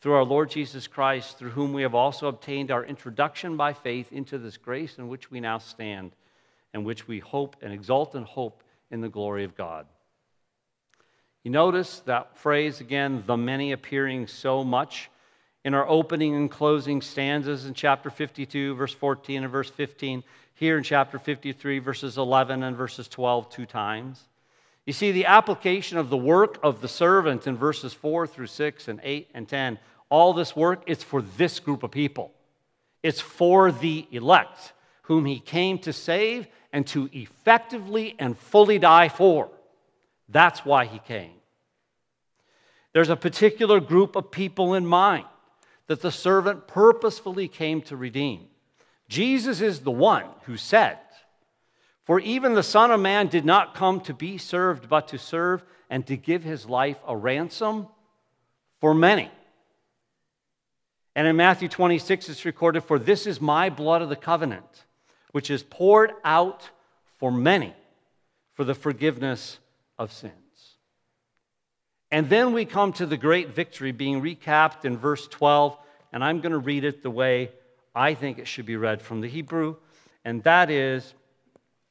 through 0.00 0.14
our 0.14 0.24
Lord 0.24 0.50
Jesus 0.50 0.86
Christ, 0.86 1.38
through 1.38 1.50
whom 1.50 1.72
we 1.72 1.82
have 1.82 1.94
also 1.94 2.28
obtained 2.28 2.70
our 2.70 2.84
introduction 2.84 3.56
by 3.56 3.72
faith 3.72 4.12
into 4.12 4.38
this 4.38 4.56
grace 4.56 4.98
in 4.98 5.08
which 5.08 5.30
we 5.30 5.40
now 5.40 5.58
stand, 5.58 6.12
and 6.72 6.84
which 6.84 7.08
we 7.08 7.20
hope 7.20 7.56
and 7.62 7.72
exult 7.72 8.14
and 8.14 8.26
hope 8.26 8.62
in 8.90 9.00
the 9.00 9.08
glory 9.08 9.44
of 9.44 9.56
God. 9.56 9.86
You 11.42 11.50
notice 11.50 12.00
that 12.00 12.38
phrase 12.38 12.80
again, 12.80 13.24
the 13.26 13.36
many 13.36 13.72
appearing 13.72 14.26
so 14.26 14.62
much 14.62 15.10
in 15.64 15.74
our 15.74 15.88
opening 15.88 16.34
and 16.34 16.50
closing 16.50 17.00
stanzas 17.00 17.64
in 17.64 17.74
chapter 17.74 18.10
52, 18.10 18.74
verse 18.74 18.92
14 18.92 19.44
and 19.44 19.52
verse 19.52 19.70
15, 19.70 20.22
here 20.54 20.76
in 20.76 20.84
chapter 20.84 21.18
53, 21.18 21.78
verses 21.78 22.18
11 22.18 22.62
and 22.62 22.76
verses 22.76 23.08
12, 23.08 23.50
two 23.50 23.66
times. 23.66 24.22
You 24.86 24.92
see, 24.92 25.12
the 25.12 25.26
application 25.26 25.96
of 25.96 26.10
the 26.10 26.16
work 26.16 26.58
of 26.62 26.82
the 26.82 26.88
servant 26.88 27.46
in 27.46 27.56
verses 27.56 27.94
4 27.94 28.26
through 28.26 28.48
6 28.48 28.88
and 28.88 29.00
8 29.02 29.30
and 29.32 29.48
10, 29.48 29.78
all 30.10 30.34
this 30.34 30.54
work, 30.54 30.82
it's 30.86 31.02
for 31.02 31.22
this 31.22 31.58
group 31.58 31.82
of 31.82 31.90
people. 31.90 32.32
It's 33.02 33.20
for 33.20 33.72
the 33.72 34.06
elect, 34.12 34.74
whom 35.02 35.24
he 35.24 35.40
came 35.40 35.78
to 35.80 35.92
save 35.92 36.46
and 36.72 36.86
to 36.88 37.08
effectively 37.12 38.14
and 38.18 38.36
fully 38.36 38.78
die 38.78 39.08
for. 39.08 39.50
That's 40.28 40.64
why 40.64 40.84
he 40.84 40.98
came. 40.98 41.32
There's 42.92 43.08
a 43.08 43.16
particular 43.16 43.80
group 43.80 44.14
of 44.14 44.30
people 44.30 44.74
in 44.74 44.86
mind 44.86 45.24
that 45.86 46.00
the 46.00 46.10
servant 46.10 46.66
purposefully 46.66 47.48
came 47.48 47.82
to 47.82 47.96
redeem. 47.96 48.46
Jesus 49.08 49.60
is 49.60 49.80
the 49.80 49.90
one 49.90 50.24
who 50.44 50.56
said, 50.56 50.98
For 52.04 52.18
even 52.20 52.54
the 52.54 52.62
Son 52.62 52.90
of 52.90 53.00
Man 53.00 53.26
did 53.26 53.44
not 53.44 53.74
come 53.74 54.00
to 54.02 54.14
be 54.14 54.38
served, 54.38 54.88
but 54.88 55.08
to 55.08 55.18
serve 55.18 55.62
and 55.90 56.06
to 56.06 56.16
give 56.16 56.42
his 56.42 56.66
life 56.66 56.96
a 57.06 57.16
ransom 57.16 57.88
for 58.80 58.94
many. 58.94 59.30
And 61.14 61.28
in 61.28 61.36
Matthew 61.36 61.68
26, 61.68 62.28
it's 62.28 62.44
recorded, 62.44 62.82
For 62.82 62.98
this 62.98 63.26
is 63.26 63.40
my 63.40 63.70
blood 63.70 64.02
of 64.02 64.08
the 64.08 64.16
covenant, 64.16 64.84
which 65.32 65.50
is 65.50 65.62
poured 65.62 66.12
out 66.24 66.70
for 67.18 67.30
many 67.30 67.74
for 68.54 68.64
the 68.64 68.74
forgiveness 68.74 69.58
of 69.98 70.12
sins. 70.12 70.43
And 72.14 72.28
then 72.28 72.52
we 72.52 72.64
come 72.64 72.92
to 72.92 73.06
the 73.06 73.16
great 73.16 73.56
victory 73.56 73.90
being 73.90 74.22
recapped 74.22 74.84
in 74.84 74.96
verse 74.96 75.26
12, 75.26 75.76
and 76.12 76.22
I'm 76.22 76.40
going 76.40 76.52
to 76.52 76.58
read 76.58 76.84
it 76.84 77.02
the 77.02 77.10
way 77.10 77.50
I 77.92 78.14
think 78.14 78.38
it 78.38 78.46
should 78.46 78.66
be 78.66 78.76
read 78.76 79.02
from 79.02 79.20
the 79.20 79.26
Hebrew, 79.26 79.74
and 80.24 80.40
that 80.44 80.70
is 80.70 81.12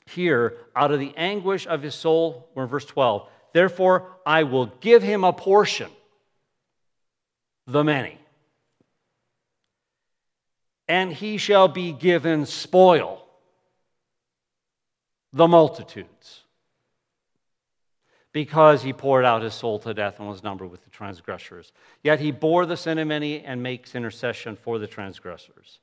here, 0.05 0.55
out 0.77 0.91
of 0.91 1.01
the 1.01 1.13
anguish 1.17 1.67
of 1.67 1.81
his 1.81 1.93
soul, 1.93 2.47
we're 2.55 2.63
in 2.63 2.69
verse 2.69 2.85
12. 2.85 3.27
Therefore, 3.51 4.15
I 4.25 4.43
will 4.43 4.67
give 4.79 5.03
him 5.03 5.25
a 5.25 5.33
portion, 5.33 5.91
the 7.67 7.83
many, 7.83 8.17
and 10.87 11.11
he 11.11 11.35
shall 11.35 11.67
be 11.67 11.91
given 11.91 12.45
spoil, 12.45 13.27
the 15.33 15.49
multitudes 15.49 16.42
because 18.33 18.81
he 18.81 18.91
poured 18.91 19.23
out 19.23 19.43
his 19.43 19.53
soul 19.53 19.79
to 19.79 19.93
death 19.93 20.19
and 20.19 20.27
was 20.27 20.43
numbered 20.43 20.69
with 20.69 20.83
the 20.83 20.89
transgressors. 20.89 21.71
Yet 22.01 22.19
he 22.19 22.31
bore 22.31 22.65
the 22.65 22.75
sin 22.75 22.97
of 22.97 23.07
many 23.07 23.41
and 23.41 23.63
makes 23.63 23.95
intercession 23.95 24.55
for 24.55 24.79
the 24.79 24.87
transgressors. 24.87 25.79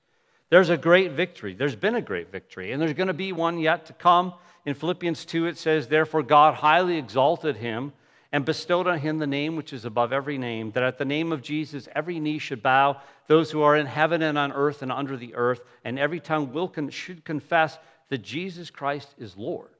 There's 0.51 0.69
a 0.69 0.77
great 0.77 1.13
victory. 1.13 1.55
There's 1.55 1.77
been 1.77 1.95
a 1.95 2.03
great 2.03 2.33
victory, 2.33 2.73
and 2.73 2.83
there's 2.83 2.93
going 2.93 3.07
to 3.07 3.15
be 3.15 3.33
one 3.33 3.59
yet 3.59 3.87
to 3.87 3.93
come. 3.93 4.35
In 4.67 4.75
Philippians 4.75 5.25
2, 5.25 5.47
it 5.47 5.59
says, 5.59 5.87
Therefore, 5.87 6.25
God 6.25 6.55
highly 6.55 6.99
exalted 6.99 7.57
him 7.57 7.93
and 8.33 8.45
bestowed 8.45 8.89
on 8.89 8.99
him 8.99 9.19
the 9.19 9.29
name 9.29 9.55
which 9.55 9.73
is 9.73 9.85
above 9.85 10.13
every 10.13 10.39
name, 10.39 10.73
that 10.73 10.83
at 10.83 10.99
the 10.99 11.05
name 11.05 11.31
of 11.31 11.43
Jesus 11.43 11.89
every 11.95 12.19
knee 12.19 12.39
should 12.39 12.63
bow, 12.65 13.01
those 13.29 13.53
who 13.53 13.63
are 13.63 13.77
in 13.77 13.87
heaven 13.87 14.23
and 14.23 14.37
on 14.37 14.51
earth 14.51 14.83
and 14.83 14.91
under 14.91 15.17
the 15.17 15.35
earth, 15.37 15.63
and 15.85 16.01
every 16.01 16.19
tongue 16.19 16.53
will 16.53 16.69
con- 16.69 16.91
should 16.91 17.25
confess 17.25 17.79
that 18.09 18.23
Jesus 18.23 18.71
Christ 18.71 19.15
is 19.19 19.37
Lord 19.37 19.71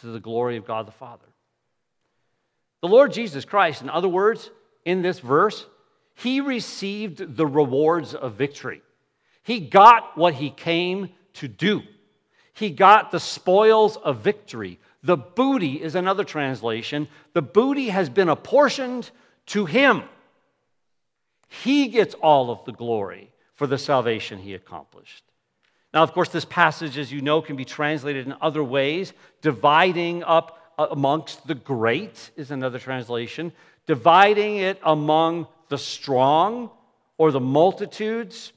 to 0.00 0.06
the 0.06 0.20
glory 0.20 0.56
of 0.56 0.66
God 0.66 0.86
the 0.86 0.92
Father. 0.92 1.26
The 2.84 2.90
Lord 2.90 3.14
Jesus 3.14 3.46
Christ, 3.46 3.80
in 3.80 3.88
other 3.88 4.10
words, 4.10 4.50
in 4.84 5.00
this 5.00 5.18
verse, 5.18 5.64
he 6.16 6.42
received 6.42 7.34
the 7.34 7.46
rewards 7.46 8.14
of 8.14 8.34
victory. 8.34 8.82
He 9.42 9.58
got 9.58 10.18
what 10.18 10.34
he 10.34 10.50
came 10.50 11.08
to 11.32 11.48
do. 11.48 11.80
He 12.52 12.68
got 12.68 13.10
the 13.10 13.20
spoils 13.20 13.96
of 13.96 14.18
victory. 14.18 14.78
The 15.02 15.16
booty 15.16 15.82
is 15.82 15.94
another 15.94 16.24
translation. 16.24 17.08
The 17.32 17.40
booty 17.40 17.88
has 17.88 18.10
been 18.10 18.28
apportioned 18.28 19.10
to 19.46 19.64
him. 19.64 20.02
He 21.48 21.88
gets 21.88 22.14
all 22.16 22.50
of 22.50 22.66
the 22.66 22.72
glory 22.72 23.30
for 23.54 23.66
the 23.66 23.78
salvation 23.78 24.40
he 24.40 24.52
accomplished. 24.52 25.24
Now, 25.94 26.02
of 26.02 26.12
course, 26.12 26.28
this 26.28 26.44
passage, 26.44 26.98
as 26.98 27.10
you 27.10 27.22
know, 27.22 27.40
can 27.40 27.56
be 27.56 27.64
translated 27.64 28.26
in 28.26 28.34
other 28.42 28.62
ways, 28.62 29.14
dividing 29.40 30.22
up 30.22 30.58
Uh, 30.76 30.88
amongst 30.90 31.46
the 31.46 31.54
great, 31.54 32.30
is 32.36 32.50
another 32.50 32.80
translation, 32.80 33.52
dividing 33.86 34.56
it 34.56 34.80
among 34.82 35.46
the 35.68 35.78
strong 35.78 36.68
or 37.16 37.30
the 37.30 37.40
multitudes. 37.40 38.52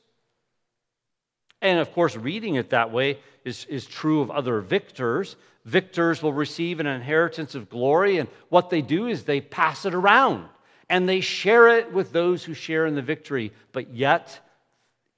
And 1.61 1.79
of 1.79 1.91
course, 1.91 2.15
reading 2.15 2.55
it 2.55 2.71
that 2.71 2.91
way 2.91 3.19
is, 3.45 3.65
is 3.65 3.85
true 3.85 4.21
of 4.21 4.31
other 4.31 4.61
victors. 4.61 5.35
Victors 5.65 6.23
will 6.23 6.33
receive 6.33 6.79
an 6.79 6.87
inheritance 6.87 7.53
of 7.53 7.69
glory, 7.69 8.17
and 8.17 8.29
what 8.49 8.69
they 8.69 8.81
do 8.81 9.07
is 9.07 9.23
they 9.23 9.41
pass 9.41 9.85
it 9.85 9.93
around 9.93 10.47
and 10.89 11.07
they 11.07 11.19
share 11.19 11.67
it 11.67 11.91
with 11.91 12.13
those 12.13 12.43
who 12.43 12.53
share 12.53 12.85
in 12.85 12.95
the 12.95 13.01
victory, 13.01 13.51
but 13.73 13.93
yet 13.93 14.39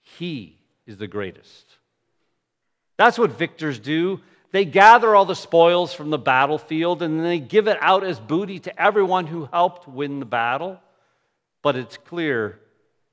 he 0.01 0.57
is 0.87 0.97
the 0.97 1.07
greatest. 1.07 1.65
That's 2.97 3.19
what 3.19 3.37
victors 3.37 3.79
do. 3.79 4.19
They 4.51 4.65
gather 4.65 5.15
all 5.15 5.25
the 5.25 5.35
spoils 5.35 5.93
from 5.93 6.09
the 6.09 6.17
battlefield 6.17 7.01
and 7.01 7.23
they 7.23 7.39
give 7.39 7.67
it 7.67 7.77
out 7.81 8.03
as 8.03 8.19
booty 8.19 8.59
to 8.59 8.81
everyone 8.81 9.27
who 9.27 9.47
helped 9.51 9.87
win 9.87 10.19
the 10.19 10.25
battle. 10.25 10.79
But 11.61 11.75
it's 11.75 11.97
clear 11.97 12.59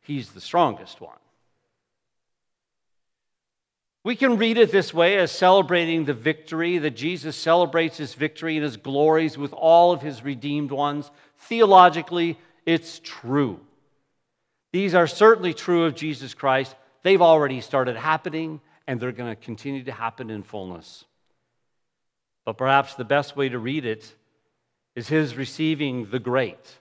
he's 0.02 0.30
the 0.30 0.40
strongest 0.40 1.00
one. 1.00 1.18
We 4.06 4.14
can 4.14 4.38
read 4.38 4.56
it 4.56 4.70
this 4.70 4.94
way 4.94 5.16
as 5.16 5.32
celebrating 5.32 6.04
the 6.04 6.14
victory, 6.14 6.78
that 6.78 6.94
Jesus 6.94 7.34
celebrates 7.34 7.96
his 7.96 8.14
victory 8.14 8.54
and 8.54 8.62
his 8.62 8.76
glories 8.76 9.36
with 9.36 9.52
all 9.52 9.90
of 9.90 10.00
his 10.00 10.22
redeemed 10.22 10.70
ones. 10.70 11.10
Theologically, 11.38 12.38
it's 12.64 13.00
true. 13.02 13.58
These 14.72 14.94
are 14.94 15.08
certainly 15.08 15.54
true 15.54 15.86
of 15.86 15.96
Jesus 15.96 16.34
Christ. 16.34 16.76
They've 17.02 17.20
already 17.20 17.60
started 17.60 17.96
happening, 17.96 18.60
and 18.86 19.00
they're 19.00 19.10
going 19.10 19.34
to 19.34 19.42
continue 19.42 19.82
to 19.82 19.92
happen 19.92 20.30
in 20.30 20.44
fullness. 20.44 21.04
But 22.46 22.56
perhaps 22.56 22.94
the 22.94 23.04
best 23.04 23.36
way 23.36 23.50
to 23.50 23.58
read 23.58 23.84
it 23.84 24.14
is 24.94 25.08
his 25.08 25.36
receiving 25.36 26.10
the 26.10 26.20
great, 26.20 26.78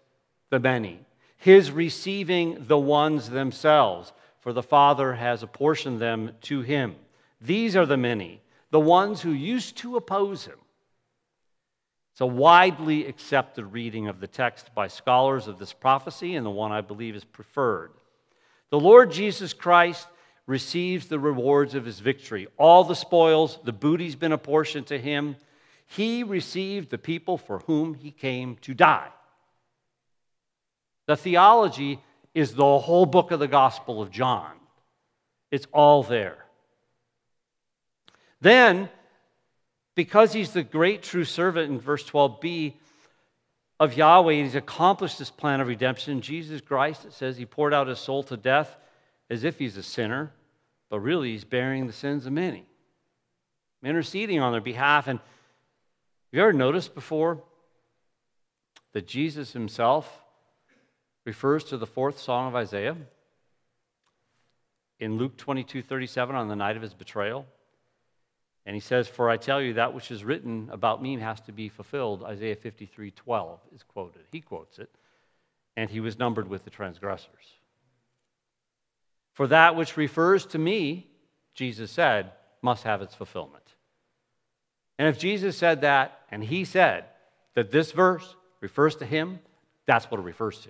the 0.50 0.60
many, 0.60 1.02
his 1.36 1.72
receiving 1.72 2.68
the 2.68 2.78
ones 2.78 3.30
themselves, 3.30 4.14
for 4.40 4.54
the 4.54 4.64
Father 4.64 5.16
has 5.16 5.44
apportioned 5.44 6.00
them 6.00 6.32
to 6.44 6.62
him. 6.62 6.96
These 7.42 7.76
are 7.76 7.86
the 7.86 7.98
many, 7.98 8.42
the 8.70 8.80
ones 8.80 9.22
who 9.22 9.32
used 9.32 9.76
to 9.78 9.98
oppose 9.98 10.46
him. 10.46 10.60
It's 12.14 12.22
a 12.22 12.26
widely 12.26 13.08
accepted 13.08 13.66
reading 13.66 14.08
of 14.08 14.22
the 14.22 14.28
text 14.28 14.74
by 14.74 14.88
scholars 14.88 15.48
of 15.48 15.58
this 15.58 15.74
prophecy, 15.74 16.36
and 16.36 16.46
the 16.46 16.52
one 16.52 16.72
I 16.72 16.82
believe 16.82 17.16
is 17.16 17.26
preferred. 17.26 17.92
The 18.70 18.80
Lord 18.80 19.12
Jesus 19.12 19.52
Christ 19.52 20.08
receives 20.48 21.08
the 21.08 21.20
rewards 21.20 21.74
of 21.74 21.86
his 21.86 22.00
victory. 22.00 22.48
All 22.58 22.84
the 22.84 22.96
spoils, 22.96 23.60
the 23.64 23.74
booty's 23.74 24.16
been 24.16 24.32
apportioned 24.32 24.88
to 24.88 25.00
him. 25.00 25.36
He 25.88 26.24
received 26.24 26.90
the 26.90 26.98
people 26.98 27.38
for 27.38 27.60
whom 27.60 27.94
he 27.94 28.12
came 28.12 28.58
to 28.62 28.74
die. 28.74 29.10
The 31.08 31.16
theology 31.16 32.00
is 32.34 32.54
the 32.54 32.80
whole 32.80 33.06
book 33.06 33.32
of 33.32 33.40
the 33.40 33.48
Gospel 33.48 34.02
of 34.02 34.12
John, 34.12 34.52
it's 35.52 35.68
all 35.72 36.04
there. 36.04 36.38
Then, 38.42 38.90
because 39.96 40.34
he's 40.34 40.52
the 40.52 40.64
great 40.64 41.02
true 41.02 41.24
servant 41.24 41.72
in 41.72 41.80
verse 41.80 42.04
12b 42.04 42.74
of 43.80 43.96
Yahweh, 43.96 44.34
he's 44.34 44.56
accomplished 44.56 45.20
this 45.20 45.32
plan 45.32 45.62
of 45.62 45.68
redemption. 45.68 46.22
Jesus 46.22 46.62
Christ, 46.62 47.06
it 47.06 47.14
says, 47.14 47.38
he 47.38 47.46
poured 47.46 47.74
out 47.74 47.88
his 47.88 48.00
soul 48.00 48.24
to 48.24 48.38
death 48.38 48.76
as 49.30 49.44
if 49.44 49.58
he's 49.58 49.78
a 49.78 49.84
sinner, 49.84 50.32
but 50.90 51.00
really 51.00 51.32
he's 51.32 51.44
bearing 51.44 51.88
the 51.88 51.94
sins 51.94 52.26
of 52.26 52.34
many, 52.34 52.66
interceding 53.84 54.40
on 54.40 54.52
their 54.52 54.62
behalf. 54.62 55.08
And 55.08 55.20
you 56.36 56.42
ever 56.42 56.54
noticed 56.54 56.94
before 56.94 57.42
that 58.94 59.08
Jesus 59.08 59.54
himself 59.54 60.22
refers 61.26 61.64
to 61.66 61.78
the 61.78 61.86
fourth 61.86 62.20
song 62.20 62.48
of 62.48 62.56
Isaiah 62.56 62.98
in 65.00 65.18
Luke 65.18 65.38
22 65.38 65.82
37 65.82 66.36
on 66.36 66.48
the 66.48 66.56
night 66.56 66.76
of 66.76 66.82
his 66.82 66.94
betrayal? 66.94 67.46
And 68.66 68.74
he 68.74 68.80
says, 68.80 69.08
For 69.08 69.30
I 69.30 69.38
tell 69.38 69.62
you, 69.62 69.74
that 69.74 69.94
which 69.94 70.12
is 70.12 70.24
written 70.24 70.70
about 70.72 71.02
me 71.02 71.18
has 71.20 71.40
to 71.42 71.52
be 71.52 71.70
fulfilled. 71.70 72.24
Isaiah 72.24 72.56
53 72.56 73.12
12 73.12 73.60
is 73.76 73.84
quoted. 73.84 74.24
He 74.32 74.42
quotes 74.42 74.80
it. 74.80 74.90
And 75.78 75.90
he 75.90 76.00
was 76.00 76.18
numbered 76.18 76.50
with 76.50 76.64
the 76.64 76.70
transgressors. 76.70 77.54
For 79.34 79.48
that 79.48 79.76
which 79.76 79.98
refers 79.98 80.46
to 80.48 80.58
me, 80.58 81.08
Jesus 81.54 81.92
said, 81.92 82.32
must 82.62 82.84
have 82.84 83.02
its 83.02 83.14
fulfillment. 83.14 83.65
And 84.98 85.08
if 85.08 85.18
Jesus 85.20 85.58
said 85.58 85.82
that, 85.82 86.22
and 86.32 86.44
he 86.44 86.66
said 86.66 87.06
that 87.54 87.72
this 87.72 87.92
verse 87.92 88.36
refers 88.62 88.96
to 88.98 89.06
him, 89.06 89.40
That's 89.86 90.10
what 90.10 90.20
it 90.20 90.24
refers 90.24 90.60
to. 90.62 90.70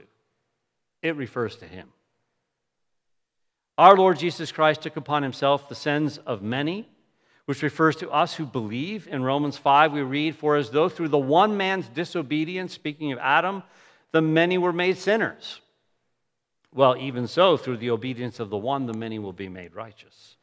It 1.01 1.15
refers 1.15 1.55
to 1.57 1.65
him. 1.65 1.89
Our 3.77 3.95
Lord 3.95 4.17
Jesus 4.17 4.51
Christ 4.51 4.81
took 4.81 4.95
upon 4.95 5.23
himself 5.23 5.67
the 5.67 5.75
sins 5.75 6.17
of 6.19 6.41
many, 6.41 6.87
which 7.45 7.61
refers 7.61 7.95
to 7.97 8.09
us 8.09 8.33
who 8.33 8.45
believe. 8.45 9.07
In 9.07 9.21
Romans 9.21 9.57
5, 9.57 9.91
we 9.91 10.01
read, 10.01 10.35
For 10.35 10.55
as 10.55 10.69
though 10.69 10.89
through 10.89 11.09
the 11.09 11.17
one 11.17 11.57
man's 11.57 11.87
disobedience, 11.89 12.73
speaking 12.73 13.11
of 13.11 13.19
Adam, 13.19 13.63
the 14.11 14.21
many 14.21 14.57
were 14.57 14.73
made 14.73 14.97
sinners. 14.97 15.59
Well, 16.73 16.95
even 16.97 17.27
so, 17.27 17.57
through 17.57 17.77
the 17.77 17.91
obedience 17.91 18.39
of 18.39 18.49
the 18.49 18.57
one, 18.57 18.85
the 18.85 18.93
many 18.93 19.19
will 19.19 19.33
be 19.33 19.49
made 19.49 19.75
righteous. 19.75 20.35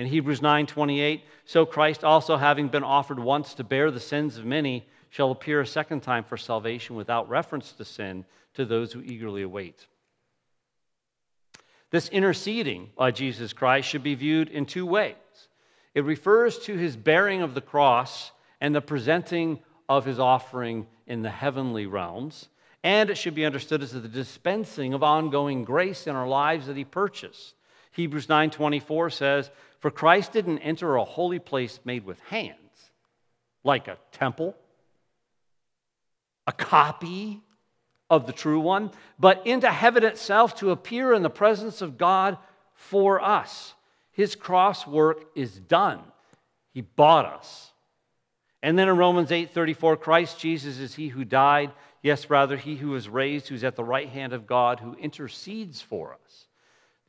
In 0.00 0.06
Hebrews 0.06 0.40
9:28, 0.40 1.24
so 1.44 1.66
Christ 1.66 2.04
also 2.04 2.38
having 2.38 2.68
been 2.68 2.82
offered 2.82 3.18
once 3.18 3.52
to 3.52 3.62
bear 3.62 3.90
the 3.90 4.00
sins 4.00 4.38
of 4.38 4.46
many 4.46 4.88
shall 5.10 5.30
appear 5.30 5.60
a 5.60 5.66
second 5.66 6.00
time 6.00 6.24
for 6.24 6.38
salvation 6.38 6.96
without 6.96 7.28
reference 7.28 7.72
to 7.72 7.84
sin 7.84 8.24
to 8.54 8.64
those 8.64 8.94
who 8.94 9.02
eagerly 9.02 9.42
await. 9.42 9.86
This 11.90 12.08
interceding 12.08 12.88
by 12.96 13.10
Jesus 13.10 13.52
Christ 13.52 13.90
should 13.90 14.02
be 14.02 14.14
viewed 14.14 14.48
in 14.48 14.64
two 14.64 14.86
ways. 14.86 15.16
It 15.94 16.04
refers 16.04 16.58
to 16.60 16.78
his 16.78 16.96
bearing 16.96 17.42
of 17.42 17.52
the 17.52 17.60
cross 17.60 18.32
and 18.58 18.74
the 18.74 18.80
presenting 18.80 19.60
of 19.86 20.06
his 20.06 20.18
offering 20.18 20.86
in 21.06 21.20
the 21.20 21.28
heavenly 21.28 21.84
realms, 21.84 22.48
and 22.82 23.10
it 23.10 23.18
should 23.18 23.34
be 23.34 23.44
understood 23.44 23.82
as 23.82 23.92
the 23.92 24.00
dispensing 24.08 24.94
of 24.94 25.02
ongoing 25.02 25.62
grace 25.62 26.06
in 26.06 26.16
our 26.16 26.26
lives 26.26 26.68
that 26.68 26.78
he 26.78 26.86
purchased. 26.86 27.54
Hebrews 27.92 28.28
9:24 28.28 29.12
says, 29.12 29.50
"For 29.80 29.90
Christ 29.90 30.32
didn't 30.32 30.58
enter 30.58 30.96
a 30.96 31.04
holy 31.04 31.38
place 31.38 31.80
made 31.84 32.04
with 32.04 32.20
hands, 32.20 32.90
like 33.64 33.88
a 33.88 33.98
temple, 34.12 34.56
a 36.46 36.52
copy 36.52 37.42
of 38.08 38.26
the 38.26 38.32
true 38.32 38.60
one, 38.60 38.90
but 39.18 39.46
into 39.46 39.70
heaven 39.70 40.04
itself 40.04 40.54
to 40.56 40.70
appear 40.70 41.12
in 41.12 41.22
the 41.22 41.30
presence 41.30 41.80
of 41.80 41.98
God 41.98 42.38
for 42.74 43.20
us. 43.20 43.74
His 44.10 44.34
cross 44.34 44.86
work 44.86 45.24
is 45.34 45.58
done. 45.58 46.00
He 46.72 46.82
bought 46.82 47.26
us. 47.26 47.72
And 48.62 48.78
then 48.78 48.88
in 48.88 48.96
Romans 48.96 49.30
8:34, 49.30 49.96
Christ 49.96 50.38
Jesus 50.38 50.78
is 50.78 50.94
he 50.94 51.08
who 51.08 51.24
died, 51.24 51.72
yes, 52.02 52.28
rather 52.28 52.56
he 52.56 52.76
who 52.76 52.90
was 52.90 53.08
raised, 53.08 53.48
who's 53.48 53.64
at 53.64 53.76
the 53.76 53.84
right 53.84 54.08
hand 54.08 54.32
of 54.32 54.46
God, 54.46 54.80
who 54.80 54.94
intercedes 54.94 55.80
for 55.80 56.18
us. 56.22 56.46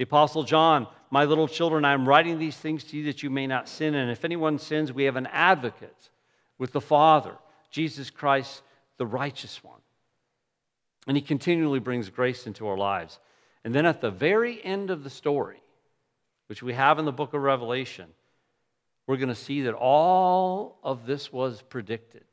The 0.02 0.06
Apostle 0.08 0.42
John, 0.42 0.88
my 1.12 1.26
little 1.26 1.48
children, 1.48 1.86
I 1.86 1.94
am 1.94 2.10
writing 2.10 2.40
these 2.40 2.58
things 2.58 2.84
to 2.86 2.98
you 2.98 3.04
that 3.04 3.22
you 3.22 3.30
may 3.30 3.46
not 3.46 3.70
sin. 3.70 3.94
And 3.94 4.10
if 4.10 4.26
anyone 4.26 4.58
sins, 4.58 4.92
we 4.92 5.04
have 5.04 5.16
an 5.16 5.28
advocate 5.28 6.10
with 6.58 6.72
the 6.72 6.82
Father, 6.82 7.36
Jesus 7.70 8.10
Christ, 8.10 8.64
the 8.98 9.06
righteous 9.06 9.64
one. 9.64 9.78
And 11.06 11.16
he 11.16 11.22
continually 11.22 11.78
brings 11.78 12.10
grace 12.10 12.48
into 12.48 12.68
our 12.68 12.78
lives. 12.78 13.20
And 13.64 13.76
then 13.76 13.86
at 13.86 14.02
the 14.02 14.10
very 14.10 14.60
end 14.66 14.90
of 14.90 15.04
the 15.04 15.10
story, 15.12 15.62
which 16.48 16.64
we 16.64 16.74
have 16.74 16.98
in 16.98 17.06
the 17.06 17.12
book 17.12 17.36
of 17.36 17.44
Revelation, 17.44 18.08
we're 19.06 19.18
going 19.18 19.30
to 19.30 19.36
see 19.36 19.62
that 19.62 19.76
all 19.76 20.80
of 20.82 21.06
this 21.06 21.32
was 21.32 21.62
predicted, 21.62 22.26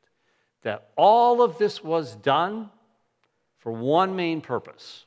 that 0.62 0.89
all 0.97 1.43
of 1.43 1.59
this 1.59 1.85
was 1.85 2.16
done 2.16 2.71
for 3.59 3.73
one 3.73 4.16
main 4.16 4.41
purpose. 4.41 5.05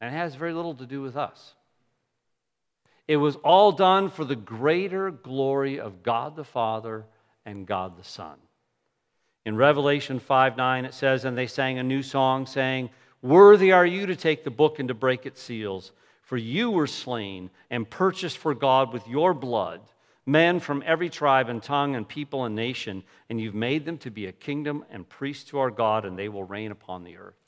And 0.00 0.14
it 0.14 0.18
has 0.18 0.34
very 0.34 0.52
little 0.52 0.74
to 0.74 0.86
do 0.86 1.02
with 1.02 1.16
us. 1.16 1.54
It 3.06 3.16
was 3.16 3.36
all 3.36 3.72
done 3.72 4.08
for 4.08 4.24
the 4.24 4.36
greater 4.36 5.10
glory 5.10 5.80
of 5.80 6.02
God 6.02 6.36
the 6.36 6.44
Father 6.44 7.04
and 7.44 7.66
God 7.66 7.98
the 7.98 8.04
Son. 8.04 8.36
In 9.44 9.56
Revelation 9.56 10.20
5 10.20 10.56
9, 10.56 10.84
it 10.84 10.94
says, 10.94 11.24
And 11.24 11.36
they 11.36 11.46
sang 11.46 11.78
a 11.78 11.82
new 11.82 12.02
song, 12.02 12.46
saying, 12.46 12.90
Worthy 13.22 13.72
are 13.72 13.86
you 13.86 14.06
to 14.06 14.16
take 14.16 14.44
the 14.44 14.50
book 14.50 14.78
and 14.78 14.88
to 14.88 14.94
break 14.94 15.26
its 15.26 15.42
seals, 15.42 15.92
for 16.22 16.36
you 16.36 16.70
were 16.70 16.86
slain 16.86 17.50
and 17.68 17.88
purchased 17.88 18.38
for 18.38 18.54
God 18.54 18.92
with 18.92 19.06
your 19.08 19.34
blood 19.34 19.80
men 20.30 20.60
from 20.60 20.82
every 20.86 21.10
tribe 21.10 21.48
and 21.48 21.62
tongue 21.62 21.96
and 21.96 22.08
people 22.08 22.44
and 22.44 22.54
nation, 22.54 23.02
and 23.28 23.40
you've 23.40 23.54
made 23.54 23.84
them 23.84 23.98
to 23.98 24.10
be 24.10 24.26
a 24.26 24.32
kingdom 24.32 24.84
and 24.90 25.08
priests 25.08 25.50
to 25.50 25.58
our 25.58 25.70
God, 25.70 26.04
and 26.04 26.18
they 26.18 26.28
will 26.28 26.44
reign 26.44 26.70
upon 26.70 27.04
the 27.04 27.16
earth. 27.16 27.39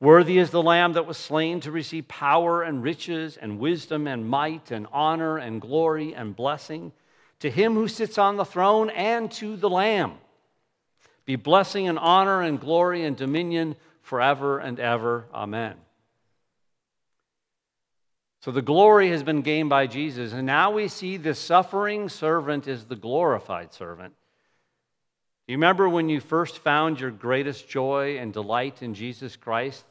Worthy 0.00 0.38
is 0.38 0.50
the 0.50 0.62
Lamb 0.62 0.92
that 0.92 1.06
was 1.06 1.16
slain 1.16 1.60
to 1.60 1.72
receive 1.72 2.06
power 2.06 2.62
and 2.62 2.82
riches 2.82 3.36
and 3.36 3.58
wisdom 3.58 4.06
and 4.06 4.28
might 4.28 4.70
and 4.70 4.86
honor 4.92 5.38
and 5.38 5.60
glory 5.60 6.14
and 6.14 6.36
blessing 6.36 6.92
to 7.40 7.50
him 7.50 7.74
who 7.74 7.88
sits 7.88 8.16
on 8.16 8.36
the 8.36 8.44
throne 8.44 8.90
and 8.90 9.30
to 9.32 9.56
the 9.56 9.68
Lamb. 9.68 10.14
Be 11.24 11.36
blessing 11.36 11.88
and 11.88 11.98
honor 11.98 12.42
and 12.42 12.60
glory 12.60 13.04
and 13.04 13.16
dominion 13.16 13.74
forever 14.02 14.58
and 14.58 14.78
ever. 14.78 15.26
Amen. 15.34 15.74
So 18.40 18.52
the 18.52 18.62
glory 18.62 19.10
has 19.10 19.24
been 19.24 19.42
gained 19.42 19.68
by 19.68 19.88
Jesus, 19.88 20.32
and 20.32 20.46
now 20.46 20.70
we 20.70 20.86
see 20.86 21.16
the 21.16 21.34
suffering 21.34 22.08
servant 22.08 22.68
is 22.68 22.84
the 22.84 22.96
glorified 22.96 23.74
servant. 23.74 24.14
You 25.48 25.56
remember 25.56 25.88
when 25.88 26.08
you 26.08 26.20
first 26.20 26.58
found 26.58 27.00
your 27.00 27.10
greatest 27.10 27.68
joy 27.68 28.18
and 28.18 28.32
delight 28.32 28.82
in 28.82 28.94
Jesus 28.94 29.34
Christ 29.34 29.84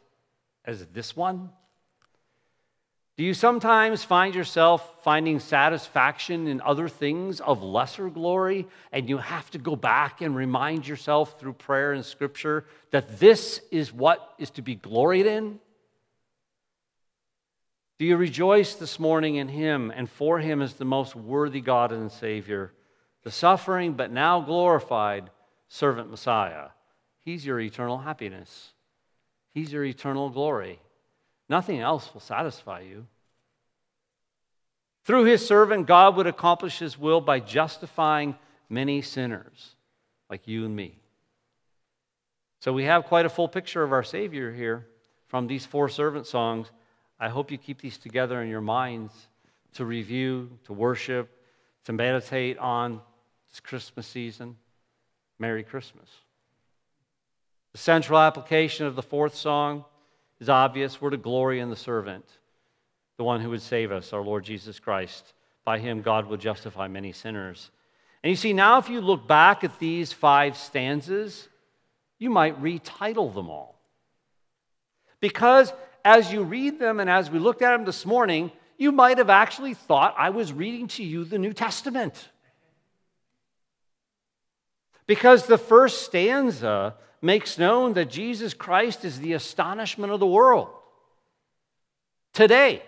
as 0.67 0.85
this 0.87 1.15
one? 1.15 1.49
Do 3.17 3.23
you 3.23 3.33
sometimes 3.33 4.03
find 4.03 4.35
yourself 4.35 5.03
finding 5.03 5.39
satisfaction 5.39 6.45
in 6.45 6.61
other 6.61 6.87
things 6.87 7.39
of 7.39 7.63
lesser 7.63 8.09
glory, 8.09 8.67
and 8.91 9.09
you 9.09 9.17
have 9.17 9.49
to 9.51 9.57
go 9.57 9.75
back 9.75 10.21
and 10.21 10.35
remind 10.35 10.87
yourself 10.87 11.39
through 11.39 11.53
prayer 11.53 11.93
and 11.93 12.05
scripture 12.05 12.65
that 12.91 13.19
this 13.19 13.59
is 13.71 13.91
what 13.91 14.35
is 14.37 14.51
to 14.51 14.61
be 14.61 14.75
gloried 14.75 15.25
in? 15.25 15.59
Do 17.97 18.05
you 18.05 18.17
rejoice 18.17 18.75
this 18.75 18.99
morning 18.99 19.37
in 19.37 19.47
Him 19.47 19.91
and 19.95 20.07
for 20.07 20.37
Him 20.37 20.61
as 20.61 20.75
the 20.75 20.85
most 20.85 21.15
worthy 21.15 21.61
God 21.61 21.91
and 21.91 22.11
Savior, 22.11 22.71
the 23.23 23.31
suffering 23.31 23.93
but 23.93 24.11
now 24.11 24.41
glorified 24.41 25.31
servant 25.69 26.11
Messiah? 26.11 26.67
He's 27.21 27.43
your 27.43 27.59
eternal 27.59 27.97
happiness, 27.97 28.73
He's 29.57 29.73
your 29.73 29.83
eternal 29.83 30.29
glory. 30.29 30.77
Nothing 31.49 31.79
else 31.79 32.13
will 32.13 32.21
satisfy 32.21 32.81
you. 32.81 33.07
Through 35.03 35.23
his 35.23 35.47
servant, 35.47 35.87
God 35.87 36.15
would 36.15 36.27
accomplish 36.27 36.77
his 36.77 36.95
will 36.95 37.21
by 37.21 37.39
justifying 37.39 38.35
many 38.69 39.01
sinners 39.01 39.73
like 40.29 40.47
you 40.47 40.63
and 40.63 40.75
me. 40.75 40.99
So 42.59 42.71
we 42.71 42.83
have 42.83 43.05
quite 43.05 43.25
a 43.25 43.29
full 43.29 43.47
picture 43.47 43.81
of 43.81 43.91
our 43.91 44.03
Savior 44.03 44.53
here 44.53 44.85
from 45.25 45.47
these 45.47 45.65
four 45.65 45.89
servant 45.89 46.27
songs. 46.27 46.69
I 47.19 47.29
hope 47.29 47.49
you 47.49 47.57
keep 47.57 47.81
these 47.81 47.97
together 47.97 48.43
in 48.43 48.49
your 48.49 48.61
minds 48.61 49.11
to 49.73 49.85
review, 49.85 50.51
to 50.65 50.73
worship, 50.73 51.31
to 51.85 51.93
meditate 51.93 52.59
on 52.59 53.01
this 53.49 53.59
Christmas 53.59 54.05
season. 54.05 54.55
Merry 55.39 55.63
Christmas. 55.63 56.09
The 57.77 57.83
central 57.83 58.17
application 58.17 58.87
of 58.87 58.95
the 58.95 59.03
fourth 59.03 59.35
song 59.35 59.85
is 60.39 60.49
obvious. 60.49 60.99
We're 60.99 61.11
to 61.11 61.17
glory 61.17 61.59
in 61.59 61.69
the 61.69 61.75
servant, 61.75 62.25
the 63.17 63.23
one 63.23 63.39
who 63.39 63.51
would 63.51 63.61
save 63.61 63.91
us, 63.91 64.13
our 64.13 64.23
Lord 64.23 64.45
Jesus 64.45 64.79
Christ. 64.79 65.35
By 65.63 65.77
him, 65.77 66.01
God 66.01 66.25
will 66.25 66.37
justify 66.37 66.87
many 66.87 67.11
sinners. 67.11 67.69
And 68.23 68.31
you 68.31 68.35
see, 68.35 68.51
now 68.51 68.79
if 68.79 68.89
you 68.89 68.99
look 68.99 69.27
back 69.27 69.63
at 69.63 69.77
these 69.77 70.11
five 70.11 70.57
stanzas, 70.57 71.49
you 72.17 72.31
might 72.31 72.59
retitle 72.59 73.31
them 73.31 73.47
all. 73.47 73.79
Because 75.19 75.71
as 76.03 76.33
you 76.33 76.41
read 76.41 76.79
them 76.79 76.99
and 76.99 77.11
as 77.11 77.29
we 77.29 77.37
looked 77.37 77.61
at 77.61 77.77
them 77.77 77.85
this 77.85 78.07
morning, 78.07 78.51
you 78.79 78.91
might 78.91 79.19
have 79.19 79.29
actually 79.29 79.75
thought 79.75 80.15
I 80.17 80.31
was 80.31 80.51
reading 80.51 80.87
to 80.87 81.03
you 81.03 81.25
the 81.25 81.37
New 81.37 81.53
Testament. 81.53 82.27
Because 85.07 85.45
the 85.45 85.57
first 85.57 86.03
stanza 86.03 86.95
makes 87.21 87.57
known 87.57 87.93
that 87.93 88.09
Jesus 88.09 88.53
Christ 88.53 89.03
is 89.03 89.19
the 89.19 89.33
astonishment 89.33 90.11
of 90.11 90.19
the 90.19 90.27
world 90.27 90.67
today 92.33 92.83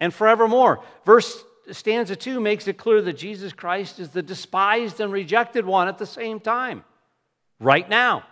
and 0.00 0.14
forevermore. 0.14 0.80
Verse 1.04 1.44
stanza 1.72 2.16
2 2.16 2.40
makes 2.40 2.68
it 2.68 2.78
clear 2.78 3.02
that 3.02 3.18
Jesus 3.18 3.52
Christ 3.52 3.98
is 3.98 4.10
the 4.10 4.22
despised 4.22 5.00
and 5.00 5.12
rejected 5.12 5.66
one 5.66 5.88
at 5.88 5.98
the 5.98 6.06
same 6.06 6.40
time, 6.40 6.84
right 7.60 7.88
now. 7.88 8.24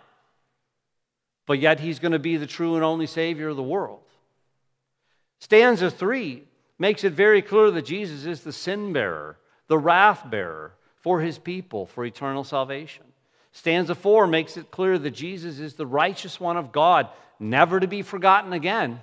But 1.45 1.59
yet 1.59 1.79
he's 1.79 1.99
going 1.99 2.13
to 2.13 2.19
be 2.19 2.37
the 2.37 2.47
true 2.47 2.75
and 2.75 2.83
only 2.83 3.07
Savior 3.07 3.49
of 3.49 3.57
the 3.57 3.63
world. 3.63 4.01
Stanza 5.39 5.91
3 5.91 6.43
makes 6.79 7.03
it 7.03 7.13
very 7.13 7.41
clear 7.41 7.71
that 7.71 7.85
Jesus 7.85 8.25
is 8.25 8.41
the 8.41 8.53
sin 8.53 8.93
bearer, 8.93 9.37
the 9.67 9.77
wrath 9.77 10.29
bearer 10.29 10.73
for 11.01 11.21
his 11.21 11.37
people 11.37 11.85
for 11.85 12.03
eternal 12.03 12.43
salvation. 12.43 13.03
Stanza 13.57 13.95
4 13.95 14.27
makes 14.27 14.55
it 14.55 14.69
clear 14.69 14.99
that 14.99 15.15
Jesus 15.15 15.57
is 15.57 15.73
the 15.73 15.87
righteous 15.87 16.39
one 16.39 16.57
of 16.57 16.71
God, 16.71 17.09
never 17.39 17.79
to 17.79 17.87
be 17.87 18.03
forgotten 18.03 18.53
again. 18.53 19.01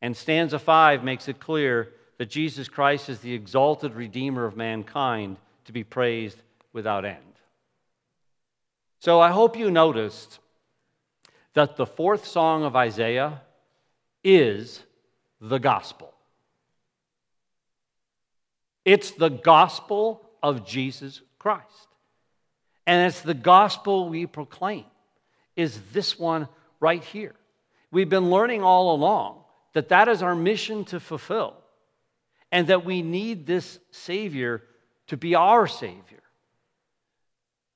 And 0.00 0.16
stanza 0.16 0.58
5 0.58 1.04
makes 1.04 1.28
it 1.28 1.38
clear 1.38 1.92
that 2.16 2.30
Jesus 2.30 2.70
Christ 2.70 3.10
is 3.10 3.18
the 3.18 3.34
exalted 3.34 3.92
Redeemer 3.92 4.46
of 4.46 4.56
mankind 4.56 5.36
to 5.66 5.72
be 5.72 5.84
praised 5.84 6.40
without 6.72 7.04
end. 7.04 7.18
So 8.98 9.20
I 9.20 9.30
hope 9.30 9.58
you 9.58 9.70
noticed 9.70 10.38
that 11.52 11.76
the 11.76 11.84
fourth 11.84 12.26
song 12.26 12.64
of 12.64 12.76
Isaiah 12.76 13.42
is 14.24 14.82
the 15.38 15.58
gospel. 15.58 16.14
It's 18.86 19.10
the 19.10 19.28
gospel 19.28 20.30
of 20.42 20.66
Jesus 20.66 21.20
Christ. 21.38 21.87
And 22.88 23.06
it's 23.06 23.20
the 23.20 23.34
gospel 23.34 24.08
we 24.08 24.24
proclaim, 24.24 24.86
is 25.56 25.78
this 25.92 26.18
one 26.18 26.48
right 26.80 27.04
here. 27.04 27.34
We've 27.90 28.08
been 28.08 28.30
learning 28.30 28.62
all 28.62 28.94
along 28.94 29.42
that 29.74 29.90
that 29.90 30.08
is 30.08 30.22
our 30.22 30.34
mission 30.34 30.86
to 30.86 30.98
fulfill, 30.98 31.54
and 32.50 32.68
that 32.68 32.86
we 32.86 33.02
need 33.02 33.44
this 33.44 33.78
Savior 33.90 34.62
to 35.08 35.18
be 35.18 35.34
our 35.34 35.66
Savior. 35.66 36.22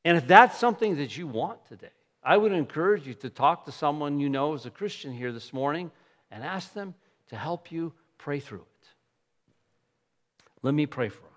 And 0.02 0.16
if 0.16 0.26
that's 0.26 0.56
something 0.58 0.96
that 0.96 1.14
you 1.18 1.26
want 1.26 1.58
today, 1.66 1.92
I 2.24 2.38
would 2.38 2.52
encourage 2.52 3.06
you 3.06 3.12
to 3.12 3.28
talk 3.28 3.66
to 3.66 3.72
someone 3.72 4.18
you 4.18 4.30
know 4.30 4.54
as 4.54 4.64
a 4.64 4.70
Christian 4.70 5.12
here 5.12 5.30
this 5.30 5.52
morning 5.52 5.90
and 6.30 6.42
ask 6.42 6.72
them 6.72 6.94
to 7.28 7.36
help 7.36 7.70
you 7.70 7.92
pray 8.16 8.40
through 8.40 8.60
it. 8.60 8.88
Let 10.62 10.72
me 10.72 10.86
pray 10.86 11.10
for 11.10 11.26
us. 11.26 11.31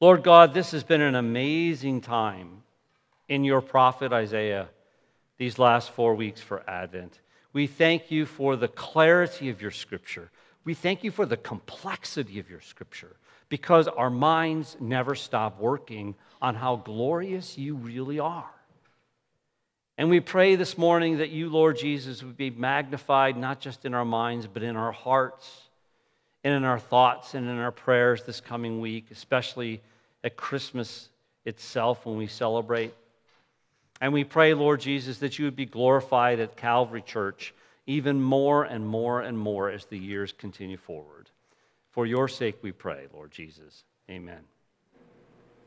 Lord 0.00 0.22
God, 0.22 0.54
this 0.54 0.70
has 0.70 0.82
been 0.82 1.02
an 1.02 1.14
amazing 1.14 2.00
time 2.00 2.62
in 3.28 3.44
your 3.44 3.60
prophet 3.60 4.14
Isaiah 4.14 4.70
these 5.36 5.58
last 5.58 5.90
four 5.90 6.14
weeks 6.14 6.40
for 6.40 6.62
Advent. 6.68 7.20
We 7.52 7.66
thank 7.66 8.10
you 8.10 8.24
for 8.24 8.56
the 8.56 8.68
clarity 8.68 9.50
of 9.50 9.60
your 9.60 9.70
scripture. 9.70 10.30
We 10.64 10.72
thank 10.72 11.04
you 11.04 11.10
for 11.10 11.26
the 11.26 11.36
complexity 11.36 12.38
of 12.38 12.48
your 12.48 12.62
scripture 12.62 13.14
because 13.50 13.88
our 13.88 14.08
minds 14.08 14.74
never 14.80 15.14
stop 15.14 15.60
working 15.60 16.14
on 16.40 16.54
how 16.54 16.76
glorious 16.76 17.58
you 17.58 17.74
really 17.74 18.18
are. 18.18 18.50
And 19.98 20.08
we 20.08 20.20
pray 20.20 20.56
this 20.56 20.78
morning 20.78 21.18
that 21.18 21.28
you, 21.28 21.50
Lord 21.50 21.76
Jesus, 21.76 22.22
would 22.22 22.38
be 22.38 22.48
magnified 22.48 23.36
not 23.36 23.60
just 23.60 23.84
in 23.84 23.92
our 23.92 24.06
minds, 24.06 24.46
but 24.46 24.62
in 24.62 24.76
our 24.76 24.92
hearts 24.92 25.68
and 26.44 26.54
in 26.54 26.64
our 26.64 26.78
thoughts 26.78 27.34
and 27.34 27.48
in 27.48 27.58
our 27.58 27.72
prayers 27.72 28.22
this 28.22 28.40
coming 28.40 28.80
week, 28.80 29.06
especially 29.10 29.80
at 30.24 30.36
Christmas 30.36 31.08
itself 31.44 32.06
when 32.06 32.16
we 32.16 32.26
celebrate. 32.26 32.94
And 34.00 34.12
we 34.12 34.24
pray, 34.24 34.54
Lord 34.54 34.80
Jesus, 34.80 35.18
that 35.18 35.38
you 35.38 35.44
would 35.44 35.56
be 35.56 35.66
glorified 35.66 36.40
at 36.40 36.56
Calvary 36.56 37.02
Church 37.02 37.54
even 37.86 38.20
more 38.20 38.64
and 38.64 38.86
more 38.86 39.20
and 39.20 39.36
more 39.36 39.68
as 39.68 39.84
the 39.86 39.98
years 39.98 40.32
continue 40.32 40.76
forward. 40.76 41.28
For 41.90 42.06
your 42.06 42.28
sake 42.28 42.58
we 42.62 42.72
pray, 42.72 43.08
Lord 43.12 43.32
Jesus. 43.32 43.84
Amen. 44.08 44.44